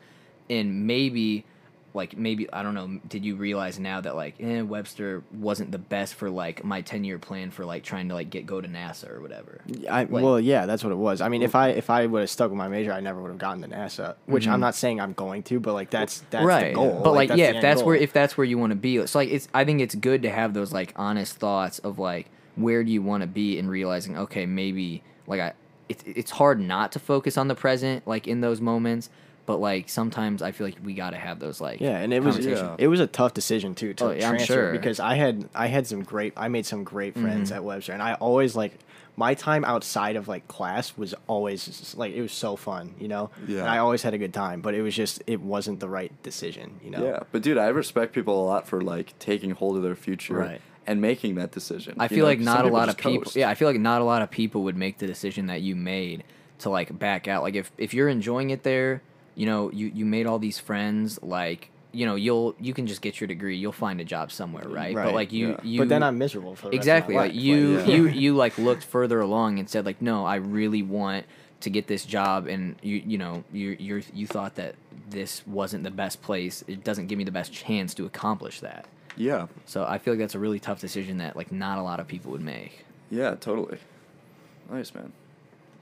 And 0.49 0.87
maybe 0.87 1.45
like 1.95 2.17
maybe 2.17 2.51
i 2.53 2.63
don't 2.63 2.75
know 2.75 2.99
did 3.09 3.25
you 3.25 3.37
realize 3.37 3.79
now 3.79 4.01
that 4.01 4.17
like 4.17 4.35
eh, 4.41 4.63
webster 4.63 5.23
wasn't 5.33 5.71
the 5.71 5.79
best 5.79 6.15
for 6.15 6.31
like 6.31 6.65
my 6.65 6.81
10 6.81 7.05
year 7.05 7.19
plan 7.19 7.51
for 7.51 7.65
like 7.65 7.83
trying 7.83 8.09
to 8.09 8.15
like 8.15 8.31
get 8.31 8.47
go 8.47 8.61
to 8.61 8.69
nasa 8.69 9.11
or 9.11 9.21
whatever 9.21 9.61
I, 9.91 10.05
Like- 10.05 10.11
well, 10.11 10.41
yeah, 10.41 10.67
that's 10.67 10.83
what 10.85 10.93
it 10.93 10.97
was. 10.97 11.21
I 11.21 11.29
mean, 11.29 11.43
if 11.43 11.55
I 11.55 11.69
if 11.71 11.91
I 11.91 12.07
would 12.07 12.21
have 12.21 12.31
stuck 12.31 12.51
with 12.51 12.59
my 12.59 12.69
major, 12.69 12.93
I 12.93 13.01
never 13.01 13.21
would 13.21 13.29
have 13.31 13.39
gotten 13.39 13.63
to 13.63 13.69
NASA. 13.69 14.15
Which 14.27 14.47
I'm 14.49 14.61
not 14.61 14.75
saying 14.75 15.01
I'm 15.01 15.13
going 15.13 15.43
to, 15.45 15.61
but 15.61 15.73
like 15.75 15.91
that's 15.91 16.25
that's 16.31 16.45
right 16.45 16.69
the 16.69 16.75
goal. 16.75 17.01
but 17.03 17.13
like, 17.13 17.29
that's 17.29 17.39
yeah 17.39 17.51
if 17.53 17.63
that's 17.63 17.83
where 17.83 17.97
if 17.97 18.13
that's 18.13 18.37
where 18.37 18.45
you 18.45 18.59
want 18.59 18.71
to 18.71 18.77
be 18.77 18.97
it's 18.97 19.15
like 19.15 19.29
it's 19.31 19.49
i 19.55 19.65
think 19.65 19.81
it's 19.81 19.95
good 19.95 20.23
to 20.23 20.31
have 20.31 20.55
those 20.55 20.73
like 20.73 20.93
honest 20.97 21.37
thoughts 21.37 21.79
of 21.81 21.99
like 21.99 22.27
where 22.57 22.83
do 22.85 22.91
you 22.91 23.03
want 23.03 23.23
to 23.23 23.27
be 23.27 23.59
and 23.59 23.69
realizing 23.71 24.17
okay 24.17 24.47
maybe 24.47 25.03
like 25.27 25.41
i 25.41 25.53
it's 25.89 26.03
it's 26.07 26.31
hard 26.33 26.61
not 26.61 26.93
to 26.93 26.99
focus 26.99 27.37
on 27.37 27.49
the 27.49 27.55
present 27.55 28.07
like 28.07 28.27
in 28.27 28.41
those 28.41 28.61
moments 28.61 29.11
but 29.53 29.61
like 29.61 29.89
sometimes 29.89 30.41
i 30.43 30.51
feel 30.51 30.67
like 30.67 30.77
we 30.83 30.95
got 30.95 31.11
to 31.11 31.17
have 31.29 31.39
those 31.39 31.61
like 31.61 31.79
Yeah, 31.81 31.99
and 31.99 32.13
it 32.13 32.23
was. 32.25 32.39
Yeah. 32.39 32.75
it 32.79 32.89
was 32.89 33.01
a 33.01 33.07
tough 33.07 33.35
decision 33.35 33.75
too 33.75 33.93
to 33.95 34.05
Oh, 34.05 34.11
yeah, 34.11 34.25
I'm 34.29 34.37
transfer 34.37 34.55
sure. 34.55 34.73
because 34.73 34.99
I 35.01 35.15
had 35.17 35.35
I 35.55 35.67
had 35.67 35.87
some 35.87 36.03
great 36.03 36.33
I 36.37 36.49
made 36.49 36.65
some 36.67 36.83
great 36.85 37.15
friends 37.15 37.51
Mm-hmm. 37.51 37.57
at 37.57 37.65
Webster, 37.65 37.93
and 37.93 38.03
I 38.03 38.15
always 38.15 38.57
like 38.57 38.73
my 39.15 39.35
time 39.35 39.63
outside 39.73 40.17
of 40.17 40.27
like 40.27 40.49
class 40.49 40.97
was 40.97 41.15
always 41.27 41.67
just, 41.67 41.99
like 41.99 42.15
it 42.15 42.23
was 42.23 42.33
so 42.33 42.57
fun, 42.57 42.95
you 42.99 43.09
know. 43.09 43.29
Yeah. 43.47 43.61
And 43.61 43.69
I 43.69 43.77
always 43.85 44.03
had 44.03 44.15
a 44.15 44.19
good 44.25 44.33
time, 44.33 44.63
but 44.63 44.73
it 44.75 44.81
was 44.81 44.95
just 44.97 45.23
it 45.27 45.41
wasn't 45.43 45.81
the 45.81 45.89
right 45.99 46.11
decision, 46.23 46.81
you 46.83 46.91
know. 46.91 47.05
Yeah, 47.05 47.21
but 47.31 47.43
dude, 47.43 47.59
I 47.59 47.69
respect 47.69 48.15
people 48.15 48.43
a 48.43 48.47
lot 48.53 48.67
for 48.67 48.81
like 48.81 49.09
taking 49.19 49.51
hold 49.51 49.77
of 49.77 49.83
their 49.83 49.95
future 50.07 50.35
Right. 50.49 50.61
and 50.87 51.01
making 51.03 51.35
that 51.41 51.51
decision. 51.53 51.93
I 51.99 52.05
You 52.05 52.09
feel 52.09 52.19
know, 52.25 52.25
like 52.33 52.41
not 52.41 52.65
a 52.65 52.69
lot 52.69 52.89
of 52.89 52.97
people. 52.97 53.25
coast. 53.25 53.37
Yeah, 53.37 53.51
I 53.51 53.55
feel 53.55 53.69
like 53.69 53.79
not 53.81 54.01
a 54.01 54.05
lot 54.05 54.23
of 54.23 54.31
people 54.31 54.63
would 54.63 54.79
make 54.79 54.97
the 54.97 55.07
decision 55.07 55.47
that 55.53 55.61
you 55.61 55.77
made 55.77 56.25
to 56.61 56.71
like 56.71 56.97
back 56.99 57.29
out. 57.29 57.43
Like 57.43 57.55
if 57.63 57.71
if 57.77 57.93
you're 57.93 58.09
enjoying 58.09 58.49
it 58.51 58.63
there, 58.63 59.03
you 59.35 59.47
know, 59.47 59.71
you 59.71 59.89
you 59.89 60.05
made 60.05 60.27
all 60.27 60.39
these 60.39 60.59
friends. 60.59 61.23
Like 61.23 61.71
you 61.93 62.07
know, 62.07 62.15
you'll 62.15 62.55
you 62.59 62.75
can 62.75 62.87
just 62.87 63.03
get 63.03 63.21
your 63.21 63.29
degree. 63.29 63.57
You'll 63.57 63.73
find 63.73 64.01
a 64.01 64.05
job 64.05 64.33
somewhere, 64.33 64.69
right? 64.69 64.95
But 64.95 65.15
like 65.15 65.33
you 65.33 65.51
yeah. 65.51 65.61
you. 65.63 65.79
but 65.81 65.89
then 65.89 66.03
I'm 66.03 66.19
miserable 66.19 66.55
for 66.57 66.71
the 66.71 66.77
exactly 66.77 67.15
Rest 67.15 67.31
of 67.31 67.35
like 67.35 67.43
you 67.43 67.79
yeah. 67.79 67.87
you 67.87 68.09
you 68.09 68.35
like 68.35 68.59
looked 68.59 68.85
further 68.85 69.21
along 69.21 69.59
and 69.59 69.69
said 69.69 69.85
like 69.87 70.01
no 70.01 70.25
i 70.25 70.37
really 70.37 70.83
want 70.83 71.27
to 71.61 71.71
get 71.71 71.87
this 71.87 72.05
job 72.05 72.47
and 72.47 72.77
you 72.83 72.97
you 72.97 73.19
know 73.19 73.45
you 73.53 73.77
you 73.79 74.03
you 74.13 74.27
thought 74.27 74.57
that 74.57 74.75
this 75.11 75.47
wasn't 75.47 75.85
the 75.85 75.91
best 75.91 76.23
place 76.23 76.65
it 76.67 76.83
doesn't 76.83 77.07
give 77.07 77.19
me 77.19 77.25
the 77.25 77.31
best 77.31 77.53
chance 77.53 77.95
to 77.95 78.05
accomplish 78.05 78.61
that 78.61 78.87
Yeah, 79.17 79.47
so 79.67 79.85
i 79.85 79.99
feel 79.99 80.15
like 80.15 80.19
that's 80.19 80.35
a 80.35 80.41
really 80.41 80.59
tough 80.59 80.81
decision 80.81 81.19
that 81.19 81.37
like 81.37 81.53
not 81.53 81.79
a 81.79 81.83
lot 81.83 82.01
of 82.01 82.09
people 82.09 82.33
would 82.33 82.41
make 82.41 82.85
yeah, 83.13 83.35
totally. 83.35 83.77
Nice 84.71 84.95
man. 84.95 85.13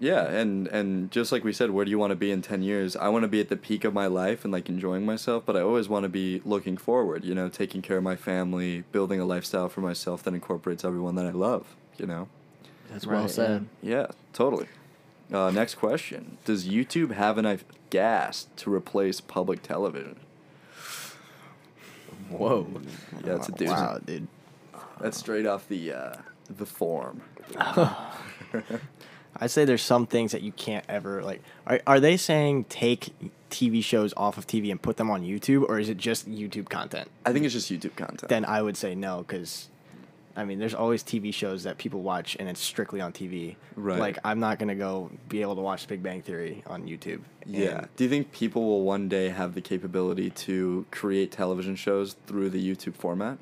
Yeah, 0.01 0.25
and 0.25 0.67
and 0.69 1.11
just 1.11 1.31
like 1.31 1.45
we 1.45 1.53
said, 1.53 1.71
where 1.71 1.85
do 1.85 1.91
you 1.91 1.99
want 1.99 2.11
to 2.11 2.17
be 2.17 2.31
in 2.31 2.41
ten 2.41 2.63
years? 2.63 2.97
I 2.97 3.09
want 3.09 3.23
to 3.25 3.29
be 3.29 3.39
at 3.39 3.51
the 3.51 3.57
peak 3.57 3.85
of 3.85 3.93
my 3.93 4.07
life 4.07 4.45
and 4.45 4.53
like 4.53 4.71
enjoying 4.71 5.05
myself, 5.05 5.45
but 5.45 5.59
I 5.59 5.61
always 5.61 5.91
want 5.91 6.05
to 6.05 6.09
be 6.09 6.41
looking 6.47 6.79
forward. 6.79 7.23
You 7.23 7.35
know, 7.35 7.51
taking 7.51 7.83
care 7.83 7.99
of 7.99 8.03
my 8.03 8.17
family, 8.17 8.85
building 8.93 9.21
a 9.21 9.27
lifestyle 9.27 9.69
for 9.69 9.83
myself 9.83 10.23
that 10.23 10.33
incorporates 10.33 10.87
everyone 10.87 11.17
that 11.17 11.27
I 11.27 11.33
love. 11.33 11.77
You 11.99 12.07
know. 12.07 12.29
that's 12.91 13.07
well 13.07 13.23
Right, 13.23 13.31
said 13.31 13.67
Yeah, 13.83 14.07
totally. 14.33 14.69
Uh, 15.31 15.51
next 15.51 15.75
question: 15.75 16.39
Does 16.47 16.67
YouTube 16.67 17.13
have 17.13 17.37
enough 17.37 17.63
gas 17.91 18.47
to 18.57 18.73
replace 18.73 19.21
public 19.21 19.63
television? 19.63 20.19
whoa 22.31 22.67
Yeah, 23.25 23.37
it's 23.37 23.49
a 23.49 23.53
doozy. 23.53 23.67
Wow, 23.67 23.99
dude. 24.03 24.29
That's 24.99 25.19
straight 25.19 25.45
off 25.47 25.69
the 25.69 25.93
uh, 25.93 26.15
the 26.49 26.65
form. 26.65 27.21
I'd 29.41 29.51
say 29.51 29.65
there's 29.65 29.83
some 29.83 30.07
things 30.07 30.33
that 30.33 30.43
you 30.43 30.53
can't 30.53 30.85
ever 30.89 31.23
like. 31.23 31.43
Are 31.67 31.81
are 31.87 32.01
they 32.01 32.17
saying 32.17 32.65
take 32.65 33.15
TV 33.51 33.83
shows 33.83 34.13
off 34.17 34.39
of 34.39 34.47
TV 34.47 34.71
and 34.71 34.81
put 34.81 34.97
them 34.97 35.11
on 35.11 35.23
YouTube, 35.23 35.69
or 35.69 35.79
is 35.79 35.89
it 35.89 35.97
just 35.97 36.31
YouTube 36.31 36.69
content? 36.69 37.09
I 37.25 37.33
think 37.33 37.45
it's 37.45 37.55
just 37.55 37.71
YouTube 37.71 37.97
content. 37.97 38.29
Then 38.29 38.45
I 38.45 38.63
would 38.63 38.77
say 38.77 38.95
no, 38.95 39.19
because 39.19 39.69
I 40.37 40.45
mean, 40.45 40.59
there's 40.59 40.75
always 40.75 41.03
TV 41.03 41.35
shows 41.35 41.65
that 41.65 41.79
people 41.79 42.03
watch, 42.03 42.37
and 42.39 42.49
it's 42.49 42.61
strictly 42.61 43.01
on 43.01 43.13
TV. 43.13 43.57
Right. 43.77 43.99
Like 43.99 44.19
I'm 44.25 44.41
not 44.41 44.59
gonna 44.59 44.75
go 44.75 45.11
be 45.29 45.43
able 45.43 45.57
to 45.57 45.63
watch 45.63 45.89
Big 45.89 46.03
Bang 46.03 46.23
Theory 46.23 46.63
on 46.67 46.87
YouTube. 46.87 47.21
yeah. 47.47 47.87
Do 47.97 48.05
you 48.05 48.11
think 48.11 48.33
people 48.33 48.65
will 48.65 48.83
one 48.83 49.09
day 49.09 49.31
have 49.31 49.55
the 49.55 49.61
capability 49.61 50.31
to 50.31 50.87
create 50.91 51.33
television 51.33 51.77
shows 51.77 52.17
through 52.27 52.51
the 52.51 52.63
YouTube 52.63 52.95
format? 52.95 53.39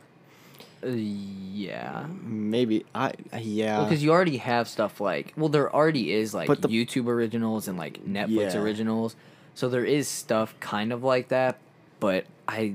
Uh, 0.82 0.88
yeah 0.90 2.06
Maybe 2.22 2.84
I 2.94 3.12
yeah. 3.40 3.82
because 3.82 4.02
you 4.02 4.12
already 4.12 4.36
have 4.36 4.68
stuff 4.68 5.00
like 5.00 5.32
well 5.36 5.48
there 5.48 5.74
already 5.74 6.12
is 6.12 6.32
like 6.34 6.46
the- 6.48 6.68
youtube 6.68 7.06
originals 7.08 7.66
and 7.66 7.76
like 7.76 8.04
netflix 8.06 8.54
Yeah. 8.54 8.60
originals 8.60 9.16
so 9.54 9.68
there 9.68 9.84
is 9.84 10.06
stuff 10.06 10.54
kind 10.60 10.92
of 10.92 11.02
like 11.02 11.28
that 11.28 11.58
but 11.98 12.26
i 12.46 12.74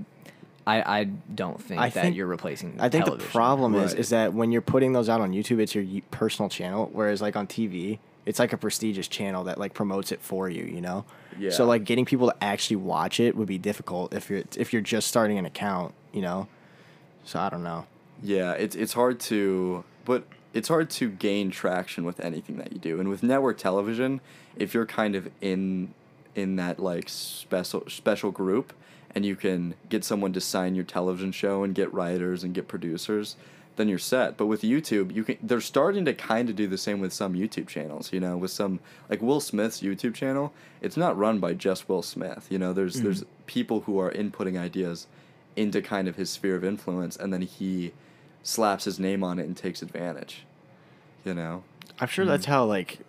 i, 0.67 0.99
I 0.99 1.03
don't 1.33 1.61
think 1.63 1.79
I 1.79 1.89
that 1.89 2.01
think- 2.01 2.15
you're 2.17 2.27
replacing 2.27 2.75
I 2.79 2.89
think 2.89 3.05
television. 3.05 3.25
the 3.27 3.31
problem 3.31 3.75
is 3.75 3.91
Right. 3.93 3.99
is 3.99 4.09
that 4.09 4.33
when 4.33 4.51
you're 4.51 4.61
putting 4.61 4.91
those 4.93 5.07
out 5.09 5.21
on 5.21 5.31
YouTube, 5.31 5.59
it's 5.59 5.73
your 5.75 6.01
personal 6.11 6.49
channel, 6.49 6.89
whereas 6.93 7.21
like 7.21 7.35
on 7.35 7.47
TV, 7.47 7.99
it's 8.25 8.39
like 8.39 8.53
a 8.53 8.57
prestigious 8.57 9.07
channel 9.09 9.43
that 9.45 9.57
like 9.57 9.73
promotes 9.73 10.11
it 10.13 10.21
for 10.21 10.49
you, 10.49 10.63
you 10.63 10.79
know. 10.79 11.03
Yeah. 11.37 11.49
So 11.51 11.65
like 11.65 11.83
getting 11.83 12.05
people 12.05 12.29
to 12.31 12.43
actually 12.43 12.77
watch 12.77 13.19
it 13.19 13.35
would 13.35 13.47
be 13.47 13.57
difficult 13.57 14.13
if 14.13 14.29
you're 14.29 14.43
if 14.57 14.71
you're 14.71 14.81
just 14.81 15.07
starting 15.07 15.37
an 15.37 15.45
account, 15.45 15.93
you 16.13 16.21
know. 16.21 16.47
So 17.25 17.39
I 17.39 17.49
don't 17.49 17.63
know. 17.63 17.85
Yeah, 18.23 18.53
it's 18.53 18.75
it's 18.75 18.93
hard 18.93 19.19
to, 19.21 19.83
but 20.05 20.23
it's 20.53 20.69
hard 20.69 20.89
to 20.91 21.09
gain 21.09 21.51
traction 21.51 22.05
with 22.05 22.19
anything 22.21 22.57
that 22.57 22.71
you 22.71 22.79
do. 22.79 22.99
And 22.99 23.09
with 23.09 23.21
network 23.21 23.57
television, 23.57 24.21
if 24.55 24.73
you're 24.73 24.85
kind 24.85 25.15
of 25.15 25.29
in 25.41 25.93
in 26.33 26.55
that 26.55 26.79
like 26.79 27.09
special 27.09 27.83
special 27.89 28.31
group, 28.31 28.73
and 29.13 29.25
you 29.25 29.35
can 29.35 29.75
get 29.89 30.03
someone 30.05 30.31
to 30.33 30.41
sign 30.41 30.73
your 30.73 30.85
television 30.85 31.31
show 31.31 31.63
and 31.63 31.75
get 31.75 31.93
writers 31.93 32.43
and 32.43 32.53
get 32.53 32.67
producers, 32.67 33.35
then 33.75 33.89
you're 33.89 33.99
set. 33.99 34.37
But 34.37 34.45
with 34.45 34.61
YouTube, 34.61 35.13
you 35.13 35.25
can 35.25 35.37
they're 35.43 35.59
starting 35.59 36.05
to 36.05 36.13
kind 36.13 36.49
of 36.49 36.55
do 36.55 36.67
the 36.67 36.77
same 36.77 37.01
with 37.01 37.11
some 37.11 37.33
YouTube 37.33 37.67
channels. 37.67 38.13
You 38.13 38.21
know, 38.21 38.37
with 38.37 38.51
some 38.51 38.79
like 39.09 39.21
Will 39.21 39.41
Smith's 39.41 39.81
YouTube 39.81 40.13
channel, 40.13 40.53
it's 40.81 40.95
not 40.95 41.17
run 41.17 41.39
by 41.39 41.53
just 41.55 41.89
Will 41.89 42.01
Smith. 42.01 42.47
You 42.49 42.57
know, 42.57 42.71
there's 42.71 42.95
mm-hmm. 42.95 43.05
there's 43.05 43.25
people 43.47 43.81
who 43.81 43.99
are 43.99 44.11
inputting 44.11 44.57
ideas 44.57 45.07
into 45.55 45.81
kind 45.81 46.07
of 46.07 46.15
his 46.15 46.29
sphere 46.29 46.55
of 46.55 46.63
influence, 46.63 47.17
and 47.17 47.33
then 47.33 47.41
he 47.41 47.91
slaps 48.43 48.83
his 48.85 48.99
name 48.99 49.23
on 49.23 49.39
it 49.39 49.45
and 49.45 49.55
takes 49.57 49.81
advantage. 49.81 50.45
You 51.25 51.33
know. 51.33 51.63
I'm 51.99 52.07
sure 52.07 52.25
that's 52.25 52.45
how 52.45 52.65
like 52.65 52.99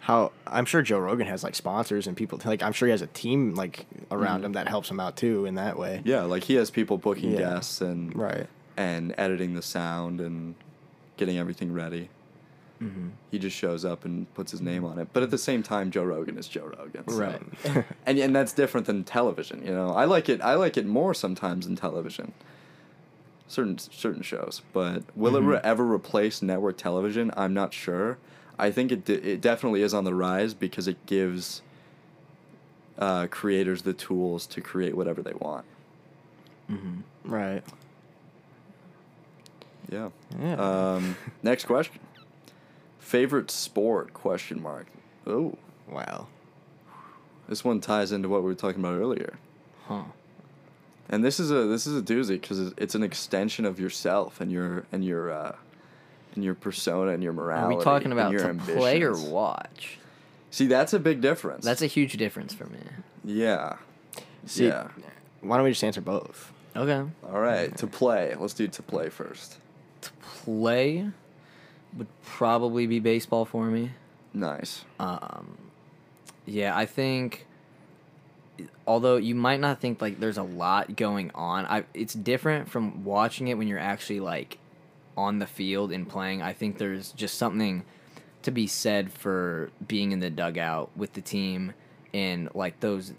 how 0.00 0.32
I'm 0.46 0.64
sure 0.64 0.82
Joe 0.82 0.98
Rogan 0.98 1.26
has 1.28 1.44
like 1.44 1.54
sponsors 1.54 2.06
and 2.08 2.16
people 2.16 2.40
like 2.44 2.62
I'm 2.62 2.72
sure 2.72 2.88
he 2.88 2.90
has 2.90 3.02
a 3.02 3.06
team 3.08 3.54
like 3.54 3.86
around 4.10 4.40
Mhm. 4.40 4.46
him 4.46 4.52
that 4.54 4.68
helps 4.68 4.90
him 4.90 4.98
out 4.98 5.16
too 5.16 5.44
in 5.46 5.54
that 5.54 5.78
way. 5.78 6.02
Yeah, 6.04 6.22
like 6.22 6.44
he 6.44 6.54
has 6.56 6.70
people 6.70 6.98
booking 6.98 7.30
Yeah. 7.32 7.38
guests 7.38 7.80
and 7.80 8.14
Right. 8.16 8.48
and 8.76 9.14
editing 9.16 9.54
the 9.54 9.62
sound 9.62 10.20
and 10.20 10.54
getting 11.16 11.38
everything 11.38 11.72
ready. 11.72 12.08
Mm-hmm. 12.82 13.10
He 13.30 13.38
just 13.38 13.56
shows 13.56 13.84
up 13.84 14.04
and 14.04 14.32
puts 14.34 14.50
his 14.50 14.60
name 14.60 14.84
on 14.84 14.98
it. 14.98 15.06
But 15.12 15.22
at 15.22 15.30
the 15.30 15.38
same 15.38 15.62
time, 15.62 15.92
Joe 15.92 16.02
Rogan 16.02 16.36
is 16.36 16.48
Joe 16.48 16.72
Rogan. 16.76 17.04
so- 17.08 17.16
Right. 17.16 17.40
and 18.06 18.18
and 18.18 18.34
that's 18.34 18.52
different 18.52 18.86
than 18.88 19.04
television. 19.04 19.64
You 19.64 19.72
know, 19.72 19.90
I 19.90 20.04
like 20.06 20.28
it. 20.28 20.40
I 20.40 20.54
like 20.54 20.76
it 20.76 20.86
more 20.86 21.14
sometimes 21.14 21.66
than 21.66 21.76
television. 21.76 22.32
Certain 23.52 23.76
certain 23.76 24.22
shows, 24.22 24.62
but 24.72 25.02
will 25.14 25.36
it 25.36 25.42
re- 25.42 25.56
Mhm. 25.58 25.60
ever 25.62 25.84
replace 25.84 26.40
network 26.40 26.78
television? 26.78 27.30
I'm 27.36 27.52
not 27.52 27.74
sure. 27.74 28.16
I 28.58 28.70
think 28.70 28.90
it 28.90 29.04
de- 29.04 29.32
it 29.32 29.42
definitely 29.42 29.82
is 29.82 29.92
on 29.92 30.04
the 30.04 30.14
rise 30.14 30.54
because 30.54 30.88
it 30.88 31.04
gives 31.04 31.60
uh, 32.98 33.26
creators 33.30 33.82
the 33.82 33.92
tools 33.92 34.46
to 34.46 34.62
create 34.62 34.96
whatever 34.96 35.20
they 35.22 35.34
want. 35.34 35.66
Mm-hmm. 36.70 37.00
Right. 37.30 37.62
Yeah. 39.90 40.08
Yeah. 40.40 40.54
Um, 40.94 41.16
next 41.42 41.66
question. 41.66 42.00
Favorite 43.00 43.50
sport? 43.50 44.14
Question 44.14 44.62
mark. 44.62 44.86
Oh, 45.26 45.58
wow. 45.90 46.28
this 47.48 47.64
one 47.64 47.80
ties 47.80 48.12
into 48.12 48.28
what 48.30 48.40
we 48.42 48.46
were 48.48 48.54
talking 48.54 48.80
about 48.80 48.98
earlier. 48.98 49.34
Huh. 49.86 50.04
And 51.08 51.22
this 51.24 51.38
is 51.40 51.50
a 51.50 51.64
this 51.66 51.86
is 51.86 51.96
a 51.98 52.02
doozy 52.02 52.40
because 52.40 52.72
it's 52.76 52.94
an 52.94 53.02
extension 53.02 53.64
of 53.64 53.78
yourself 53.78 54.40
and 54.40 54.50
your 54.50 54.86
and 54.92 55.04
your 55.04 55.30
uh, 55.30 55.56
and 56.34 56.44
your 56.44 56.54
persona 56.54 57.12
and 57.12 57.22
your 57.22 57.32
morality. 57.32 57.74
Are 57.74 57.78
morality. 57.78 57.78
we 57.78 57.84
talking 57.84 58.12
about 58.12 58.32
your 58.32 58.52
to 58.52 58.78
play 58.78 59.02
or 59.02 59.16
watch? 59.18 59.98
See, 60.50 60.66
that's 60.66 60.92
a 60.92 60.98
big 60.98 61.20
difference. 61.20 61.64
That's 61.64 61.82
a 61.82 61.86
huge 61.86 62.14
difference 62.14 62.52
for 62.54 62.66
me. 62.66 62.78
yeah, 63.24 63.76
See, 64.46 64.66
yeah. 64.66 64.88
why 65.40 65.56
don't 65.56 65.64
we 65.64 65.70
just 65.70 65.82
answer 65.84 66.00
both? 66.02 66.52
Okay. 66.76 67.08
All 67.26 67.40
right, 67.40 67.74
to 67.78 67.86
play. 67.86 68.34
Let's 68.38 68.54
do 68.54 68.68
to 68.68 68.82
play 68.82 69.08
first. 69.08 69.56
To 70.02 70.10
play 70.22 71.10
would 71.96 72.06
probably 72.22 72.86
be 72.86 72.98
baseball 72.98 73.44
for 73.44 73.66
me. 73.66 73.90
Nice. 74.34 74.84
Um, 74.98 75.56
yeah, 76.46 76.76
I 76.76 76.86
think. 76.86 77.46
Although 78.86 79.16
you 79.16 79.34
might 79.34 79.60
not 79.60 79.80
think 79.80 80.00
like 80.00 80.20
there's 80.20 80.38
a 80.38 80.42
lot 80.42 80.96
going 80.96 81.30
on, 81.34 81.66
I 81.66 81.84
it's 81.94 82.14
different 82.14 82.68
from 82.68 83.04
watching 83.04 83.48
it 83.48 83.56
when 83.56 83.68
you're 83.68 83.78
actually 83.78 84.20
like 84.20 84.58
on 85.16 85.38
the 85.38 85.46
field 85.46 85.92
and 85.92 86.08
playing. 86.08 86.42
I 86.42 86.52
think 86.52 86.78
there's 86.78 87.12
just 87.12 87.38
something 87.38 87.84
to 88.42 88.50
be 88.50 88.66
said 88.66 89.12
for 89.12 89.70
being 89.86 90.12
in 90.12 90.20
the 90.20 90.30
dugout 90.30 90.90
with 90.96 91.12
the 91.12 91.20
team 91.20 91.72
and 92.12 92.48
like 92.54 92.80
those 92.80 93.12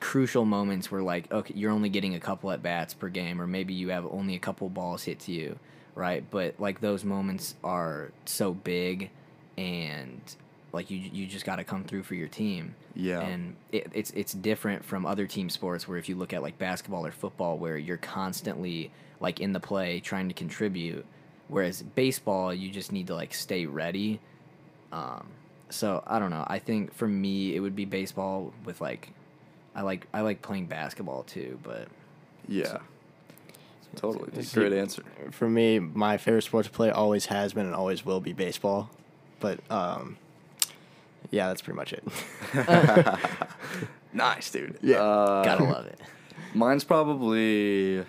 crucial 0.00 0.44
moments 0.44 0.90
where 0.90 1.02
like 1.02 1.30
okay 1.32 1.54
you're 1.56 1.70
only 1.70 1.88
getting 1.88 2.14
a 2.14 2.20
couple 2.20 2.50
at 2.50 2.62
bats 2.62 2.92
per 2.92 3.08
game 3.08 3.40
or 3.40 3.46
maybe 3.46 3.72
you 3.72 3.90
have 3.90 4.04
only 4.06 4.34
a 4.34 4.38
couple 4.38 4.68
balls 4.68 5.04
hit 5.04 5.18
to 5.20 5.32
you 5.32 5.58
right 5.94 6.24
but 6.30 6.54
like 6.58 6.80
those 6.80 7.04
moments 7.04 7.54
are 7.62 8.10
so 8.24 8.52
big 8.52 9.10
and 9.56 10.20
like 10.72 10.90
you 10.90 10.98
you 10.98 11.26
just 11.26 11.46
got 11.46 11.56
to 11.56 11.64
come 11.64 11.84
through 11.84 12.02
for 12.02 12.14
your 12.14 12.28
team 12.28 12.74
Yeah. 12.96 13.20
and 13.20 13.56
it, 13.72 13.88
it's 13.92 14.10
it's 14.12 14.32
different 14.32 14.84
from 14.84 15.04
other 15.04 15.26
team 15.26 15.50
sports 15.50 15.88
where 15.88 15.98
if 15.98 16.08
you 16.08 16.14
look 16.16 16.32
at 16.32 16.42
like 16.42 16.58
basketball 16.58 17.04
or 17.04 17.10
football 17.10 17.58
where 17.58 17.76
you're 17.76 17.96
constantly 17.96 18.90
like 19.20 19.40
in 19.40 19.52
the 19.52 19.60
play 19.60 20.00
trying 20.00 20.28
to 20.28 20.34
contribute 20.34 21.04
whereas 21.48 21.82
baseball 21.82 22.54
you 22.54 22.70
just 22.70 22.92
need 22.92 23.06
to 23.08 23.14
like 23.14 23.34
stay 23.34 23.66
ready 23.66 24.20
um, 24.92 25.26
so 25.70 26.04
I 26.06 26.18
don't 26.20 26.30
know. 26.30 26.44
I 26.46 26.60
think 26.60 26.94
for 26.94 27.08
me 27.08 27.56
it 27.56 27.60
would 27.60 27.74
be 27.74 27.84
baseball 27.84 28.52
with 28.64 28.80
like 28.80 29.10
I 29.74 29.82
like 29.82 30.06
I 30.14 30.20
like 30.20 30.40
playing 30.40 30.66
basketball 30.66 31.24
too, 31.24 31.58
but 31.62 31.88
Yeah. 32.48 32.78
Totally. 33.96 34.30
dude. 34.32 34.44
See, 34.44 34.60
Great 34.60 34.72
answer. 34.72 35.02
For 35.30 35.48
me, 35.48 35.78
my 35.78 36.16
favorite 36.16 36.42
sport 36.42 36.66
to 36.66 36.70
play 36.70 36.90
always 36.90 37.26
has 37.26 37.52
been 37.52 37.66
and 37.66 37.74
always 37.74 38.04
will 38.04 38.20
be 38.20 38.32
baseball. 38.32 38.90
But 39.40 39.60
um, 39.70 40.16
yeah, 41.30 41.48
that's 41.48 41.62
pretty 41.62 41.76
much 41.76 41.92
it. 41.92 42.04
nice, 44.12 44.50
dude. 44.50 44.78
Yeah. 44.82 44.98
Uh, 45.02 45.44
gotta 45.44 45.64
love 45.64 45.86
it. 45.86 46.00
Mine's 46.54 46.84
probably 46.84 48.00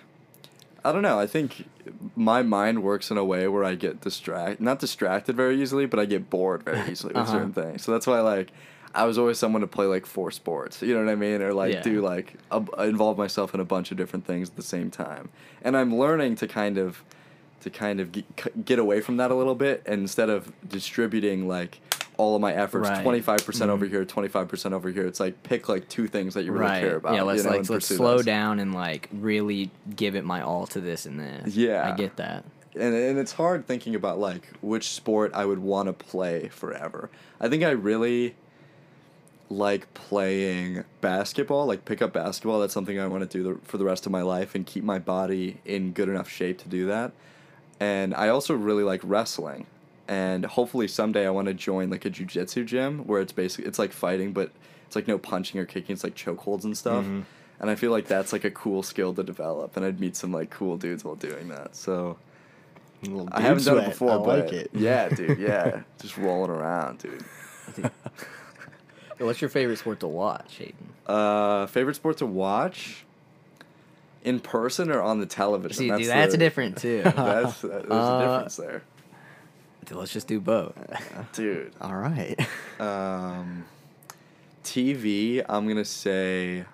I 0.84 0.92
don't 0.92 1.02
know. 1.02 1.18
I 1.18 1.26
think 1.26 1.68
my 2.14 2.42
mind 2.42 2.82
works 2.82 3.10
in 3.10 3.16
a 3.18 3.24
way 3.24 3.48
where 3.48 3.64
I 3.64 3.74
get 3.74 4.00
distract 4.00 4.60
not 4.60 4.78
distracted 4.78 5.36
very 5.36 5.60
easily, 5.60 5.86
but 5.86 5.98
I 5.98 6.04
get 6.04 6.30
bored 6.30 6.62
very 6.62 6.90
easily 6.90 7.12
with 7.14 7.22
Uh-huh. 7.24 7.32
certain 7.32 7.52
things. 7.52 7.82
So 7.82 7.92
that's 7.92 8.06
why 8.06 8.20
like 8.20 8.52
I 8.94 9.04
was 9.04 9.18
always 9.18 9.38
someone 9.38 9.60
to 9.60 9.66
play 9.66 9.86
like 9.86 10.06
four 10.06 10.30
sports. 10.30 10.80
You 10.80 10.94
know 10.94 11.04
what 11.04 11.10
I 11.12 11.16
mean? 11.16 11.42
Or 11.42 11.52
like 11.52 11.74
Yeah. 11.74 11.82
do 11.82 12.00
like 12.00 12.34
a, 12.50 12.62
involve 12.84 13.18
myself 13.18 13.52
in 13.54 13.60
a 13.60 13.64
bunch 13.64 13.90
of 13.90 13.96
different 13.96 14.26
things 14.26 14.48
at 14.50 14.56
the 14.56 14.62
same 14.62 14.90
time. 14.90 15.28
And 15.62 15.76
I'm 15.76 15.96
learning 15.98 16.36
to 16.36 16.46
kind 16.48 16.78
of 16.78 17.02
to 17.62 17.70
kind 17.70 17.98
of 18.00 18.12
get, 18.12 18.64
get 18.64 18.78
away 18.78 19.00
from 19.00 19.16
that 19.16 19.30
a 19.32 19.34
little 19.34 19.54
bit 19.56 19.82
and 19.86 20.02
instead 20.02 20.30
of 20.30 20.52
distributing 20.68 21.48
like 21.48 21.80
all 22.18 22.34
of 22.34 22.40
my 22.40 22.52
efforts 22.54 22.88
Right. 22.88 23.04
25% 23.04 23.68
over 23.70 23.86
Mhm. 23.86 23.90
here 23.90 24.04
25% 24.04 24.72
over 24.72 24.90
here 24.90 25.06
it's 25.06 25.20
like 25.20 25.42
pick 25.42 25.68
like 25.68 25.88
two 25.88 26.06
things 26.06 26.34
that 26.34 26.44
you 26.44 26.52
really 26.52 26.64
right. 26.64 26.80
care 26.80 26.96
about 26.96 27.14
yeah, 27.14 27.22
let's 27.22 27.44
you 27.44 27.50
know, 27.50 27.56
like 27.58 27.68
let's 27.70 27.86
slow 27.86 28.16
those. 28.16 28.24
down 28.24 28.58
and 28.58 28.74
like 28.74 29.08
really 29.12 29.70
give 29.94 30.14
it 30.16 30.24
my 30.24 30.40
all 30.40 30.66
to 30.68 30.80
this 30.80 31.04
and 31.06 31.20
this. 31.20 31.54
Yeah. 31.56 31.90
I 31.92 31.96
get 31.96 32.16
that. 32.16 32.44
and 32.74 32.94
and 32.94 33.18
it's 33.18 33.32
hard 33.32 33.66
thinking 33.66 33.94
about 33.94 34.18
like 34.18 34.48
which 34.60 34.88
sport 34.90 35.30
I 35.34 35.44
would 35.44 35.58
want 35.58 35.88
to 35.88 35.92
play 35.92 36.48
forever. 36.48 37.10
I 37.40 37.48
think 37.48 37.62
I 37.62 37.70
really 37.70 38.34
like 39.48 39.92
playing 39.94 40.84
basketball, 41.00 41.66
like 41.66 41.84
pick 41.84 42.02
up 42.02 42.12
basketball. 42.12 42.60
That's 42.60 42.74
something 42.74 42.98
I 42.98 43.06
want 43.06 43.30
to 43.30 43.38
do 43.38 43.44
the, 43.54 43.60
for 43.62 43.78
the 43.78 43.84
rest 43.84 44.04
of 44.06 44.10
my 44.12 44.22
life 44.22 44.54
and 44.54 44.66
keep 44.66 44.82
my 44.82 44.98
body 44.98 45.58
in 45.64 45.92
good 45.92 46.08
enough 46.08 46.28
shape 46.28 46.58
to 46.62 46.68
do 46.68 46.86
that. 46.86 47.12
And 47.78 48.12
I 48.14 48.28
also 48.28 48.54
really 48.54 48.82
like 48.82 49.00
wrestling. 49.04 49.66
And 50.08 50.44
hopefully 50.46 50.86
someday 50.88 51.26
I 51.26 51.30
want 51.30 51.48
to 51.48 51.54
join 51.54 51.90
like 51.90 52.04
a 52.04 52.10
jujitsu 52.10 52.64
gym 52.64 53.00
where 53.06 53.20
it's 53.20 53.32
basically 53.32 53.66
it's 53.68 53.78
like 53.78 53.92
fighting, 53.92 54.32
but 54.32 54.50
it's 54.86 54.94
like 54.94 55.08
no 55.08 55.18
punching 55.18 55.58
or 55.60 55.64
kicking. 55.66 55.94
It's 55.94 56.04
like 56.04 56.14
chokeholds 56.14 56.64
and 56.64 56.76
stuff. 56.76 57.04
Mhm. 57.04 57.24
And 57.58 57.70
I 57.70 57.74
feel 57.74 57.90
like 57.90 58.06
that's 58.06 58.32
like 58.32 58.44
a 58.44 58.50
cool 58.50 58.82
skill 58.82 59.14
to 59.14 59.22
develop, 59.22 59.76
and 59.76 59.84
I'd 59.86 59.98
meet 59.98 60.14
some 60.14 60.30
like 60.32 60.50
cool 60.50 60.76
dudes 60.76 61.04
while 61.04 61.14
doing 61.16 61.48
that. 61.48 61.74
So 61.74 62.18
I 63.32 63.40
haven't 63.40 63.64
dude 63.64 63.66
done 63.66 63.78
it 63.78 63.80
sweat. 63.82 63.88
before, 63.90 64.10
I 64.10 64.16
but 64.18 64.44
like 64.44 64.52
it. 64.52 64.70
yeah, 64.74 65.08
dude, 65.18 65.38
yeah, 65.38 65.80
just 66.00 66.16
rolling 66.18 66.50
around, 66.50 66.98
dude. 66.98 67.24
What's 69.18 69.40
your 69.40 69.48
favorite 69.50 69.78
sport 69.78 70.00
to 70.00 70.06
watch, 70.08 70.56
Hayden? 70.56 70.74
Uh, 71.06 71.66
favorite 71.66 71.94
sport 71.96 72.18
to 72.18 72.26
watch, 72.26 73.04
in 74.22 74.40
person 74.40 74.90
or 74.90 75.00
on 75.00 75.20
the 75.20 75.26
television? 75.26 75.76
See, 75.76 75.88
dude, 75.90 76.06
that's 76.10 76.32
the- 76.32 76.38
different 76.38 76.76
too. 76.76 77.02
That's 77.16 77.62
there's 77.62 77.84
a 77.86 77.92
Uh, 77.92 78.20
difference 78.20 78.56
there, 78.56 78.82
Dude, 79.86 79.98
let's 79.98 80.12
just 80.12 80.26
do 80.26 80.40
both. 80.40 80.74
dude. 81.32 81.72
All 81.80 81.94
right. 81.94 82.38
Um, 82.78 83.64
TV, 84.62 85.42
I'm 85.48 85.66
gonna 85.66 85.82
say 85.82 86.66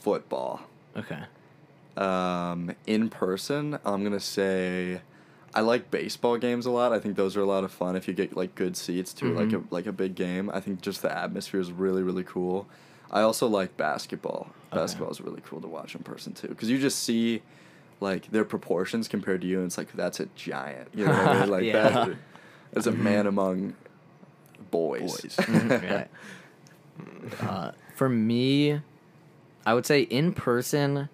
football. 0.00 0.60
Okay. 0.94 1.20
Um, 1.96 2.74
in 2.86 3.08
person, 3.08 3.78
I'm 3.82 4.04
gonna 4.04 4.20
say 4.20 5.00
I 5.54 5.60
like 5.60 5.90
baseball 5.90 6.36
games 6.36 6.66
a 6.66 6.70
lot. 6.70 6.92
I 6.92 6.98
think 6.98 7.16
those 7.16 7.34
are 7.36 7.40
a 7.40 7.46
lot 7.46 7.64
of 7.64 7.72
fun 7.72 7.96
if 7.96 8.06
you 8.06 8.12
get 8.12 8.36
like 8.36 8.54
good 8.56 8.76
seats 8.76 9.14
to 9.14 9.32
like 9.32 9.54
a 9.54 9.62
like 9.70 9.86
a 9.86 9.92
big 9.92 10.16
game. 10.16 10.50
I 10.52 10.60
think 10.60 10.82
just 10.82 11.00
the 11.00 11.16
atmosphere 11.16 11.60
is 11.60 11.72
really 11.72 12.02
really 12.02 12.24
cool. 12.24 12.66
I 13.10 13.22
also 13.22 13.46
like 13.46 13.76
basketball. 13.78 14.48
Okay. 14.70 14.80
Basketball 14.82 15.10
is 15.10 15.22
really 15.22 15.40
cool 15.46 15.60
to 15.60 15.68
watch 15.68 15.94
in 15.94 16.02
person 16.02 16.34
too 16.34 16.48
because 16.48 16.68
you 16.68 16.78
just 16.78 17.04
see 17.04 17.40
like 18.04 18.30
their 18.30 18.44
proportions 18.44 19.08
compared 19.08 19.40
to 19.40 19.46
you, 19.48 19.58
and 19.58 19.66
it's 19.66 19.76
like 19.78 19.90
that's 19.92 20.20
a 20.20 20.26
giant. 20.36 20.88
You 20.94 21.06
know 21.06 21.10
what 21.12 21.26
I 21.28 21.40
mean? 21.40 21.50
Like 21.56 21.64
Yeah. 21.64 21.82
that. 22.06 22.16
As 22.76 22.86
a 22.86 22.92
man 22.92 23.26
among 23.26 23.74
boys. 24.70 25.00
Boys. 25.20 25.36
Mhm, 25.40 25.82
yeah. 25.82 27.48
uh, 27.48 27.72
for 27.96 28.08
me, 28.08 28.80
I 29.66 29.74
would 29.74 29.86
say 29.86 30.02
in 30.02 30.32
person. 30.32 31.08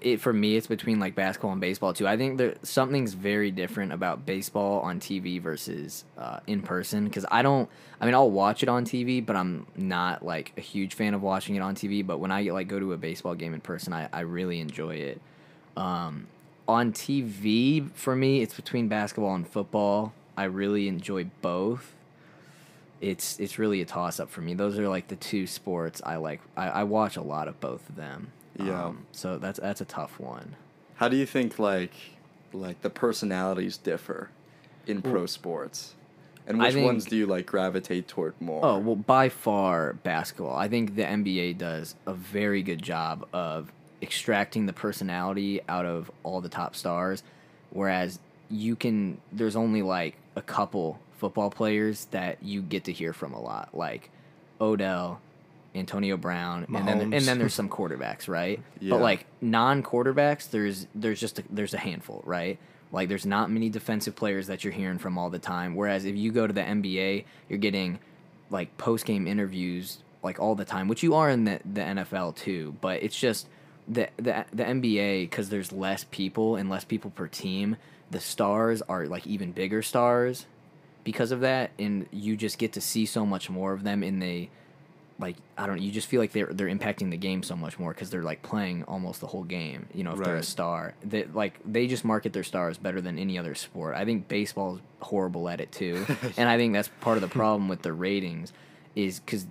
It 0.00 0.22
for 0.22 0.32
me, 0.32 0.56
it's 0.56 0.68
between 0.68 0.98
like 1.00 1.14
basketball 1.14 1.52
and 1.52 1.60
baseball 1.60 1.92
too. 1.92 2.08
I 2.08 2.16
think 2.16 2.38
there 2.38 2.54
something's 2.62 3.12
very 3.12 3.50
different 3.50 3.92
about 3.92 4.24
baseball 4.24 4.80
on 4.80 5.00
TV 5.00 5.38
versus 5.38 6.04
uh, 6.16 6.40
in 6.46 6.62
person 6.62 7.04
because 7.04 7.26
I 7.30 7.42
don't. 7.42 7.68
I 8.00 8.06
mean, 8.06 8.14
I'll 8.14 8.30
watch 8.30 8.62
it 8.62 8.70
on 8.70 8.86
TV, 8.86 9.24
but 9.24 9.36
I'm 9.36 9.66
not 9.76 10.24
like 10.24 10.52
a 10.56 10.62
huge 10.62 10.94
fan 10.94 11.12
of 11.12 11.20
watching 11.20 11.56
it 11.56 11.60
on 11.60 11.74
TV. 11.74 12.06
But 12.06 12.20
when 12.20 12.32
I 12.32 12.40
like 12.44 12.68
go 12.68 12.78
to 12.80 12.94
a 12.94 12.96
baseball 12.96 13.34
game 13.34 13.52
in 13.52 13.60
person, 13.60 13.92
I, 13.92 14.08
I 14.14 14.20
really 14.20 14.60
enjoy 14.60 14.94
it. 14.94 15.20
Um, 15.76 16.26
on 16.68 16.92
TV, 16.92 17.90
for 17.92 18.14
me, 18.14 18.42
it's 18.42 18.54
between 18.54 18.88
basketball 18.88 19.34
and 19.34 19.46
football. 19.46 20.12
I 20.36 20.44
really 20.44 20.88
enjoy 20.88 21.24
both 21.42 21.94
it's 23.02 23.38
it's 23.40 23.58
really 23.58 23.82
a 23.82 23.84
toss 23.84 24.20
up 24.20 24.30
for 24.30 24.40
me. 24.40 24.54
Those 24.54 24.78
are 24.78 24.88
like 24.88 25.08
the 25.08 25.16
two 25.16 25.46
sports 25.46 26.00
I 26.06 26.16
like. 26.16 26.40
I, 26.56 26.68
I 26.68 26.84
watch 26.84 27.16
a 27.16 27.22
lot 27.22 27.48
of 27.48 27.60
both 27.60 27.86
of 27.90 27.96
them. 27.96 28.32
Yeah. 28.58 28.86
Um, 28.86 29.06
so 29.10 29.38
that's 29.38 29.58
that's 29.58 29.80
a 29.80 29.84
tough 29.84 30.18
one. 30.18 30.54
How 30.94 31.08
do 31.08 31.16
you 31.16 31.26
think 31.26 31.58
like 31.58 31.92
like 32.52 32.80
the 32.80 32.90
personalities 32.90 33.76
differ 33.76 34.30
in 34.86 35.02
pro 35.02 35.26
sports? 35.26 35.94
And 36.46 36.58
which 36.58 36.76
ones 36.76 37.04
do 37.04 37.16
you 37.16 37.26
like 37.26 37.46
gravitate 37.46 38.08
toward 38.08 38.40
more? 38.40 38.64
Oh 38.64 38.78
well, 38.78 38.96
by 38.96 39.28
far 39.28 39.94
basketball. 39.94 40.56
I 40.56 40.68
think 40.68 40.94
the 40.94 41.02
NBA 41.02 41.58
does 41.58 41.96
a 42.06 42.14
very 42.14 42.62
good 42.62 42.82
job 42.82 43.26
of 43.32 43.72
extracting 44.02 44.66
the 44.66 44.72
personality 44.72 45.60
out 45.68 45.86
of 45.86 46.10
all 46.22 46.40
the 46.40 46.48
top 46.48 46.74
stars, 46.74 47.22
whereas 47.70 48.18
you 48.50 48.76
can. 48.76 49.20
There's 49.30 49.56
only 49.56 49.82
like 49.82 50.16
a 50.36 50.42
couple 50.42 50.98
football 51.18 51.50
players 51.50 52.06
that 52.06 52.42
you 52.42 52.60
get 52.62 52.84
to 52.84 52.92
hear 52.92 53.12
from 53.12 53.32
a 53.32 53.40
lot, 53.40 53.70
like 53.72 54.10
Odell, 54.60 55.20
Antonio 55.74 56.16
Brown, 56.16 56.66
and 56.74 56.86
then 56.86 57.00
and 57.00 57.24
then 57.24 57.38
there's 57.38 57.54
some 57.62 57.68
quarterbacks, 57.68 58.28
right? 58.28 58.60
Yeah. 58.80 58.90
But 58.90 59.00
like 59.00 59.26
non-quarterbacks, 59.40 60.50
there's 60.50 60.86
there's 60.94 61.20
just 61.20 61.38
a, 61.38 61.44
there's 61.48 61.74
a 61.74 61.78
handful, 61.78 62.22
right? 62.26 62.58
Like 62.90 63.08
there's 63.08 63.24
not 63.24 63.50
many 63.50 63.70
defensive 63.70 64.14
players 64.14 64.48
that 64.48 64.64
you're 64.64 64.72
hearing 64.72 64.98
from 64.98 65.16
all 65.16 65.30
the 65.30 65.38
time. 65.38 65.74
Whereas 65.74 66.04
if 66.04 66.14
you 66.14 66.30
go 66.30 66.46
to 66.46 66.52
the 66.52 66.60
NBA, 66.60 67.24
you're 67.48 67.58
getting 67.58 67.98
like 68.50 68.76
post 68.76 69.06
game 69.06 69.26
interviews 69.26 69.98
like 70.22 70.38
all 70.38 70.54
the 70.54 70.64
time, 70.64 70.88
which 70.88 71.02
you 71.02 71.14
are 71.14 71.30
in 71.30 71.44
the 71.44 71.60
the 71.64 71.80
NFL 71.80 72.36
too. 72.36 72.76
But 72.80 73.02
it's 73.02 73.18
just 73.18 73.48
the 73.88 74.08
the 74.16 74.44
the 74.52 74.64
NBA 74.64 75.22
because 75.22 75.48
there's 75.48 75.72
less 75.72 76.04
people 76.10 76.56
and 76.56 76.70
less 76.70 76.84
people 76.84 77.10
per 77.10 77.26
team. 77.26 77.76
The 78.10 78.20
stars 78.20 78.82
are 78.82 79.06
like 79.06 79.26
even 79.26 79.52
bigger 79.52 79.82
stars 79.82 80.46
because 81.04 81.32
of 81.32 81.40
that, 81.40 81.70
and 81.78 82.06
you 82.10 82.36
just 82.36 82.58
get 82.58 82.72
to 82.74 82.80
see 82.80 83.06
so 83.06 83.26
much 83.26 83.50
more 83.50 83.72
of 83.72 83.82
them. 83.82 84.02
And 84.02 84.20
they 84.20 84.50
like 85.18 85.36
I 85.56 85.66
don't. 85.66 85.80
You 85.80 85.90
just 85.90 86.08
feel 86.08 86.20
like 86.20 86.32
they're 86.32 86.52
they're 86.52 86.68
impacting 86.68 87.10
the 87.10 87.16
game 87.16 87.42
so 87.42 87.56
much 87.56 87.78
more 87.78 87.92
because 87.92 88.10
they're 88.10 88.22
like 88.22 88.42
playing 88.42 88.84
almost 88.84 89.20
the 89.20 89.26
whole 89.26 89.44
game. 89.44 89.86
You 89.94 90.04
know, 90.04 90.12
if 90.12 90.18
they're 90.22 90.36
a 90.36 90.42
star, 90.42 90.94
they 91.02 91.24
like 91.24 91.58
they 91.64 91.86
just 91.86 92.04
market 92.04 92.32
their 92.32 92.44
stars 92.44 92.78
better 92.78 93.00
than 93.00 93.18
any 93.18 93.38
other 93.38 93.54
sport. 93.54 93.94
I 93.94 94.04
think 94.04 94.28
baseball 94.28 94.76
is 94.76 94.80
horrible 95.00 95.48
at 95.48 95.60
it 95.60 95.72
too, 95.72 96.04
and 96.36 96.48
I 96.48 96.56
think 96.56 96.72
that's 96.72 96.88
part 97.00 97.16
of 97.16 97.22
the 97.22 97.28
problem 97.28 97.68
with 97.68 97.82
the 97.82 97.92
ratings 97.92 98.52
is 98.94 99.20
because 99.20 99.46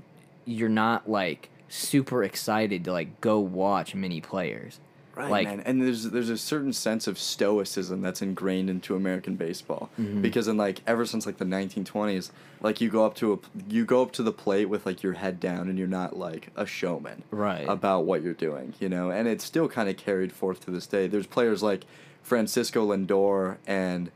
you're 0.45 0.69
not 0.69 1.09
like 1.09 1.49
super 1.71 2.23
excited 2.23 2.83
to 2.85 2.91
like 2.91 3.21
go 3.21 3.39
watch 3.39 3.95
many 3.95 4.21
players. 4.21 4.79
Right, 5.13 5.29
like 5.29 5.47
man. 5.47 5.59
And 5.65 5.81
there's 5.81 6.05
there's 6.05 6.29
a 6.29 6.37
certain 6.37 6.71
sense 6.71 7.05
of 7.05 7.19
stoicism 7.19 8.01
that's 8.01 8.21
ingrained 8.21 8.69
into 8.69 8.95
American 8.95 9.35
baseball 9.35 9.89
Mm-hmm. 9.99 10.21
because 10.21 10.47
in 10.47 10.55
like 10.55 10.79
ever 10.87 11.05
since 11.05 11.25
like 11.25 11.37
the 11.37 11.43
1920s, 11.45 12.31
like 12.61 12.79
you 12.79 12.89
go 12.89 13.05
up 13.05 13.15
to 13.15 13.33
a 13.33 13.39
you 13.67 13.83
go 13.83 14.01
up 14.03 14.13
to 14.13 14.23
the 14.23 14.31
plate 14.31 14.65
with 14.69 14.85
like 14.85 15.03
your 15.03 15.13
head 15.13 15.39
down 15.41 15.67
and 15.67 15.77
you're 15.77 15.87
not 15.87 16.15
like 16.17 16.47
a 16.55 16.65
showman 16.65 17.23
Right. 17.29 17.67
about 17.67 18.05
what 18.05 18.21
you're 18.23 18.33
doing, 18.33 18.73
you 18.79 18.87
know. 18.87 19.11
And 19.11 19.27
it's 19.27 19.43
still 19.43 19.67
kind 19.67 19.89
of 19.89 19.97
carried 19.97 20.31
forth 20.31 20.63
to 20.65 20.71
this 20.71 20.87
day. 20.87 21.07
There's 21.07 21.27
players 21.27 21.61
like 21.61 21.83
Francisco 22.23 22.87
Lindor 22.95 23.57
and 23.67 24.11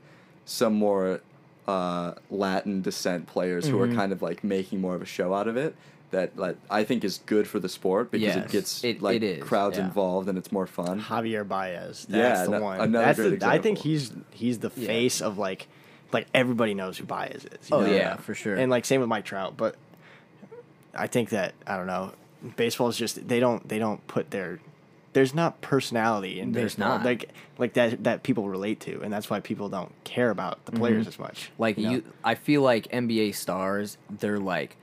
some 0.46 0.76
more 0.76 1.20
uh, 1.68 2.14
Latin 2.30 2.82
descent 2.82 3.28
players 3.28 3.68
who 3.68 3.82
are 3.82 3.88
Mm-hmm. 3.88 3.96
kind 3.98 4.12
of 4.14 4.22
like 4.22 4.44
making 4.46 4.80
more 4.80 4.96
of 4.96 5.02
a 5.02 5.06
show 5.06 5.34
out 5.34 5.48
of 5.50 5.58
it. 5.58 5.76
That 6.12 6.38
like 6.38 6.58
I 6.70 6.84
think 6.84 7.04
is 7.04 7.20
good 7.26 7.48
for 7.48 7.60
the 7.60 7.68
sport 7.68 8.12
because 8.12 8.36
Yes, 8.36 8.46
it 8.46 8.52
gets 8.52 8.84
it- 8.84 9.02
like 9.02 9.18
it 9.18 9.24
is, 9.24 9.44
crowds 9.44 9.78
yeah. 9.78 9.86
involved 9.86 10.30
and 10.30 10.38
it's 10.38 10.52
more 10.52 10.68
fun. 10.68 11.02
Javier 11.02 11.46
Baez. 11.48 12.06
That's 12.10 12.40
Yeah, 12.40 12.46
the 12.46 12.52
no- 12.52 12.62
one. 12.62 12.80
another 12.80 13.06
That's 13.06 13.20
great 13.20 13.40
the, 13.42 13.48
I 13.48 13.60
think 13.60 13.80
he's 13.80 14.12
he's 14.32 14.60
the 14.60 14.72
Yeah. 14.76 14.88
face 14.88 15.22
of 15.22 15.38
like 15.38 15.68
like 16.14 16.28
everybody 16.34 16.74
knows 16.74 16.98
who 16.98 17.06
Baez 17.06 17.46
is. 17.46 17.70
you 17.70 17.76
oh 17.76 17.82
know? 17.82 17.92
yeah, 17.92 18.16
for 18.18 18.34
sure. 18.36 18.56
And 18.56 18.70
like 18.72 18.86
same 18.86 19.02
with 19.02 19.10
Mike 19.10 19.26
Trout, 19.26 19.58
but 19.58 19.76
I 20.94 21.08
think 21.08 21.30
that 21.30 21.54
I 21.68 21.78
don't 21.78 21.88
know. 21.88 22.14
Baseball 22.56 22.88
is 22.90 22.98
just 22.98 23.28
they 23.28 23.40
don't 23.40 23.68
they 23.68 23.80
don't 23.80 24.06
put 24.08 24.32
their 24.32 24.60
there's 25.14 25.34
not 25.34 25.62
personality 25.62 26.40
in 26.42 26.52
There's 26.52 26.76
baseball 26.76 26.98
not. 26.98 27.06
like 27.06 27.30
like 27.58 27.74
that 27.74 28.04
that 28.04 28.24
people 28.24 28.48
relate 28.48 28.80
to, 28.82 29.02
and 29.02 29.12
that's 29.12 29.30
why 29.30 29.40
people 29.40 29.70
don't 29.70 29.92
care 30.04 30.30
about 30.30 30.64
the 30.66 30.74
players 30.74 31.08
as 31.08 31.18
much. 31.18 31.46
Mm-hmm. 31.52 31.62
Like 31.62 31.78
you, 31.78 31.90
you. 31.90 32.04
I 32.24 32.36
feel 32.36 32.62
like 32.62 32.88
NBA 32.92 33.34
stars, 33.36 33.98
they're 34.10 34.40
like, 34.40 34.76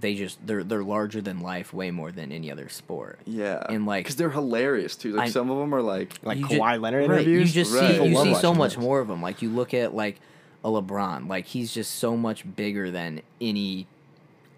they 0.00 0.14
just 0.14 0.44
they're 0.46 0.64
they're 0.64 0.82
larger 0.82 1.20
than 1.20 1.40
life 1.40 1.72
way 1.74 1.90
more 1.90 2.10
than 2.10 2.32
any 2.32 2.50
other 2.50 2.68
sport. 2.68 3.18
Yeah, 3.26 3.62
And, 3.68 3.84
like- 3.86 4.04
because 4.04 4.16
they're 4.16 4.30
hilarious 4.30 4.96
too. 4.96 5.12
Like 5.12 5.28
I- 5.28 5.30
some 5.30 5.50
of 5.50 5.58
them 5.58 5.74
are 5.74 5.82
like 5.82 6.14
like 6.22 6.38
You 6.38 6.48
ju- 6.48 6.58
Kawhi 6.58 6.80
Leonard 6.80 7.08
right, 7.08 7.20
interviews. 7.20 7.54
You 7.54 7.64
just 7.64 7.74
Right. 7.74 7.96
see 7.98 8.06
you 8.06 8.16
see 8.22 8.34
so 8.36 8.54
much 8.54 8.74
those. 8.76 8.82
more 8.82 9.00
of 9.00 9.08
them. 9.08 9.20
Like 9.22 9.42
you 9.42 9.50
look 9.50 9.74
at 9.74 9.94
like 9.94 10.20
a 10.64 10.68
LeBron, 10.68 11.28
like 11.28 11.46
he's 11.46 11.72
just 11.74 11.92
so 11.96 12.16
much 12.16 12.44
bigger 12.56 12.90
than 12.90 13.20
any 13.40 13.86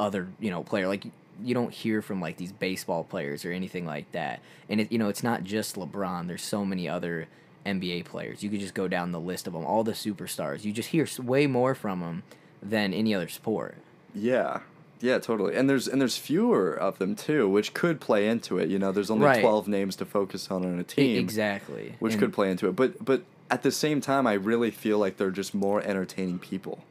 other 0.01 0.29
you 0.41 0.51
know 0.51 0.63
player. 0.63 0.87
Like 0.89 1.05
you 1.43 1.55
don't 1.55 1.73
hear 1.73 2.03
from 2.03 2.21
like 2.21 2.37
these 2.37 2.53
baseball 2.53 3.03
players 3.05 3.45
or 3.45 3.53
anything 3.53 3.85
like 3.87 4.11
that. 4.13 4.41
And 4.69 4.81
it 4.81 4.93
you 4.93 4.99
know 4.99 5.09
it's 5.09 5.23
not 5.23 5.45
just 5.45 5.77
LeBron. 5.77 6.27
There's 6.29 6.43
so 6.43 6.65
many 6.65 6.89
other 6.89 7.27
NBA 7.67 8.05
players. 8.05 8.43
You 8.43 8.51
could 8.51 8.61
just 8.61 8.75
go 8.75 8.89
down 8.89 9.13
the 9.13 9.21
list 9.21 9.47
of 9.47 9.53
them, 9.53 9.65
all 9.65 9.85
the 9.85 9.93
superstars. 9.93 10.65
You 10.65 10.73
just 10.73 10.91
hear 10.91 11.07
way 11.23 11.47
more 11.47 11.75
from 11.75 12.01
them 12.01 12.23
than 12.63 12.93
any 12.93 13.15
other 13.15 13.29
sport. 13.29 13.77
yeah, 14.15 14.61
yeah, 15.03 15.19
totally. 15.19 15.55
And 15.57 15.69
there's 15.69 15.87
and 15.89 16.01
there's 16.01 16.17
fewer 16.17 16.73
of 16.73 16.99
them 16.99 17.15
too, 17.15 17.49
which 17.49 17.75
could 17.75 18.01
play 18.01 18.27
into 18.29 18.57
it. 18.59 18.71
You 18.71 18.79
know, 18.79 18.93
there's 18.93 19.11
only 19.11 19.27
Right. 19.27 19.41
twelve 19.43 19.69
names 19.69 19.97
to 19.97 20.05
focus 20.07 20.51
on 20.51 20.65
on 20.65 20.79
a 20.79 20.85
team. 20.85 21.19
exactly. 21.19 21.97
which 21.99 22.15
And- 22.15 22.21
could 22.23 22.33
play 22.33 22.51
into 22.51 22.69
it. 22.69 22.77
But 22.77 23.05
but 23.05 23.23
at 23.51 23.63
the 23.63 23.71
same 23.73 24.01
time, 24.01 24.27
I 24.27 24.33
really 24.35 24.71
feel 24.71 24.99
like 24.99 25.19
they're 25.19 25.31
just 25.31 25.55
more 25.55 25.83
entertaining 25.83 26.39
people. 26.39 26.85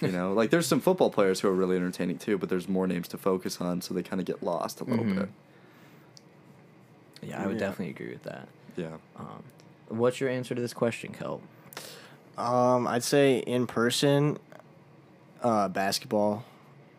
You 0.00 0.12
know, 0.12 0.32
like 0.32 0.50
there's 0.50 0.66
some 0.66 0.80
football 0.80 1.10
players 1.10 1.40
who 1.40 1.48
are 1.48 1.52
really 1.54 1.74
entertaining 1.76 2.18
too, 2.18 2.38
but 2.38 2.48
there's 2.48 2.68
more 2.68 2.86
names 2.86 3.08
to 3.08 3.18
focus 3.18 3.60
on, 3.60 3.80
so 3.80 3.94
they 3.94 4.02
kind 4.02 4.20
of 4.20 4.26
get 4.26 4.42
lost 4.42 4.80
a 4.80 4.84
little 4.84 5.04
Mhm. 5.04 5.14
bit. 5.16 5.28
Yeah, 7.22 7.42
I 7.42 7.46
would 7.46 7.54
Yeah. 7.54 7.60
definitely 7.66 7.90
agree 7.90 8.10
with 8.12 8.22
that. 8.22 8.48
Yeah. 8.76 8.96
Um, 9.16 9.42
what's 9.88 10.20
your 10.20 10.30
answer 10.30 10.54
to 10.54 10.60
this 10.60 10.72
question, 10.72 11.12
Kel? 11.12 11.40
Um, 12.36 12.86
I'd 12.86 13.02
say 13.02 13.38
in 13.38 13.66
person, 13.66 14.38
uh, 15.42 15.66
basketball. 15.68 16.44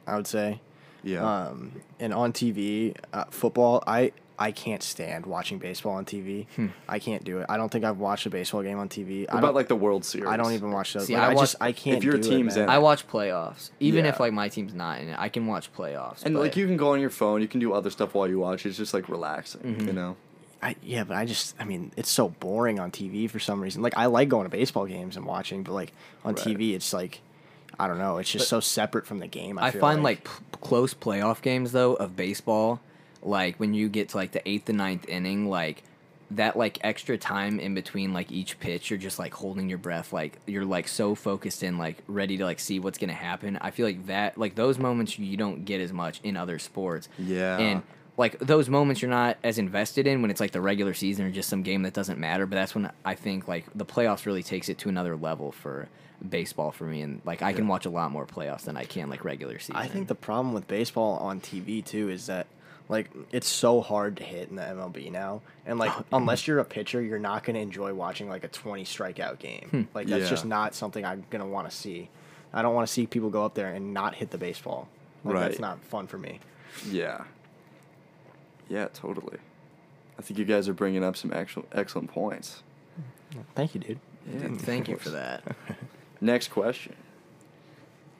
I 0.09 0.15
would 0.15 0.27
say. 0.27 0.61
Yeah. 1.03 1.23
Um, 1.47 1.71
and 1.99 2.13
on 2.13 2.33
TV, 2.33 2.95
uh, 3.13 3.25
football. 3.29 3.83
I 3.87 4.11
I 4.37 4.51
can't 4.51 4.81
stand 4.81 5.25
watching 5.25 5.57
baseball 5.59 5.93
on 5.93 6.05
TV. 6.05 6.47
I 6.87 6.99
can't 6.99 7.23
do 7.25 7.39
it. 7.39 7.45
I 7.49 7.57
don't 7.57 7.69
think 7.69 7.83
I've 7.83 7.97
watched 7.99 8.25
a 8.25 8.29
baseball 8.29 8.63
game 8.63 8.79
on 8.79 8.87
TV. 8.87 9.25
I 9.29 9.33
what 9.35 9.39
about 9.43 9.53
like 9.55 9.67
the 9.67 9.75
World 9.75 10.05
Series? 10.05 10.27
I 10.29 10.37
don't 10.37 10.53
even 10.53 10.71
watch 10.71 10.93
those. 10.93 11.07
See, 11.07 11.13
Like, 11.13 11.23
I 11.23 11.25
I, 11.31 11.33
watch- 11.33 11.43
just 11.43 11.55
I 11.61 11.71
can't. 11.73 11.97
if 11.97 12.03
your 12.05 12.13
do 12.17 12.23
team's 12.29 12.55
it, 12.55 12.61
in 12.61 12.65
man. 12.67 12.73
it. 12.73 12.77
I 12.77 12.79
watch 12.79 13.05
playoffs, 13.07 13.71
even 13.81 14.05
if 14.05 14.19
like 14.19 14.31
my 14.33 14.47
team's 14.49 14.73
not 14.73 15.01
in 15.01 15.09
it. 15.09 15.15
I 15.19 15.27
can 15.29 15.45
watch 15.45 15.71
playoffs. 15.73 16.23
And 16.25 16.35
but- 16.35 16.41
like 16.41 16.55
you 16.57 16.67
can 16.67 16.77
go 16.77 16.93
on 16.93 17.01
your 17.01 17.09
phone, 17.09 17.41
you 17.41 17.47
can 17.49 17.59
do 17.59 17.73
other 17.73 17.89
stuff 17.89 18.13
while 18.13 18.27
you 18.29 18.39
watch. 18.39 18.65
It's 18.65 18.77
just 18.77 18.93
like 18.93 19.09
relaxing, 19.09 19.61
Mm-hmm. 19.61 19.87
you 19.87 19.93
know. 19.93 20.15
I, 20.61 20.75
yeah, 20.83 21.05
but 21.05 21.15
I 21.15 21.25
just, 21.25 21.55
I 21.57 21.63
mean, 21.63 21.91
it's 21.95 22.09
so 22.09 22.27
boring 22.29 22.79
on 22.81 22.91
TV 22.91 23.29
for 23.29 23.39
some 23.39 23.61
reason. 23.61 23.81
Like, 23.81 23.97
I 23.97 24.07
like 24.07 24.27
going 24.27 24.43
to 24.43 24.49
baseball 24.49 24.85
games 24.85 25.15
and 25.15 25.25
watching, 25.25 25.63
but 25.63 25.71
like 25.71 25.93
on 26.25 26.35
Right. 26.35 26.45
TV, 26.45 26.73
it's 26.75 26.91
like, 26.91 27.21
I 27.79 27.87
don't 27.87 27.97
know, 27.97 28.17
it's 28.17 28.31
just 28.31 28.49
so 28.49 28.59
separate 28.59 29.07
from 29.07 29.19
the 29.19 29.27
game. 29.27 29.57
I, 29.57 29.67
I 29.67 29.71
find 29.71 30.03
like, 30.03 30.25
p- 30.25 30.31
close 30.61 30.93
playoff 30.93 31.41
games 31.41 31.71
though 31.71 31.93
of 31.93 32.15
baseball, 32.15 32.81
like 33.21 33.57
when 33.57 33.73
you 33.73 33.89
get 33.89 34.09
to 34.09 34.17
like 34.17 34.31
the 34.31 34.47
eighth 34.47 34.69
and 34.69 34.77
ninth 34.77 35.07
inning, 35.07 35.49
like 35.49 35.83
that 36.31 36.55
like 36.55 36.77
extra 36.81 37.17
time 37.17 37.59
in 37.59 37.73
between 37.73 38.13
like 38.13 38.31
each 38.31 38.59
pitch, 38.59 38.89
you're 38.89 38.99
just 38.99 39.17
like 39.17 39.33
holding 39.33 39.67
your 39.69 39.77
breath, 39.79 40.13
like 40.13 40.37
you're 40.45 40.65
like 40.65 40.87
so 40.87 41.15
focused 41.15 41.63
and 41.63 41.79
like 41.79 42.03
ready 42.07 42.37
to 42.37 42.43
like 42.45 42.59
see 42.59 42.79
what's 42.79 42.97
gonna 42.97 43.13
happen. 43.13 43.57
I 43.61 43.71
feel 43.71 43.85
like 43.85 44.05
that 44.07 44.37
like 44.37 44.55
those 44.55 44.77
moments 44.77 45.17
you 45.17 45.37
don't 45.37 45.65
get 45.65 45.81
as 45.81 45.91
much 45.91 46.19
in 46.23 46.37
other 46.37 46.59
sports. 46.59 47.09
Yeah. 47.17 47.57
and 47.57 47.81
like 48.19 48.37
those 48.39 48.67
moments 48.67 49.01
you're 49.01 49.09
not 49.09 49.37
as 49.45 49.57
invested 49.57 50.05
in 50.05 50.21
when 50.21 50.29
it's 50.29 50.41
like 50.41 50.51
the 50.51 50.59
regular 50.59 50.93
season 50.93 51.25
or 51.25 51.31
just 51.31 51.47
some 51.49 51.63
game 51.63 51.83
that 51.83 51.93
doesn't 51.93 52.19
matter. 52.19 52.45
But 52.45 52.57
that's 52.57 52.75
when 52.75 52.91
I 53.05 53.15
think 53.15 53.47
like 53.47 53.65
the 53.73 53.85
playoffs 53.85 54.25
really 54.25 54.43
takes 54.43 54.67
it 54.67 54.77
to 54.79 54.89
another 54.89 55.15
level 55.15 55.53
for 55.53 55.87
baseball 56.27 56.71
for 56.71 56.83
me, 56.83 57.01
and 57.01 57.21
like 57.23 57.41
I 57.41 57.53
can 57.53 57.67
watch 57.69 57.85
a 57.85 57.89
lot 57.89 58.11
more 58.11 58.25
playoffs 58.25 58.63
than 58.63 58.75
I 58.75 58.83
can 58.83 59.09
like 59.09 59.23
regular 59.23 59.57
season. 59.57 59.77
I 59.77 59.87
think 59.87 60.09
the 60.09 60.15
problem 60.15 60.53
with 60.53 60.67
baseball 60.67 61.17
on 61.19 61.39
TV 61.39 61.83
too 61.83 62.09
is 62.09 62.25
that 62.25 62.47
like 62.89 63.09
it's 63.31 63.47
so 63.47 63.79
hard 63.79 64.17
to 64.17 64.23
hit 64.23 64.49
in 64.49 64.57
the 64.57 64.63
MLB 64.63 65.09
now, 65.13 65.41
and 65.65 65.79
like 65.79 65.93
oh, 65.97 66.03
unless 66.11 66.45
you're 66.45 66.59
a 66.59 66.65
pitcher, 66.65 67.01
you're 67.01 67.19
not 67.19 67.45
going 67.45 67.55
to 67.55 67.61
enjoy 67.61 67.93
watching 67.93 68.27
like 68.27 68.43
a 68.43 68.49
20 68.49 68.83
strikeout 68.83 69.39
game. 69.39 69.67
Hmm. 69.71 69.81
Like 69.93 70.07
that's 70.07 70.23
Yeah. 70.23 70.29
just 70.29 70.45
not 70.45 70.75
something 70.75 71.05
I'm 71.05 71.23
going 71.29 71.41
to 71.41 71.47
want 71.47 71.69
to 71.69 71.75
see. 71.75 72.09
I 72.51 72.63
don't 72.63 72.75
want 72.75 72.85
to 72.85 72.91
see 72.91 73.07
people 73.07 73.29
go 73.29 73.45
up 73.45 73.53
there 73.53 73.71
and 73.73 73.93
not 73.93 74.15
hit 74.15 74.31
the 74.31 74.37
baseball. 74.37 74.89
Like, 75.23 75.35
Right. 75.35 75.41
That's 75.47 75.59
not 75.59 75.81
fun 75.85 76.07
for 76.07 76.17
me. 76.17 76.39
Yeah. 76.89 77.23
Yeah, 78.69 78.87
totally. 78.93 79.39
I 80.17 80.21
think 80.21 80.37
you 80.37 80.45
guys 80.45 80.69
are 80.69 80.73
bringing 80.73 81.03
up 81.03 81.17
some 81.17 81.33
actual 81.33 81.65
excellent 81.71 82.11
points. 82.11 82.63
Thank 83.55 83.73
you, 83.73 83.81
dude. 83.81 83.99
Yeah, 84.31 84.45
of 84.45 84.61
Thank 84.61 84.87
you 84.87 84.97
for 84.97 85.09
that. 85.09 85.43
Next 86.21 86.49
question. 86.49 86.95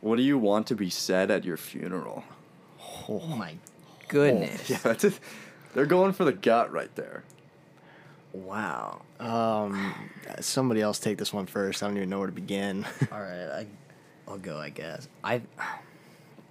What 0.02 0.16
do 0.16 0.24
you 0.24 0.38
want 0.38 0.68
to 0.68 0.76
be 0.76 0.90
said 0.90 1.30
at 1.30 1.44
your 1.44 1.58
funeral? 1.58 2.24
Oh 3.08 3.20
my 3.20 3.56
goodness. 4.08 4.70
Yeah, 4.70 4.78
that's 4.82 5.04
it. 5.04 5.20
They're 5.74 5.86
going 5.86 6.14
for 6.14 6.26
the 6.26 6.34
gut 6.34 6.72
right 6.72 6.94
there. 6.96 7.24
Wow. 8.34 9.02
Um, 9.20 9.94
somebody 10.40 10.82
else 10.82 11.00
take 11.00 11.18
this 11.18 11.34
one 11.34 11.46
first. 11.46 11.84
I 11.84 11.88
don't 11.88 11.98
even 11.98 12.10
know 12.10 12.20
where 12.20 12.28
to 12.28 12.34
begin. 12.34 12.86
All 13.12 13.20
right, 13.20 13.50
I, 13.50 13.68
I'll 14.28 14.38
go. 14.38 14.58
I 14.58 14.70
guess 14.70 15.08
I, 15.24 15.42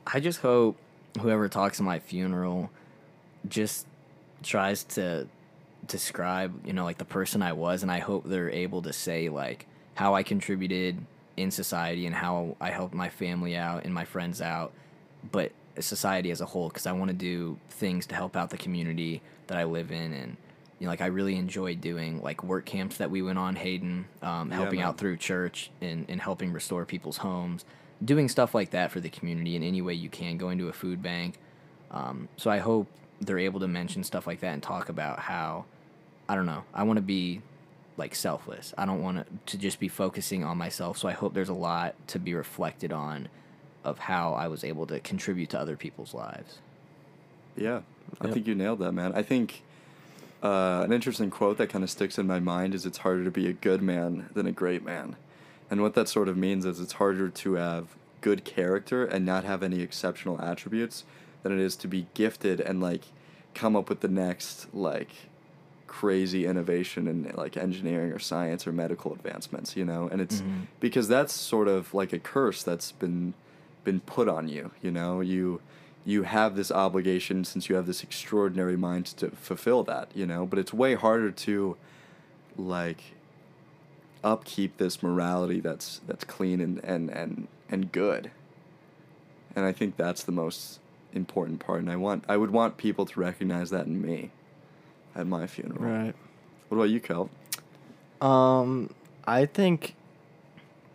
I 0.06 0.20
just 0.20 0.40
hope 0.40 0.76
whoever 1.20 1.48
talks 1.48 1.80
at 1.80 1.84
my 1.84 1.98
funeral, 1.98 2.70
just 3.48 3.86
tries 4.42 4.84
to 4.84 5.26
describe, 5.86 6.66
you 6.66 6.72
know, 6.72 6.84
like 6.84 6.98
the 6.98 7.04
person 7.04 7.42
I 7.42 7.52
was, 7.52 7.82
and 7.82 7.90
I 7.90 7.98
hope 7.98 8.24
they're 8.24 8.50
able 8.50 8.82
to 8.82 8.92
say 8.92 9.28
like 9.28 9.66
how 9.94 10.14
I 10.14 10.22
contributed 10.22 10.98
in 11.36 11.50
society 11.50 12.06
and 12.06 12.14
how 12.14 12.56
I 12.60 12.70
helped 12.70 12.94
my 12.94 13.08
family 13.08 13.56
out 13.56 13.84
and 13.84 13.94
my 13.94 14.04
friends 14.04 14.40
out, 14.40 14.72
but 15.30 15.52
society 15.80 16.30
as 16.30 16.40
a 16.40 16.46
whole 16.46 16.68
because 16.68 16.86
I 16.86 16.92
want 16.92 17.08
to 17.10 17.16
do 17.16 17.58
things 17.70 18.06
to 18.06 18.14
help 18.14 18.36
out 18.36 18.50
the 18.50 18.58
community 18.58 19.22
that 19.46 19.58
I 19.58 19.64
live 19.64 19.90
in 19.90 20.12
and. 20.12 20.36
You 20.80 20.84
know, 20.84 20.92
like 20.92 21.00
I 21.00 21.06
really 21.06 21.34
enjoyed 21.34 21.80
doing 21.80 22.22
like 22.22 22.44
work 22.44 22.64
camps 22.64 22.98
that 22.98 23.10
we 23.10 23.20
went 23.20 23.36
on 23.36 23.56
Hayden, 23.56 24.06
um, 24.22 24.52
helping 24.52 24.78
man. 24.78 24.86
out 24.86 24.96
through 24.96 25.16
church 25.16 25.72
and, 25.80 26.06
and 26.08 26.20
helping 26.20 26.52
restore 26.52 26.84
people's 26.84 27.16
homes, 27.16 27.64
doing 28.04 28.28
stuff 28.28 28.54
like 28.54 28.70
that 28.70 28.92
for 28.92 29.00
the 29.00 29.08
community 29.08 29.56
in 29.56 29.64
any 29.64 29.82
way 29.82 29.94
you 29.94 30.08
can, 30.08 30.36
going 30.36 30.56
to 30.58 30.68
a 30.68 30.72
food 30.72 31.02
bank. 31.02 31.34
Um, 31.90 32.28
so 32.36 32.48
I 32.48 32.58
hope 32.58 32.86
they're 33.20 33.38
able 33.38 33.60
to 33.60 33.68
mention 33.68 34.04
stuff 34.04 34.26
like 34.26 34.40
that 34.40 34.52
and 34.54 34.62
talk 34.62 34.88
about 34.88 35.18
how, 35.20 35.64
I 36.28 36.34
don't 36.34 36.46
know, 36.46 36.64
I 36.72 36.84
want 36.84 36.98
to 36.98 37.02
be 37.02 37.42
like 37.96 38.14
selfless. 38.14 38.72
I 38.78 38.86
don't 38.86 39.02
want 39.02 39.18
to, 39.18 39.56
to 39.56 39.58
just 39.58 39.80
be 39.80 39.88
focusing 39.88 40.44
on 40.44 40.56
myself. 40.56 40.98
So 40.98 41.08
I 41.08 41.12
hope 41.12 41.34
there's 41.34 41.48
a 41.48 41.54
lot 41.54 41.94
to 42.08 42.18
be 42.18 42.34
reflected 42.34 42.92
on 42.92 43.28
of 43.84 43.98
how 43.98 44.34
I 44.34 44.48
was 44.48 44.64
able 44.64 44.86
to 44.86 45.00
contribute 45.00 45.50
to 45.50 45.58
other 45.58 45.76
people's 45.76 46.14
lives. 46.14 46.58
Yeah, 47.56 47.80
I 48.20 48.26
Yep. 48.26 48.34
think 48.34 48.46
you 48.46 48.54
nailed 48.54 48.78
that, 48.80 48.92
man. 48.92 49.12
I 49.14 49.22
think 49.22 49.62
uh, 50.42 50.82
an 50.84 50.92
interesting 50.92 51.30
quote 51.30 51.58
that 51.58 51.68
kind 51.68 51.82
of 51.82 51.90
sticks 51.90 52.18
in 52.18 52.26
my 52.26 52.38
mind 52.38 52.74
is 52.74 52.86
it's 52.86 52.98
harder 52.98 53.24
to 53.24 53.30
be 53.30 53.48
a 53.48 53.52
good 53.52 53.82
man 53.82 54.28
than 54.34 54.46
a 54.46 54.52
great 54.52 54.84
man. 54.84 55.16
And 55.70 55.82
what 55.82 55.94
that 55.94 56.08
sort 56.08 56.28
of 56.28 56.36
means 56.36 56.64
is 56.64 56.80
it's 56.80 56.94
harder 56.94 57.28
to 57.28 57.54
have 57.54 57.88
good 58.20 58.44
character 58.44 59.04
and 59.04 59.26
not 59.26 59.44
have 59.44 59.62
any 59.62 59.80
exceptional 59.80 60.40
attributes 60.40 61.04
than 61.42 61.52
it 61.52 61.60
is 61.62 61.76
to 61.76 61.88
be 61.88 62.06
gifted 62.14 62.60
and 62.60 62.80
like 62.80 63.02
come 63.54 63.76
up 63.76 63.88
with 63.88 64.00
the 64.00 64.08
next 64.08 64.72
like 64.74 65.10
crazy 65.86 66.44
innovation 66.46 67.08
in 67.08 67.32
like 67.36 67.56
engineering 67.56 68.12
or 68.12 68.18
science 68.18 68.66
or 68.66 68.72
medical 68.72 69.12
advancements, 69.12 69.74
you 69.76 69.84
know? 69.84 70.08
And 70.10 70.20
it's 70.20 70.42
Mhm. 70.42 70.66
because 70.80 71.08
that's 71.08 71.32
sort 71.32 71.66
of 71.66 71.92
like 71.94 72.12
a 72.12 72.18
curse 72.18 72.62
that's 72.62 72.92
been 72.92 73.34
been 73.84 74.00
put 74.00 74.28
on 74.28 74.48
you, 74.48 74.70
you 74.82 74.90
know? 74.90 75.20
You 75.20 75.60
you 76.04 76.22
have 76.22 76.56
this 76.56 76.70
obligation 76.70 77.44
since 77.44 77.68
you 77.68 77.76
have 77.76 77.86
this 77.86 78.02
extraordinary 78.02 78.76
mind 78.76 79.06
to 79.06 79.30
fulfill 79.30 79.82
that, 79.84 80.08
you 80.14 80.26
know? 80.26 80.46
But 80.46 80.58
it's 80.58 80.72
way 80.72 80.94
harder 80.94 81.30
to 81.30 81.76
like 82.56 83.14
upkeep 84.24 84.76
this 84.78 85.02
morality 85.02 85.60
that's 85.60 86.00
that's 86.06 86.24
clean 86.24 86.60
and 86.60 86.84
and 86.84 87.08
and 87.10 87.48
and 87.70 87.92
good. 87.92 88.30
And 89.56 89.64
I 89.64 89.72
think 89.72 89.96
that's 89.96 90.22
the 90.22 90.32
most 90.32 90.80
important 91.18 91.60
part 91.60 91.80
and 91.80 91.90
I 91.90 91.96
want 91.96 92.24
I 92.28 92.36
would 92.36 92.50
want 92.50 92.78
people 92.78 93.04
to 93.04 93.20
recognize 93.20 93.70
that 93.70 93.86
in 93.86 94.00
me 94.00 94.30
at 95.14 95.26
my 95.26 95.46
funeral. 95.46 95.82
right. 95.82 96.14
What 96.68 96.76
about 96.78 96.90
you, 96.90 97.00
Kel? 97.00 97.30
Um, 98.20 98.90
I 99.26 99.46
think 99.46 99.94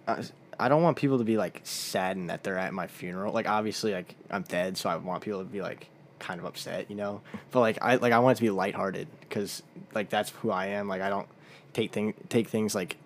I, 0.07 0.23
I 0.59 0.69
don't 0.69 0.83
want 0.83 0.97
people 0.97 1.17
to 1.17 1.23
be 1.23 1.37
like 1.37 1.61
saddened 1.63 2.29
that 2.29 2.43
they're 2.43 2.57
at 2.57 2.73
my 2.73 2.87
funeral. 2.87 3.33
Like 3.33 3.47
obviously, 3.47 3.93
like 3.93 4.15
I'm 4.29 4.43
dead, 4.43 4.77
so 4.77 4.89
I 4.89 4.95
want 4.97 5.23
people 5.23 5.39
to 5.39 5.45
be 5.45 5.61
like 5.61 5.87
kind 6.19 6.39
of 6.39 6.45
upset, 6.45 6.89
you 6.89 6.95
know. 6.95 7.21
But 7.51 7.61
like 7.61 7.77
I 7.81 7.95
like 7.95 8.13
I 8.13 8.19
want 8.19 8.37
it 8.37 8.39
to 8.39 8.43
be 8.43 8.49
lighthearted 8.49 9.07
because 9.21 9.63
like 9.93 10.09
that's 10.09 10.29
who 10.29 10.51
I 10.51 10.67
am. 10.67 10.87
Like 10.87 11.01
I 11.01 11.09
don't 11.09 11.27
take 11.73 11.91
thing 11.91 12.13
take 12.29 12.47
things 12.47 12.75
like 12.75 12.97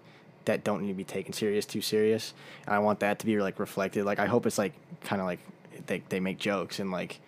that 0.45 0.63
don't 0.63 0.81
need 0.81 0.89
to 0.89 0.93
be 0.93 1.03
taken 1.03 1.33
serious 1.33 1.65
too 1.65 1.81
serious, 1.81 2.33
and 2.65 2.75
I 2.75 2.79
want 2.79 2.99
that 3.01 3.19
to 3.19 3.25
be 3.25 3.39
like 3.39 3.59
reflected. 3.59 4.05
Like 4.05 4.19
I 4.19 4.25
hope 4.25 4.45
it's 4.45 4.57
like 4.57 4.73
kind 5.01 5.21
of 5.21 5.27
like 5.27 5.39
they 5.87 6.03
they 6.09 6.19
make 6.19 6.37
jokes 6.37 6.79
and 6.79 6.91
like 6.91 7.19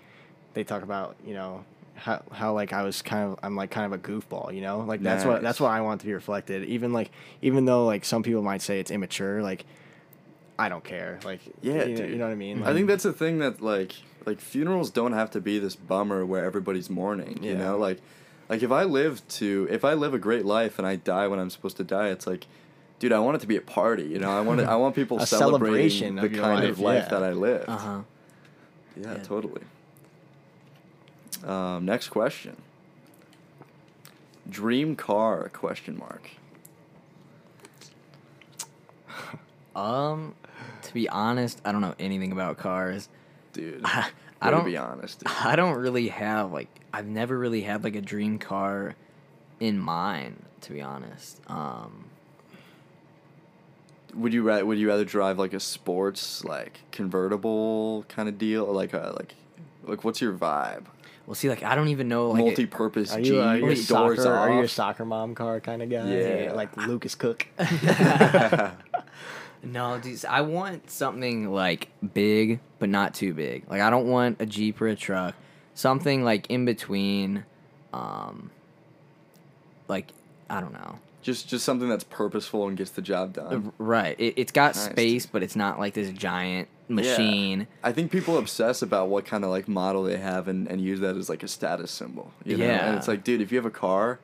they 0.54 0.64
talk 0.64 0.84
about 0.84 1.16
you 1.26 1.34
know 1.34 1.64
how 1.96 2.22
how 2.32 2.54
like 2.54 2.72
I 2.74 2.84
was 2.84 3.02
kind 3.02 3.32
of 3.32 3.40
I'm 3.44 3.56
like 3.56 3.72
kind 3.72 3.86
of 3.86 3.92
a 3.94 4.02
goofball, 4.02 4.54
you 4.56 4.62
know? 4.62 4.80
Like 4.80 5.02
that's 5.02 5.26
what 5.26 5.42
that's 5.42 5.60
what 5.60 5.70
I 5.72 5.82
want 5.82 6.00
to 6.02 6.08
be 6.08 6.14
reflected. 6.14 6.64
Even 6.66 6.94
like 6.94 7.12
even 7.42 7.66
though 7.66 7.86
like 7.86 8.06
some 8.06 8.24
people 8.24 8.42
might 8.42 8.62
say 8.62 8.80
it's 8.80 8.92
immature, 8.92 9.42
like 9.42 9.66
I 10.58 10.70
don't 10.70 10.84
care. 10.84 11.20
Like 11.24 11.42
Yeah, 11.62 11.84
you, 11.86 11.92
know, 11.92 11.96
dude. 11.98 12.10
you 12.12 12.16
know 12.18 12.26
what 12.26 12.32
I 12.32 12.36
mean? 12.36 12.64
I 12.64 12.74
think 12.74 12.88
that's 12.88 13.04
the 13.04 13.14
thing 13.14 13.40
that 13.40 13.62
like 13.62 13.94
like 14.26 14.40
funerals 14.40 14.90
don't 14.90 15.14
have 15.14 15.32
to 15.32 15.42
be 15.42 15.60
this 15.60 15.76
bummer 15.76 16.26
where 16.26 16.44
everybody's 16.46 16.90
mourning. 16.90 17.42
You 17.44 17.52
Yeah. 17.52 17.58
know, 17.58 17.78
like 17.78 18.00
like 18.50 18.64
if 18.64 18.72
I 18.72 18.84
live 18.84 19.26
to 19.40 19.68
if 19.70 19.84
I 19.84 19.94
live 19.94 20.14
a 20.14 20.20
great 20.20 20.46
life 20.46 20.78
and 20.80 20.88
I 20.88 20.96
die 20.96 21.28
when 21.28 21.40
I'm 21.40 21.50
supposed 21.50 21.78
to 21.78 21.84
die, 21.84 22.10
it's 22.10 22.26
like, 22.28 22.48
dude, 23.00 23.12
I 23.12 23.20
want 23.20 23.36
it 23.36 23.40
to 23.42 23.48
be 23.48 23.58
a 23.58 23.62
party. 23.62 24.04
You 24.04 24.20
know, 24.20 24.32
I 24.32 24.42
want 24.42 24.62
it, 24.62 24.68
I 24.68 24.76
want 24.78 24.96
people 24.96 25.20
A 25.22 25.26
celebrating 25.28 25.90
celebration 25.90 26.16
the 26.16 26.26
of 26.28 26.32
kind 26.32 26.64
life, 26.64 26.70
of 26.70 26.80
life 26.80 27.04
yeah. 27.04 27.10
that 27.20 27.24
I 27.24 27.32
lived. 27.34 27.70
Uh 27.70 27.78
huh. 27.78 28.00
Yeah, 29.00 29.14
Yeah. 29.14 29.24
totally. 29.24 29.62
Um, 31.44 31.86
next 31.86 32.10
question. 32.10 32.58
Dream 34.50 34.96
car? 34.96 35.50
Question 35.50 35.98
mark. 35.98 36.30
Um, 39.76 40.36
to 40.82 40.94
be 40.94 41.08
honest, 41.08 41.62
I 41.64 41.72
don't 41.72 41.80
know 41.80 41.96
anything 42.00 42.34
about 42.34 42.58
cars. 42.58 43.08
Dude, 43.54 43.82
I, 43.86 44.10
I 44.42 44.52
don't 44.52 44.66
be 44.66 44.76
honest. 44.76 45.20
Dude. 45.20 45.32
I 45.46 45.56
don't 45.56 45.78
really 45.78 46.10
have 46.10 46.52
like 46.52 46.68
I've 46.94 47.06
never 47.08 47.38
really 47.38 47.62
had 47.62 47.84
like 47.84 47.96
a 47.96 48.02
dream 48.02 48.40
car 48.40 48.96
in 49.62 49.80
mind, 49.80 50.44
to 50.62 50.74
be 50.74 50.82
honest. 50.82 51.40
Um, 51.48 52.09
Would 54.14 54.34
you 54.34 54.44
ra- 54.44 54.62
would 54.62 54.78
you 54.80 54.88
rather 54.88 55.06
drive 55.06 55.38
like 55.40 55.54
a 55.54 55.60
sports 55.60 56.44
like 56.44 56.80
convertible 56.92 58.06
kind 58.08 58.28
of 58.30 58.38
deal 58.38 58.64
or 58.66 58.74
like 58.74 58.94
a 58.94 59.14
like 59.18 59.36
like 59.84 60.04
what's 60.04 60.22
your 60.22 60.34
vibe? 60.34 60.86
well, 61.26 61.36
see, 61.36 61.48
like 61.48 61.62
I 61.64 61.76
don't 61.76 61.90
even 61.90 62.08
know 62.08 62.32
like 62.32 62.40
Multi-purpose 62.40 63.14
are 63.14 63.22
Jeep, 63.22 63.34
you, 63.34 63.42
are 63.42 63.58
you 63.58 63.66
a 63.66 63.76
doors 63.76 63.86
soccer, 63.86 64.22
off. 64.36 64.50
are 64.50 64.54
you 64.54 64.62
a 64.62 64.68
soccer 64.68 65.06
mom 65.06 65.36
car 65.36 65.60
kind 65.60 65.84
of 65.84 65.90
guy? 65.90 66.12
Yeah. 66.12 66.54
like 66.54 66.76
Lucas 66.76 67.14
Cook. 67.16 67.46
No, 69.62 70.00
dude, 70.00 70.24
I 70.26 70.42
want 70.42 70.90
something 70.90 71.52
like 71.52 71.90
big, 72.14 72.62
but 72.80 72.90
not 72.90 73.14
too 73.14 73.34
big. 73.34 73.70
Like 73.70 73.82
I 73.82 73.90
don't 73.90 74.08
want 74.08 74.42
a 74.42 74.46
Jeep 74.46 74.80
or 74.82 74.88
a 74.88 74.96
truck. 74.96 75.36
Something 75.74 76.24
like 76.24 76.50
in 76.50 76.66
between. 76.66 77.44
Um, 77.94 78.52
like 79.88 80.12
I 80.50 80.62
don't 80.62 80.74
know. 80.74 81.00
Just 81.22 81.50
just 81.50 81.66
something 81.66 81.90
that's 81.90 82.04
purposeful 82.04 82.68
and 82.68 82.78
gets 82.78 82.92
the 82.92 83.02
job 83.02 83.34
done. 83.34 83.68
Uh, 83.68 83.72
right. 83.78 84.20
It, 84.20 84.34
it's 84.38 84.52
got 84.52 84.76
Nice, 84.76 84.86
space, 84.86 85.26
but 85.26 85.44
it's 85.44 85.56
not 85.56 85.80
like 85.80 85.94
this 85.94 86.10
giant 86.12 86.68
machine. 86.88 87.68
I 87.84 87.92
think 87.92 88.12
people 88.12 88.38
obsess 88.38 88.82
about 88.82 89.10
what 89.10 89.26
kind 89.26 89.44
of 89.44 89.50
like 89.50 89.68
model 89.68 90.04
they 90.04 90.18
have 90.18 90.48
and, 90.48 90.68
and 90.68 90.82
use 90.82 91.00
that 91.02 91.16
as 91.18 91.30
like 91.30 91.44
a 91.44 91.48
status 91.48 91.92
symbol. 91.92 92.32
You 92.46 92.58
know? 92.58 92.66
Yeah. 92.66 92.88
And 92.88 92.98
it's 92.98 93.08
like, 93.08 93.24
dude, 93.24 93.42
if 93.42 93.52
you 93.52 93.58
have 93.58 93.66
a 93.66 93.70
car, 93.72 94.20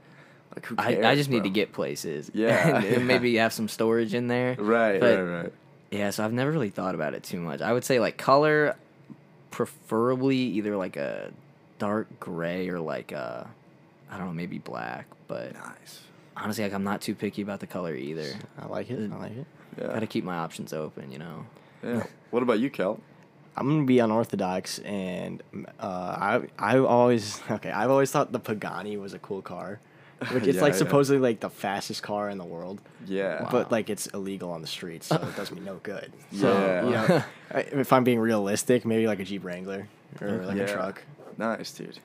like 0.56 0.66
who 0.66 0.76
I, 0.78 0.94
cares? 0.94 1.06
I 1.06 1.16
just 1.16 1.30
need 1.30 1.44
to 1.44 1.50
get 1.50 1.74
places. 1.74 2.32
Yeah. 2.34 2.78
and, 2.78 2.86
and 2.86 3.08
maybe 3.08 3.36
have 3.38 3.54
some 3.54 3.68
storage 3.68 4.14
in 4.14 4.28
there. 4.28 4.56
Right, 4.58 5.00
But- 5.00 5.20
right, 5.20 5.42
right. 5.44 5.54
Yeah, 5.92 6.10
so 6.10 6.26
I've 6.26 6.34
never 6.34 6.52
really 6.52 6.72
thought 6.72 6.96
about 6.96 7.14
it 7.14 7.24
too 7.24 7.40
much. 7.40 7.62
I 7.62 7.72
would 7.72 7.86
say 7.86 8.00
like 8.00 8.18
color, 8.18 8.76
preferably 9.52 10.36
either 10.38 10.76
like 10.76 10.98
a 10.98 11.32
dark 11.80 12.08
gray 12.20 12.68
or 12.70 12.80
like 12.80 13.12
a, 13.12 13.48
I 14.12 14.18
don't 14.18 14.28
know, 14.28 14.34
maybe 14.34 14.58
black. 14.58 15.06
But 15.28 15.54
Nice. 15.54 16.02
Honestly, 16.38 16.64
like 16.64 16.74
I'm 16.74 16.84
not 16.84 17.02
too 17.02 17.16
picky 17.16 17.42
about 17.42 17.60
the 17.60 17.68
color 17.68 17.96
either. 17.96 18.34
I 18.60 18.66
like 18.68 18.90
it. 18.90 19.12
I 19.12 19.16
like 19.18 19.32
it. 19.38 19.46
Yeah. 19.80 19.88
Gotta 19.88 20.08
keep 20.08 20.24
my 20.24 20.38
options 20.38 20.74
open, 20.74 21.12
you 21.12 21.20
know. 21.20 21.46
yeah. 21.84 22.04
What 22.32 22.44
about 22.44 22.60
you, 22.60 22.70
Kel? 22.70 23.00
I'm 23.58 23.68
gonna 23.70 23.86
be 23.86 24.00
unorthodox, 24.00 24.80
and 24.80 25.42
uh, 25.80 25.86
I 25.88 26.42
I 26.60 26.78
always 26.80 27.42
okay. 27.50 27.72
I've 27.72 27.90
always 27.90 28.12
thought 28.12 28.32
the 28.32 28.40
Pagani 28.40 28.98
was 28.98 29.14
a 29.14 29.20
cool 29.20 29.42
car. 29.42 29.80
Like 30.32 30.44
it's 30.48 30.56
Yeah, 30.56 30.62
like 30.62 30.74
yeah. 30.74 30.78
supposedly 30.80 31.20
like 31.20 31.42
the 31.42 31.50
fastest 31.50 32.02
car 32.02 32.30
in 32.30 32.38
the 32.38 32.46
world, 32.46 32.80
Yeah. 33.06 33.48
but 33.52 33.70
like 33.70 33.90
it's 33.90 34.08
illegal 34.08 34.50
on 34.50 34.62
the 34.62 34.68
streets, 34.68 35.08
so 35.08 35.16
it 35.18 35.36
does 35.36 35.52
me 35.52 35.60
no 35.60 35.76
good. 35.84 36.12
Yeah. 36.32 36.86
You 36.86 36.92
know, 36.92 37.24
if 37.82 37.92
I'm 37.92 38.06
being 38.06 38.20
realistic, 38.20 38.86
maybe 38.86 39.08
like 39.08 39.20
a 39.20 39.26
Jeep 39.26 39.44
Wrangler 39.44 39.88
or 40.22 40.46
like 40.46 40.56
Yeah. 40.56 40.64
a 40.64 40.68
truck. 40.74 41.04
Nice, 41.38 41.72
dude. 41.74 42.00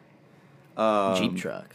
Um, 0.76 1.14
Jeep 1.16 1.36
truck. 1.36 1.74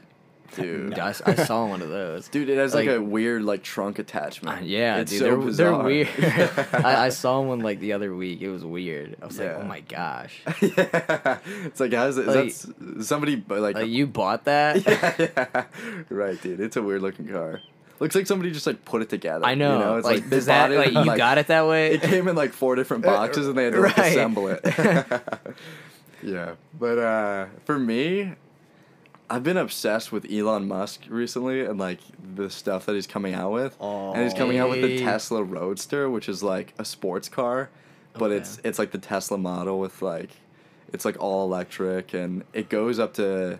Dude. 0.55 0.99
I, 0.99 1.09
I 1.25 1.35
saw 1.35 1.65
one 1.65 1.81
of 1.81 1.89
those. 1.89 2.27
Dude, 2.27 2.49
it 2.49 2.57
has 2.57 2.73
like, 2.73 2.87
Like- 2.87 2.97
a 2.97 3.01
weird 3.01 3.43
like 3.43 3.63
trunk 3.63 3.99
attachment. 3.99 4.59
Uh, 4.61 4.63
yeah, 4.63 4.97
it's 4.97 5.11
dude, 5.11 5.19
so 5.19 5.25
they're, 5.25 5.37
bizarre. 5.37 5.77
they're 5.77 5.83
weird. 5.83 6.09
I, 6.73 7.05
I 7.05 7.09
saw 7.09 7.41
one 7.41 7.59
like 7.59 7.79
the 7.79 7.93
other 7.93 8.13
week. 8.15 8.41
It 8.41 8.49
was 8.49 8.63
weird. 8.63 9.15
I 9.21 9.25
was 9.25 9.39
like, 9.39 9.55
oh 9.55 9.63
my 9.63 9.79
gosh, 9.81 10.41
yeah. 10.61 11.39
It's 11.65 11.79
like 11.79 11.93
how's 11.93 12.17
it? 12.17 12.27
Is 12.27 12.67
Like- 12.67 12.77
that 12.79 13.03
somebody 13.05 13.43
like? 13.47 13.75
like 13.75 13.87
you 13.87 14.07
bought 14.07 14.45
that? 14.45 14.85
yeah, 14.87 15.15
yeah. 15.19 15.63
Right, 16.09 16.41
dude. 16.41 16.59
It's 16.59 16.75
a 16.77 16.81
weird 16.81 17.01
looking 17.01 17.27
car. 17.27 17.61
Looks 17.99 18.13
like 18.13 18.27
somebody 18.27 18.51
just 18.51 18.67
like 18.67 18.83
put 18.83 19.01
it 19.01 19.09
together. 19.09 19.45
I 19.45 19.55
know. 19.55 19.73
You 19.79 19.85
know? 19.85 19.97
It's 19.97 20.05
like, 20.05 20.19
like, 20.21 20.29
does 20.29 20.47
that 20.47 20.69
like 20.69 20.91
you 20.91 21.15
got 21.17 21.37
it 21.37 21.47
that 21.47 21.65
way? 21.65 21.93
It 21.93 22.01
came 22.01 22.27
in 22.27 22.35
like 22.35 22.51
four 22.51 22.75
different 22.75 23.03
boxes 23.03 23.47
and 23.47 23.57
they 23.57 23.63
had 23.63 23.73
to 23.73 23.79
like, 23.81 23.97
Right. 23.97 24.11
assemble 24.11 24.47
it. 24.49 24.59
yeah, 26.23 26.55
but 26.77 26.97
uh, 26.97 27.45
for 27.65 27.77
me, 27.79 28.33
I've 29.29 29.43
been 29.43 29.57
obsessed 29.57 30.11
with 30.11 30.31
Elon 30.31 30.67
Musk 30.67 31.01
recently 31.09 31.65
and 31.65 31.79
like 31.79 31.99
the 32.35 32.49
stuff 32.49 32.85
that 32.85 32.93
he's 32.93 33.07
coming 33.07 33.33
out 33.33 33.51
with. 33.51 33.75
and 33.81 34.21
he's 34.23 34.33
coming 34.33 34.57
out 34.59 34.69
with 34.69 34.81
the 34.81 34.99
Tesla 34.99 35.41
Roadster, 35.43 36.09
which 36.09 36.29
is 36.29 36.43
like 36.43 36.73
a 36.77 36.85
sports 36.85 37.27
car, 37.29 37.69
but 38.13 38.25
Okay. 38.31 38.37
it's 38.37 38.59
it's 38.63 38.77
like 38.79 38.91
the 38.91 38.97
Tesla 38.99 39.37
model 39.37 39.79
with 39.79 40.01
like 40.01 40.29
it's 40.93 41.05
like 41.05 41.17
all 41.19 41.43
electric 41.45 42.13
and 42.13 42.43
it 42.53 42.69
goes 42.69 42.99
up 42.99 43.13
to 43.15 43.59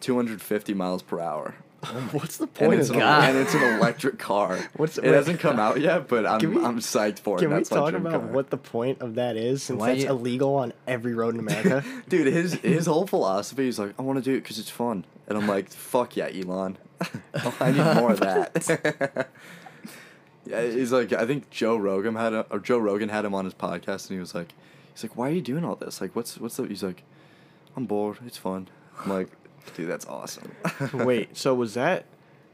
250 0.00 0.74
miles 0.74 1.02
per 1.02 1.20
hour. 1.20 1.54
What's 2.12 2.36
the 2.38 2.44
And 2.44 2.54
point 2.54 2.80
it's, 2.80 2.88
of 2.90 2.96
an, 2.96 3.00
that? 3.00 3.30
and 3.30 3.38
it's 3.38 3.54
an 3.54 3.62
electric 3.62 4.18
car. 4.18 4.58
What's- 4.76 4.98
it 4.98 5.04
wait. 5.04 5.14
hasn't 5.14 5.40
come 5.40 5.58
out 5.58 5.80
yet, 5.80 6.08
but 6.08 6.26
I'm 6.26 6.38
we- 6.54 6.64
I'm 6.64 6.78
psyched 6.80 7.18
for 7.20 7.36
it. 7.38 7.40
Can 7.42 7.54
we 7.54 7.62
talk 7.64 7.92
about 7.94 8.12
car. 8.12 8.20
what 8.32 8.50
the 8.50 8.56
point 8.56 9.00
of 9.00 9.14
that 9.16 9.36
is? 9.36 9.62
Since 9.62 9.80
Why 9.80 9.92
that's 9.92 10.04
you- 10.04 10.10
illegal 10.10 10.54
on 10.56 10.72
every 10.86 11.14
road 11.14 11.34
in 11.34 11.40
America. 11.40 11.84
Dude, 12.08 12.26
his 12.26 12.54
his 12.54 12.86
whole 12.86 13.06
philosophy 13.06 13.68
is 13.68 13.78
like, 13.78 13.94
I 13.98 14.02
want 14.02 14.18
to 14.18 14.22
do 14.22 14.32
it 14.36 14.42
because 14.42 14.58
it's 14.58 14.70
fun, 14.70 15.04
and 15.28 15.36
I'm 15.38 15.46
like, 15.46 15.70
fuck 15.70 16.16
yeah, 16.16 16.28
Elon, 16.28 16.76
I 17.60 17.70
need 17.72 17.94
more 18.00 18.12
of 18.12 18.20
that. 18.20 19.28
yeah, 20.46 20.62
he's 20.62 20.92
like, 20.92 21.12
I 21.12 21.26
think 21.26 21.50
Joe 21.50 21.76
Rogan 21.76 22.14
had 22.14 22.32
a, 22.32 22.46
or 22.50 22.58
Joe 22.58 22.78
Rogan 22.78 23.08
had 23.08 23.24
him 23.24 23.34
on 23.34 23.44
his 23.44 23.54
podcast, 23.54 24.08
and 24.08 24.16
he 24.16 24.20
was 24.20 24.34
like, 24.34 24.52
he's 24.94 25.02
like, 25.04 25.16
why 25.16 25.28
are 25.28 25.32
you 25.32 25.42
doing 25.42 25.64
all 25.64 25.76
this? 25.76 26.00
Like, 26.00 26.14
what's 26.14 26.38
what's 26.38 26.56
the? 26.56 26.64
He's 26.64 26.82
like, 26.82 27.02
I'm 27.76 27.86
bored. 27.86 28.18
It's 28.26 28.38
fun. 28.38 28.68
I'm 29.04 29.10
like, 29.10 29.28
dude, 29.74 29.88
that's 29.88 30.06
awesome. 30.06 30.52
Wait, 30.92 31.36
so 31.36 31.54
was 31.54 31.74
that 31.74 32.04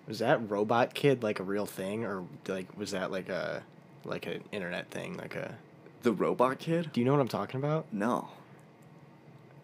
was 0.07 0.19
that 0.21 0.51
robot 0.51 0.95
kid 0.95 1.23
like 1.23 1.41
a 1.41 1.43
real 1.43 1.67
thing, 1.67 2.05
or 2.05 2.25
like 2.49 2.77
was 2.77 2.91
that 2.93 3.11
like 3.11 3.29
a 3.29 3.63
like 4.05 4.27
an 4.27 4.43
internet 4.53 4.91
thing? 4.91 5.17
Like 5.17 5.35
a 5.35 5.57
the 6.03 6.13
robot 6.13 6.59
kid? 6.59 6.91
do 6.93 7.01
you 7.01 7.05
know 7.05 7.13
what 7.13 7.21
I'm 7.21 7.29
talking 7.29 7.61
about? 7.61 7.87
No. 7.93 8.29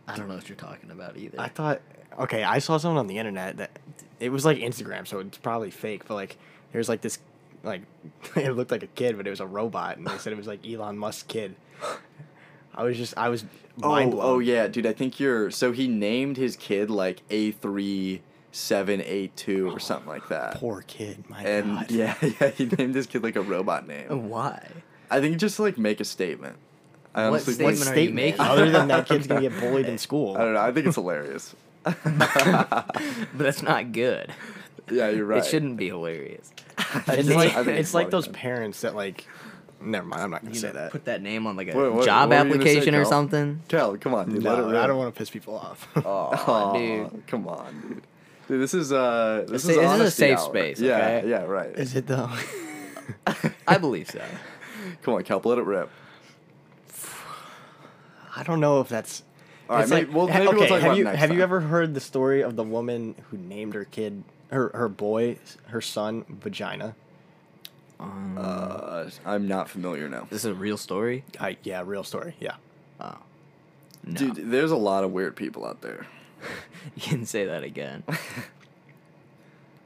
I 0.06 0.16
don't 0.16 0.28
know 0.28 0.36
what 0.36 0.48
you're 0.48 0.56
talking 0.56 0.90
about 0.90 1.16
either. 1.16 1.38
I 1.38 1.48
thought 1.48 1.80
okay, 2.18 2.42
I 2.44 2.58
saw 2.58 2.78
something 2.78 2.98
on 2.98 3.06
the 3.06 3.18
internet 3.18 3.58
that 3.58 3.70
it 4.20 4.30
was 4.30 4.44
like 4.44 4.58
Instagram, 4.58 5.06
so 5.06 5.20
it's 5.20 5.38
probably 5.38 5.70
fake. 5.70 6.06
But 6.06 6.14
like, 6.14 6.38
there's 6.72 6.88
like 6.88 7.00
this 7.00 7.18
like 7.62 7.82
it 8.36 8.52
looked 8.52 8.70
like 8.70 8.82
a 8.82 8.88
kid, 8.88 9.16
but 9.16 9.26
it 9.26 9.30
was 9.30 9.40
a 9.40 9.46
robot, 9.46 9.98
and 9.98 10.06
they 10.06 10.18
said 10.18 10.32
it 10.32 10.36
was 10.36 10.46
like 10.46 10.66
Elon 10.66 10.98
Musk 10.98 11.28
kid. 11.28 11.54
I 12.78 12.84
was 12.84 12.96
just 12.96 13.18
I 13.18 13.28
was 13.28 13.44
oh, 13.82 13.88
mind 13.88 14.14
Oh, 14.14 14.20
oh 14.20 14.38
yeah, 14.38 14.68
dude. 14.68 14.86
I 14.86 14.92
think 14.92 15.18
you're. 15.18 15.50
So 15.50 15.72
he 15.72 15.88
named 15.88 16.36
his 16.36 16.56
kid 16.56 16.90
like 16.90 17.22
A 17.28 17.50
three 17.50 18.22
seven 18.52 19.02
eight 19.02 19.36
two 19.36 19.68
or 19.68 19.74
oh, 19.74 19.78
something 19.78 20.08
like 20.08 20.28
that. 20.28 20.54
Poor 20.54 20.82
kid, 20.86 21.28
my 21.28 21.42
and 21.42 21.78
God. 21.78 21.90
yeah, 21.90 22.14
yeah, 22.22 22.48
he 22.50 22.66
named 22.66 22.94
his 22.94 23.08
kid 23.08 23.24
like 23.24 23.34
a 23.34 23.42
robot 23.42 23.86
name. 23.88 24.06
Why? 24.30 24.64
I 25.10 25.20
think 25.20 25.38
just 25.38 25.56
to, 25.56 25.62
like 25.62 25.76
make 25.76 25.98
a 25.98 26.04
statement. 26.04 26.56
I 27.14 27.22
What 27.22 27.42
honestly 27.42 27.64
What 27.64 27.74
statement 27.74 27.96
think, 27.96 27.96
are 27.96 28.10
you 28.10 28.14
making? 28.14 28.40
Other 28.40 28.70
than 28.70 28.88
that 28.88 29.06
kid's 29.08 29.26
gonna 29.26 29.40
get 29.40 29.58
bullied 29.58 29.86
in 29.86 29.98
school. 29.98 30.36
I 30.36 30.40
don't 30.40 30.54
know. 30.54 30.60
I 30.60 30.70
think 30.72 30.86
it's 30.86 30.96
hilarious. 30.96 31.56
But 31.82 32.94
that's 33.34 33.62
not 33.62 33.90
good. 33.90 34.32
yeah, 34.88 35.08
you're 35.08 35.26
right. 35.26 35.38
It 35.38 35.46
shouldn't 35.46 35.76
be 35.78 35.88
hilarious. 35.88 36.52
I 36.78 37.02
It's 37.08 37.28
like 37.28 37.66
it's 37.66 37.92
like 37.92 38.10
those 38.10 38.28
parents 38.28 38.82
that 38.82 38.94
like. 38.94 39.26
Never 39.80 40.06
mind. 40.06 40.22
I'm 40.22 40.30
not 40.30 40.42
gonna 40.42 40.54
You 40.54 40.60
say 40.60 40.70
that. 40.72 40.90
Put 40.90 41.04
that 41.04 41.22
name 41.22 41.46
on 41.46 41.56
like 41.56 41.68
a 41.68 41.76
What- 41.76 41.92
what- 41.94 42.04
job 42.04 42.30
what 42.30 42.38
were 42.46 42.52
say, 42.52 42.58
application 42.58 42.94
or 42.94 43.02
Cal? 43.02 43.10
something. 43.10 43.62
Cal, 43.68 43.96
come 43.96 44.14
on, 44.14 44.28
dude. 44.30 44.42
let 44.42 44.58
it 44.58 44.62
No, 44.62 44.70
rip. 44.72 44.82
I 44.82 44.86
don't 44.88 44.98
want 44.98 45.14
to 45.14 45.18
piss 45.18 45.30
people 45.30 45.56
off. 45.56 45.86
Aw, 46.04 46.72
dude. 46.76 47.26
come 47.26 47.46
on, 47.46 47.80
dude. 47.80 48.02
Dude, 48.48 48.60
this 48.62 48.74
is 48.74 48.92
uh, 48.92 49.44
this 49.48 49.62
This 49.64 49.76
is 49.76 49.92
is 49.92 50.00
a 50.00 50.10
safe 50.10 50.38
hour. 50.38 50.48
space, 50.48 50.80
Yeah, 50.80 50.96
okay? 50.96 51.28
yeah, 51.28 51.42
right. 51.44 51.68
Is 51.70 51.94
it 51.94 52.06
though? 52.06 52.30
I 53.68 53.78
believe 53.78 54.08
so. 54.10 54.20
Come 55.02 55.14
on, 55.14 55.22
Cal, 55.22 55.40
let 55.44 55.58
it 55.58 55.64
rip. 55.64 55.90
I 58.36 58.42
don't 58.42 58.60
know 58.60 58.80
if 58.80 58.88
that's. 58.88 59.22
All 59.68 59.76
right, 59.76 59.82
it's 59.82 59.90
maybe- 59.90 60.10
well, 60.12 60.26
maybe 60.28 60.40
we'll 60.46 60.54
okay, 60.56 60.68
talk 60.68 60.80
have 60.80 60.84
about 60.92 60.96
you 60.96 61.04
next 61.04 61.18
have 61.18 61.32
you 61.32 61.42
ever 61.42 61.60
heard 61.60 61.92
the 61.94 62.00
story 62.00 62.42
of 62.42 62.56
the 62.56 62.62
woman 62.64 63.14
who 63.30 63.36
named 63.36 63.74
her 63.74 63.84
kid, 63.84 64.24
her 64.50 64.70
her 64.74 64.88
boy, 64.88 65.36
her 65.66 65.80
son, 65.82 66.24
vagina? 66.28 66.94
Um, 68.00 68.36
Uh, 68.38 69.10
I'm 69.26 69.48
not 69.48 69.68
familiar 69.68 70.08
now. 70.08 70.26
this 70.30 70.40
is 70.44 70.50
a 70.50 70.54
real 70.54 70.76
story. 70.76 71.24
I 71.40 71.56
yeah, 71.62 71.82
real 71.84 72.04
story. 72.04 72.34
Yeah. 72.40 72.54
Oh, 73.00 73.16
no. 74.04 74.14
Dude, 74.14 74.50
there's 74.50 74.70
a 74.70 74.76
lot 74.76 75.04
of 75.04 75.12
weird 75.12 75.34
people 75.36 75.64
out 75.66 75.80
there. 75.80 76.06
you 76.96 77.02
can 77.02 77.26
say 77.26 77.46
that 77.46 77.62
again. 77.64 78.04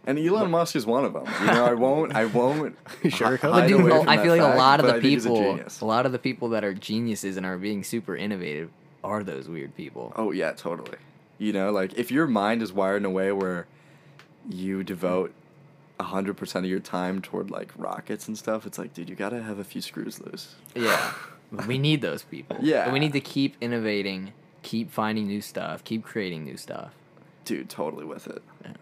And 0.05 0.19
Elon 0.19 0.51
Musk 0.51 0.75
is 0.75 0.85
one 0.85 1.05
of 1.05 1.13
them. 1.13 1.25
You 1.41 1.47
know, 1.47 1.65
I 1.65 1.75
won't. 1.75 2.13
I 2.13 2.25
won't. 2.25 2.77
Sure, 3.09 3.37
hi- 3.37 3.37
Cody? 3.37 3.53
But 3.53 3.53
hide 3.53 3.69
dude, 3.69 3.81
away 3.83 3.91
from 3.91 4.09
I 4.09 4.17
that 4.17 4.23
feel 4.25 4.33
like 4.37 4.55
a 4.55 4.59
lot 4.59 4.81
of 4.81 4.87
the 4.87 4.93
I 4.95 5.01
think 5.01 5.05
he's 5.05 5.27
a 5.27 5.29
people, 5.29 5.61
a 5.81 5.85
lot 5.85 6.07
of 6.07 6.13
the 6.13 6.19
people 6.19 6.49
that 6.51 6.65
are 6.65 6.75
geniuses 6.75 7.37
and 7.37 7.47
are 7.47 7.57
being 7.57 7.85
super 7.85 8.17
innovative 8.17 8.71
are 9.05 9.23
those 9.23 9.49
weird 9.49 9.77
people. 9.77 10.13
Oh 10.17 10.33
yeah, 10.33 10.53
totally. 10.53 10.99
You 11.39 11.53
know, 11.53 11.71
like 11.71 11.95
if 11.95 12.11
your 12.11 12.27
mind 12.27 12.63
is 12.63 12.73
wired 12.73 13.03
in 13.03 13.05
a 13.05 13.11
way 13.11 13.31
where 13.31 13.67
you 14.51 14.83
devote 14.83 15.33
hundred 16.03 16.37
percent 16.37 16.65
of 16.65 16.71
your 16.71 16.81
time 16.81 17.23
toward 17.23 17.51
like 17.51 17.73
rockets 17.77 18.29
and 18.29 18.37
stuff, 18.37 18.67
it's 18.67 18.79
like, 18.79 18.95
dude, 18.95 19.09
you 19.09 19.17
gotta 19.17 19.43
have 19.43 19.59
a 19.59 19.65
few 19.65 19.81
screws 19.81 20.21
loose. 20.21 20.55
Yeah, 20.75 21.13
we 21.67 21.79
need 21.79 22.03
those 22.03 22.23
people. 22.23 22.57
Yeah. 22.61 22.85
And 22.85 22.93
we 22.93 22.99
need 22.99 23.13
to 23.13 23.21
keep 23.21 23.57
innovating, 23.61 24.33
keep 24.63 24.91
finding 24.91 25.27
new 25.27 25.41
stuff, 25.41 25.85
keep 25.85 26.05
creating 26.05 26.45
new 26.45 26.57
stuff. 26.57 26.93
Dude, 27.45 27.69
totally 27.69 28.05
with 28.05 28.27
it. 28.29 28.43
Yeah. 28.65 28.73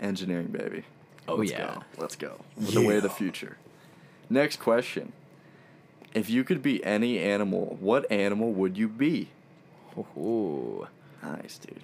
Engineering, 0.00 0.48
baby. 0.48 0.84
Oh, 1.26 1.34
Let's 1.34 1.50
yeah. 1.50 1.74
go. 1.74 1.82
Let's 1.98 2.16
go. 2.16 2.40
The 2.56 2.84
way 2.84 2.96
of 2.96 3.02
the 3.02 3.10
future. 3.10 3.58
Next 4.30 4.58
question. 4.58 5.12
If 6.14 6.30
you 6.30 6.44
could 6.44 6.62
be 6.62 6.82
any 6.84 7.18
animal, 7.18 7.76
what 7.80 8.10
animal 8.10 8.52
would 8.52 8.78
you 8.78 8.88
be? 8.88 9.28
Ooh. 10.16 10.86
Nice, 11.22 11.58
dude. 11.58 11.82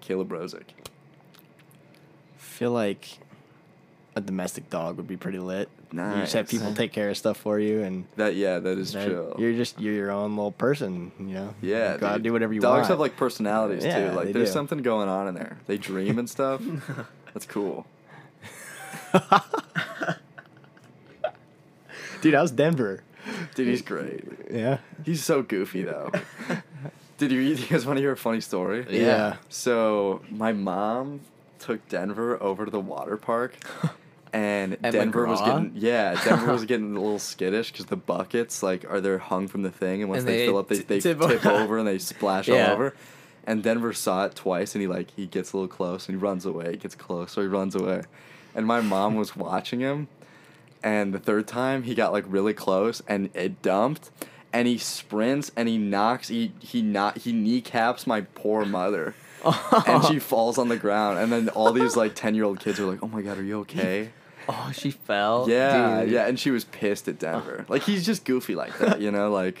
Caleb 0.00 0.28
Rosick. 0.28 0.64
Feel 2.54 2.70
like 2.70 3.18
a 4.16 4.20
domestic 4.20 4.70
dog 4.70 4.96
would 4.96 5.08
be 5.08 5.16
pretty 5.16 5.38
lit. 5.40 5.68
You 5.92 6.00
just 6.00 6.32
have 6.32 6.48
people 6.48 6.72
take 6.74 6.92
care 6.92 7.08
of 7.10 7.16
stuff 7.16 7.36
for 7.36 7.58
you, 7.60 7.82
and 7.82 8.04
That 8.16 8.34
yeah, 8.34 8.58
that 8.58 8.78
is 8.78 8.92
that- 8.94 9.06
chill. 9.06 9.36
you're 9.38 9.52
just 9.52 9.80
you're 9.80 9.94
your 9.94 10.10
own 10.10 10.34
little 10.36 10.50
person. 10.52 11.12
You 11.20 11.26
know. 11.26 11.54
Yeah, 11.62 11.94
You 11.94 11.98
gotta 12.00 12.22
do 12.22 12.32
whatever 12.32 12.52
you 12.52 12.60
Dogs 12.60 12.70
want. 12.70 12.80
Dogs 12.80 12.88
have 12.88 12.98
like 13.00 13.16
personalities 13.16 13.84
Yeah, 13.84 14.10
too. 14.10 14.16
Like 14.16 14.32
there's 14.32 14.48
do. 14.48 14.52
something 14.52 14.78
going 14.82 15.08
on 15.08 15.28
in 15.28 15.34
there. 15.34 15.56
They 15.66 15.76
dream 15.78 16.18
and 16.18 16.28
stuff. 16.28 16.60
That's 17.32 17.46
cool. 17.46 17.86
Dude, 22.22 22.34
how's 22.34 22.50
Denver? 22.50 23.02
Dude, 23.54 23.68
he's 23.68 23.82
great. 23.82 24.24
Yeah. 24.50 24.78
He's 25.04 25.22
so 25.24 25.42
goofy 25.42 25.82
though. 25.82 26.10
Did 27.18 27.30
you, 27.32 27.40
you 27.40 27.56
guys 27.66 27.86
want 27.86 27.98
to 27.98 28.00
hear 28.00 28.12
a 28.12 28.16
funny 28.16 28.40
story? 28.40 28.86
Yeah. 28.90 29.36
So 29.48 30.22
my 30.30 30.52
mom 30.52 31.20
took 31.64 31.88
Denver 31.88 32.40
over 32.42 32.64
to 32.64 32.70
the 32.70 32.80
water 32.80 33.16
park, 33.16 33.56
and 34.32 34.76
Denver 34.82 35.26
was 35.26 35.40
getting 35.40 35.72
yeah, 35.74 36.14
Denver 36.24 36.52
was 36.52 36.64
getting 36.66 36.96
a 36.96 37.00
little 37.00 37.18
skittish 37.18 37.72
because 37.72 37.86
the 37.86 37.96
buckets 37.96 38.62
like 38.62 38.84
are 38.90 39.00
they're 39.00 39.18
hung 39.18 39.48
from 39.48 39.62
the 39.62 39.70
thing, 39.70 40.00
and 40.02 40.08
once 40.10 40.20
And 40.20 40.28
they, 40.28 40.36
they 40.38 40.46
fill 40.46 40.58
up, 40.58 40.68
they, 40.68 40.78
they 40.78 41.00
tip 41.00 41.20
tip, 41.20 41.46
over 41.46 41.78
and 41.78 41.86
they 41.88 41.98
splash 41.98 42.48
Yeah. 42.48 42.66
all 42.68 42.74
over. 42.74 42.94
And 43.46 43.62
Denver 43.62 43.92
saw 43.92 44.24
it 44.24 44.34
twice, 44.34 44.74
and 44.74 44.82
he 44.82 44.88
like 44.88 45.10
he 45.10 45.26
gets 45.26 45.52
a 45.52 45.56
little 45.56 45.68
close, 45.68 46.08
and 46.08 46.16
he 46.18 46.22
runs 46.22 46.46
away. 46.46 46.72
He 46.72 46.76
gets 46.78 46.94
close, 46.94 47.32
so 47.32 47.42
he 47.42 47.46
runs 47.48 47.74
away. 47.74 48.02
And 48.54 48.66
my 48.66 48.80
mom 48.80 49.16
was 49.16 49.36
watching 49.36 49.80
him, 49.80 50.08
and 50.82 51.12
the 51.12 51.18
third 51.18 51.46
time 51.46 51.82
he 51.82 51.94
got 51.94 52.12
like 52.12 52.24
really 52.26 52.54
close, 52.54 53.02
and 53.06 53.28
it 53.34 53.60
dumped, 53.62 54.10
and 54.52 54.66
he 54.68 54.78
sprints 54.78 55.50
and 55.56 55.68
he 55.68 55.76
knocks 55.76 56.28
he 56.28 56.52
he 56.60 56.80
not 56.80 57.18
he 57.18 57.32
kneecaps 57.32 58.06
my 58.06 58.22
poor 58.22 58.64
mother, 58.64 59.14
and 59.86 60.04
she 60.04 60.18
falls 60.30 60.58
on 60.58 60.68
the 60.68 60.76
ground, 60.76 61.18
and 61.18 61.30
then 61.32 61.48
all 61.50 61.72
these 61.72 61.96
like 61.96 62.14
ten 62.24 62.34
year 62.34 62.44
old 62.44 62.60
kids 62.60 62.78
are 62.80 62.86
like, 62.86 63.02
"Oh 63.02 63.08
my 63.08 63.22
god, 63.22 63.38
are 63.38 63.42
you 63.42 63.60
okay?" 63.60 64.10
Oh, 64.48 64.70
she 64.74 64.90
fell. 64.90 65.46
Yeah, 65.48 66.02
Dude. 66.02 66.10
yeah, 66.12 66.26
and 66.26 66.38
she 66.38 66.50
was 66.50 66.64
pissed 66.64 67.08
at 67.08 67.18
Denver. 67.18 67.64
Like 67.68 67.82
he's 67.82 68.04
just 68.04 68.24
goofy 68.26 68.54
like 68.54 68.78
that, 68.78 69.00
you 69.00 69.10
know, 69.10 69.30
like 69.30 69.56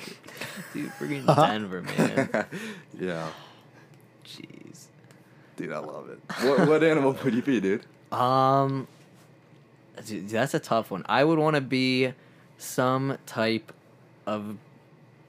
Dude, 0.74 0.90
freaking 0.92 1.24
Denver, 1.26 1.80
man. 1.82 2.46
yeah, 3.00 3.28
Jeez. 4.26 4.86
dude, 5.56 5.72
I 5.72 5.78
love 5.78 6.10
it. 6.10 6.18
What 6.46 6.68
what 6.68 6.84
animal 6.84 7.16
would 7.24 7.34
you 7.34 7.40
be, 7.42 7.60
dude? 7.60 7.86
Um, 8.12 8.86
dude, 10.06 10.28
that's 10.28 10.52
a 10.54 10.58
tough 10.60 10.90
one. 10.90 11.02
I 11.08 11.24
would 11.24 11.38
want 11.38 11.54
to 11.54 11.62
be 11.62 12.12
some 12.58 13.16
type 13.26 13.72
of 14.26 14.56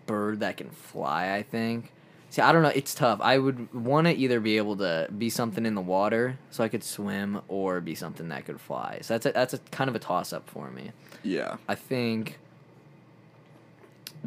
bird 0.06 0.42
that 0.42 0.58
can 0.58 0.70
fly. 0.70 1.34
I 1.34 1.44
think, 1.44 1.92
See, 2.36 2.42
I 2.42 2.52
don't 2.52 2.64
know. 2.64 2.68
It's 2.76 2.94
tough. 2.94 3.22
I 3.22 3.38
would 3.38 3.74
want 3.74 4.08
to 4.08 4.14
either 4.14 4.42
be 4.42 4.58
able 4.58 4.76
to 4.76 5.08
be 5.18 5.30
something 5.30 5.66
in 5.66 5.74
the 5.74 5.80
water 5.80 6.38
so 6.52 6.66
I 6.66 6.68
could 6.68 6.84
swim, 6.84 7.40
or 7.48 7.80
be 7.80 7.96
something 7.96 8.28
that 8.28 8.44
could 8.46 8.60
fly. 8.60 9.00
So 9.04 9.14
that's 9.14 9.26
a, 9.26 9.32
that's 9.32 9.54
a 9.54 9.58
kind 9.72 9.90
of 9.90 9.96
a 9.96 10.00
toss 10.00 10.34
up 10.34 10.50
for 10.50 10.70
me. 10.70 10.92
Yeah. 11.24 11.56
I 11.70 11.76
think 11.76 12.38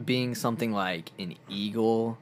being 0.02 0.34
something 0.34 0.72
like 0.72 1.10
an 1.18 1.34
eagle, 1.50 2.16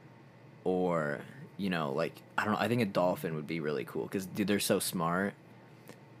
or 0.65 1.19
you 1.57 1.69
know, 1.69 1.93
like 1.93 2.11
I 2.37 2.43
don't 2.43 2.55
know. 2.55 2.59
I 2.59 2.67
think 2.67 2.81
a 2.81 2.85
dolphin 2.85 3.35
would 3.35 3.47
be 3.47 3.61
really 3.61 3.85
cool 3.85 4.03
because 4.03 4.25
dude, 4.25 4.47
they're 4.47 4.59
so 4.59 4.79
smart, 4.79 5.35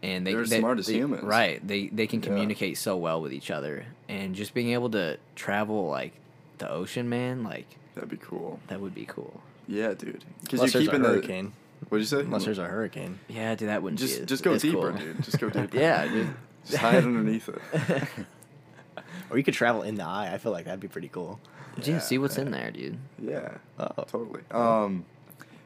and 0.01 0.25
they 0.25 0.33
They're 0.33 0.45
they- 0.45 0.59
smart 0.59 0.79
as 0.79 0.87
they- 0.87 0.93
humans. 0.93 1.23
Right? 1.23 1.59
They 1.67 1.87
they 1.87 2.07
can 2.07 2.21
Yeah. 2.21 2.27
communicate 2.27 2.77
so 2.77 2.95
well 2.95 3.21
with 3.21 3.33
each 3.33 3.51
other, 3.51 3.85
and 4.07 4.33
just 4.33 4.53
being 4.53 4.69
able 4.69 4.91
to 4.91 5.17
travel 5.35 5.89
like 5.89 6.13
the 6.59 6.71
ocean, 6.71 7.09
man, 7.09 7.43
like 7.43 7.67
That'd 7.95 8.09
be 8.09 8.15
cool. 8.17 8.61
that 8.67 8.79
would 8.79 8.95
be 8.95 9.05
cool. 9.05 9.41
Yeah, 9.67 9.93
dude. 9.93 10.23
Because 10.41 10.59
Unless 10.59 10.73
you're 10.73 10.81
there's 10.83 10.87
a 10.87 10.91
keeping 10.91 11.01
the. 11.01 11.07
hurricane. 11.09 11.53
What'd 11.89 12.01
you 12.03 12.07
say? 12.07 12.21
Unless 12.23 12.45
there's 12.45 12.57
a 12.57 12.65
hurricane. 12.67 13.19
Yeah, 13.27 13.53
dude, 13.55 13.69
that 13.69 13.83
wouldn't 13.83 13.99
just 13.99 14.19
be. 14.21 14.25
just 14.25 14.43
go 14.43 14.53
as 14.53 14.61
deeper, 14.61 14.91
cool. 14.91 14.99
dude. 14.99 15.23
Just 15.23 15.39
go 15.39 15.49
deeper. 15.51 15.77
yeah, 15.77 16.07
dude. 16.07 16.29
Just 16.65 16.77
hide 16.79 17.03
underneath 17.03 17.49
it. 17.49 18.03
Or 19.29 19.37
you 19.37 19.43
could 19.43 19.53
travel 19.53 19.81
in 19.83 19.95
the 19.95 20.03
eye. 20.05 20.31
I 20.33 20.37
feel 20.37 20.51
like 20.53 20.65
that'd 20.65 20.79
be 20.79 20.87
pretty 20.87 21.09
cool. 21.09 21.39
Yeah, 21.83 21.95
Yeah, 21.95 21.99
see 21.99 22.17
what's 22.17 22.37
in 22.37 22.51
there, 22.51 22.71
dude. 22.71 22.97
Yeah. 23.21 23.57
Oh. 23.77 24.03
Totally. 24.07 24.41
Um, 24.51 25.03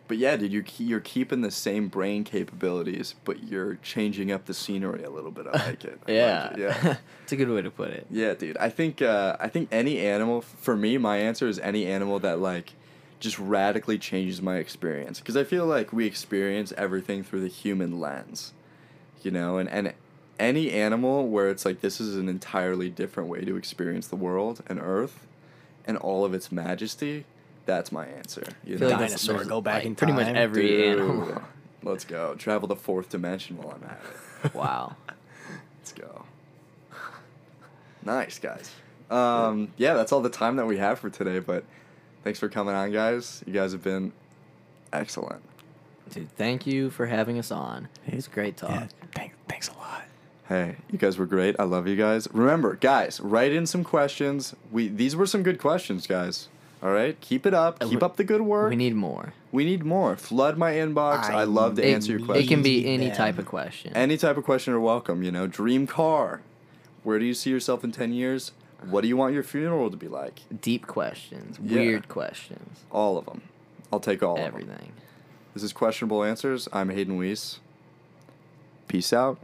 but 0.08 0.18
yeah, 0.18 0.36
dude, 0.36 0.52
you're 0.52 0.66
you're 0.80 1.00
keeping 1.00 1.42
the 1.42 1.52
same 1.52 1.88
brain 1.88 2.24
capabilities, 2.24 3.14
but 3.24 3.44
you're 3.44 3.76
changing 3.84 4.32
up 4.32 4.46
the 4.46 4.54
scenery 4.56 5.04
a 5.04 5.10
little 5.12 5.30
bit. 5.32 5.46
I 5.48 5.66
like 5.68 5.86
it. 5.86 6.00
I 6.08 6.12
yeah, 6.12 6.44
Like 6.50 6.52
it. 6.54 6.60
Yeah. 6.60 6.96
it's 7.24 7.32
a 7.32 7.36
good 7.36 7.50
way 7.50 7.62
to 7.62 7.70
put 7.72 7.92
it. 7.92 8.08
Yeah, 8.10 8.34
dude. 8.34 8.58
I 8.58 8.70
think 8.70 9.02
uh, 9.02 9.38
I 9.40 9.48
think 9.48 9.70
any 9.72 10.00
animal 10.00 10.42
for 10.42 10.76
me, 10.76 10.98
my 10.98 11.18
answer 11.18 11.48
is 11.48 11.60
any 11.60 11.86
animal 11.86 12.18
that 12.20 12.40
like 12.40 12.74
just 13.22 13.40
radically 13.40 13.98
changes 13.98 14.42
my 14.42 14.58
experience 14.58 15.20
because 15.20 15.38
I 15.38 15.46
feel 15.46 15.66
like 15.66 15.94
we 15.94 16.06
experience 16.06 16.74
everything 16.76 17.24
through 17.24 17.42
the 17.42 17.48
human 17.48 18.00
lens, 18.02 18.52
you 19.22 19.32
know, 19.32 19.58
and 19.58 19.70
and 19.70 19.94
any 20.40 20.72
animal 20.72 21.28
where 21.28 21.50
it's 21.50 21.64
like 21.64 21.82
this 21.82 22.02
is 22.02 22.18
an 22.18 22.28
entirely 22.28 22.90
different 22.90 23.30
way 23.30 23.46
to 23.46 23.56
experience 23.56 24.08
the 24.08 24.16
world 24.16 24.64
and 24.68 24.80
Earth, 24.82 25.28
and 25.86 25.98
all 25.98 26.26
of 26.26 26.34
its 26.34 26.52
majesty. 26.52 27.26
That's 27.68 27.92
my 27.92 28.08
answer. 28.08 28.44
You 28.66 28.80
feel 28.80 28.90
know? 28.90 28.96
like 28.96 29.06
Dinosaur, 29.06 29.46
go 29.46 29.62
back 29.62 29.76
like, 29.76 29.86
in 29.86 29.96
pretty 29.96 30.14
much 30.14 30.28
every 30.28 30.68
Dude, 30.68 31.00
animal. 31.00 31.42
Let's 31.84 32.06
go. 32.06 32.36
Travel 32.36 32.68
the 32.68 32.76
fourth 32.76 33.10
dimension 33.10 33.58
while 33.58 33.76
I'm 33.76 33.84
at 33.84 34.02
it. 34.44 34.54
wow. 34.54 34.96
Let's 35.80 35.94
go. 35.94 36.26
Nice, 38.04 38.40
guys. 38.40 38.72
Um, 39.12 39.74
yeah, 39.78 39.94
that's 39.94 40.12
all 40.12 40.22
the 40.22 40.30
time 40.30 40.56
that 40.56 40.66
we 40.66 40.78
have 40.78 40.98
for 40.98 41.12
today, 41.12 41.38
but 41.38 41.64
thanks 42.24 42.40
for 42.40 42.50
coming 42.50 42.74
on, 42.76 42.92
guys. 42.92 43.44
You 43.46 43.54
guys 43.54 43.72
have 43.72 43.84
been 43.84 44.12
excellent. 44.94 45.42
Dude, 46.12 46.30
thank 46.36 46.68
you 46.68 46.90
for 46.90 47.06
having 47.06 47.40
us 47.40 47.52
on. 47.52 47.88
It 48.08 48.16
was 48.16 48.28
a 48.28 48.30
great 48.32 48.58
talk. 48.58 48.70
Yeah. 48.72 48.88
Thanks. 49.16 49.36
Thanks 49.48 49.70
a 49.70 49.74
lot. 49.74 50.04
Hey, 50.50 50.76
you 50.92 50.98
guys 50.98 51.18
were 51.18 51.26
great. 51.26 51.56
I 51.60 51.64
love 51.64 51.88
you 51.88 51.96
guys. 51.96 52.28
Remember, 52.34 52.76
guys, 52.76 53.22
write 53.22 53.54
in 53.54 53.66
some 53.66 53.84
questions. 53.86 54.54
We 54.72 54.90
these 54.90 55.16
were 55.16 55.26
some 55.26 55.44
good 55.44 55.60
questions, 55.60 56.08
guys. 56.08 56.50
All 56.84 56.92
right, 56.92 57.20
keep 57.22 57.46
it 57.46 57.54
up. 57.54 57.78
Uh, 57.80 57.88
Keep 57.88 58.02
up 58.02 58.18
the 58.18 58.24
good 58.24 58.42
work. 58.42 58.72
We 58.72 58.76
need 58.76 58.96
more. 58.96 59.34
we 59.52 59.64
need 59.66 59.84
more. 59.86 60.18
Flood 60.18 60.58
my 60.58 60.74
inbox. 60.74 61.26
I, 61.30 61.42
I 61.42 61.44
love 61.44 61.76
to 61.76 61.88
It, 61.88 61.94
answer 61.94 62.12
your 62.14 62.20
need- 62.22 62.26
questions. 62.26 62.48
it 62.50 62.54
can 62.56 62.64
be 62.64 62.88
any 62.88 63.08
them. 63.08 63.16
type 63.16 63.38
of 63.38 63.46
question. 63.46 63.94
Any 63.96 64.18
type 64.18 64.36
of 64.36 64.44
question 64.44 64.74
are 64.74 64.80
welcome. 64.80 65.22
You 65.22 65.32
know, 65.32 65.46
dream 65.46 65.86
car. 65.86 66.42
Where 67.04 67.20
do 67.20 67.26
you 67.26 67.36
see 67.36 67.52
yourself 67.52 67.84
in 67.84 67.92
ten 67.92 68.14
years? 68.14 68.52
What 68.90 69.02
do 69.02 69.08
you 69.08 69.16
want 69.18 69.34
your 69.34 69.44
funeral 69.44 69.92
to 69.92 69.98
be 69.98 70.08
like? 70.08 70.42
Deep 70.62 70.88
questions, 70.88 71.58
Yeah. 71.62 71.78
weird 71.80 72.08
questions, 72.08 72.80
All 72.92 73.18
of 73.18 73.26
them. 73.26 73.42
I'll 73.94 74.00
take 74.00 74.24
all 74.24 74.34
of 74.36 74.38
them. 74.38 74.48
everything. 74.48 74.92
This 75.54 75.64
is 75.64 75.74
Questionable 75.74 76.24
Answers. 76.24 76.68
I'm 76.72 76.90
Hayden 76.90 77.18
Weiss. 77.18 77.60
Peace 78.88 79.12
out. 79.14 79.38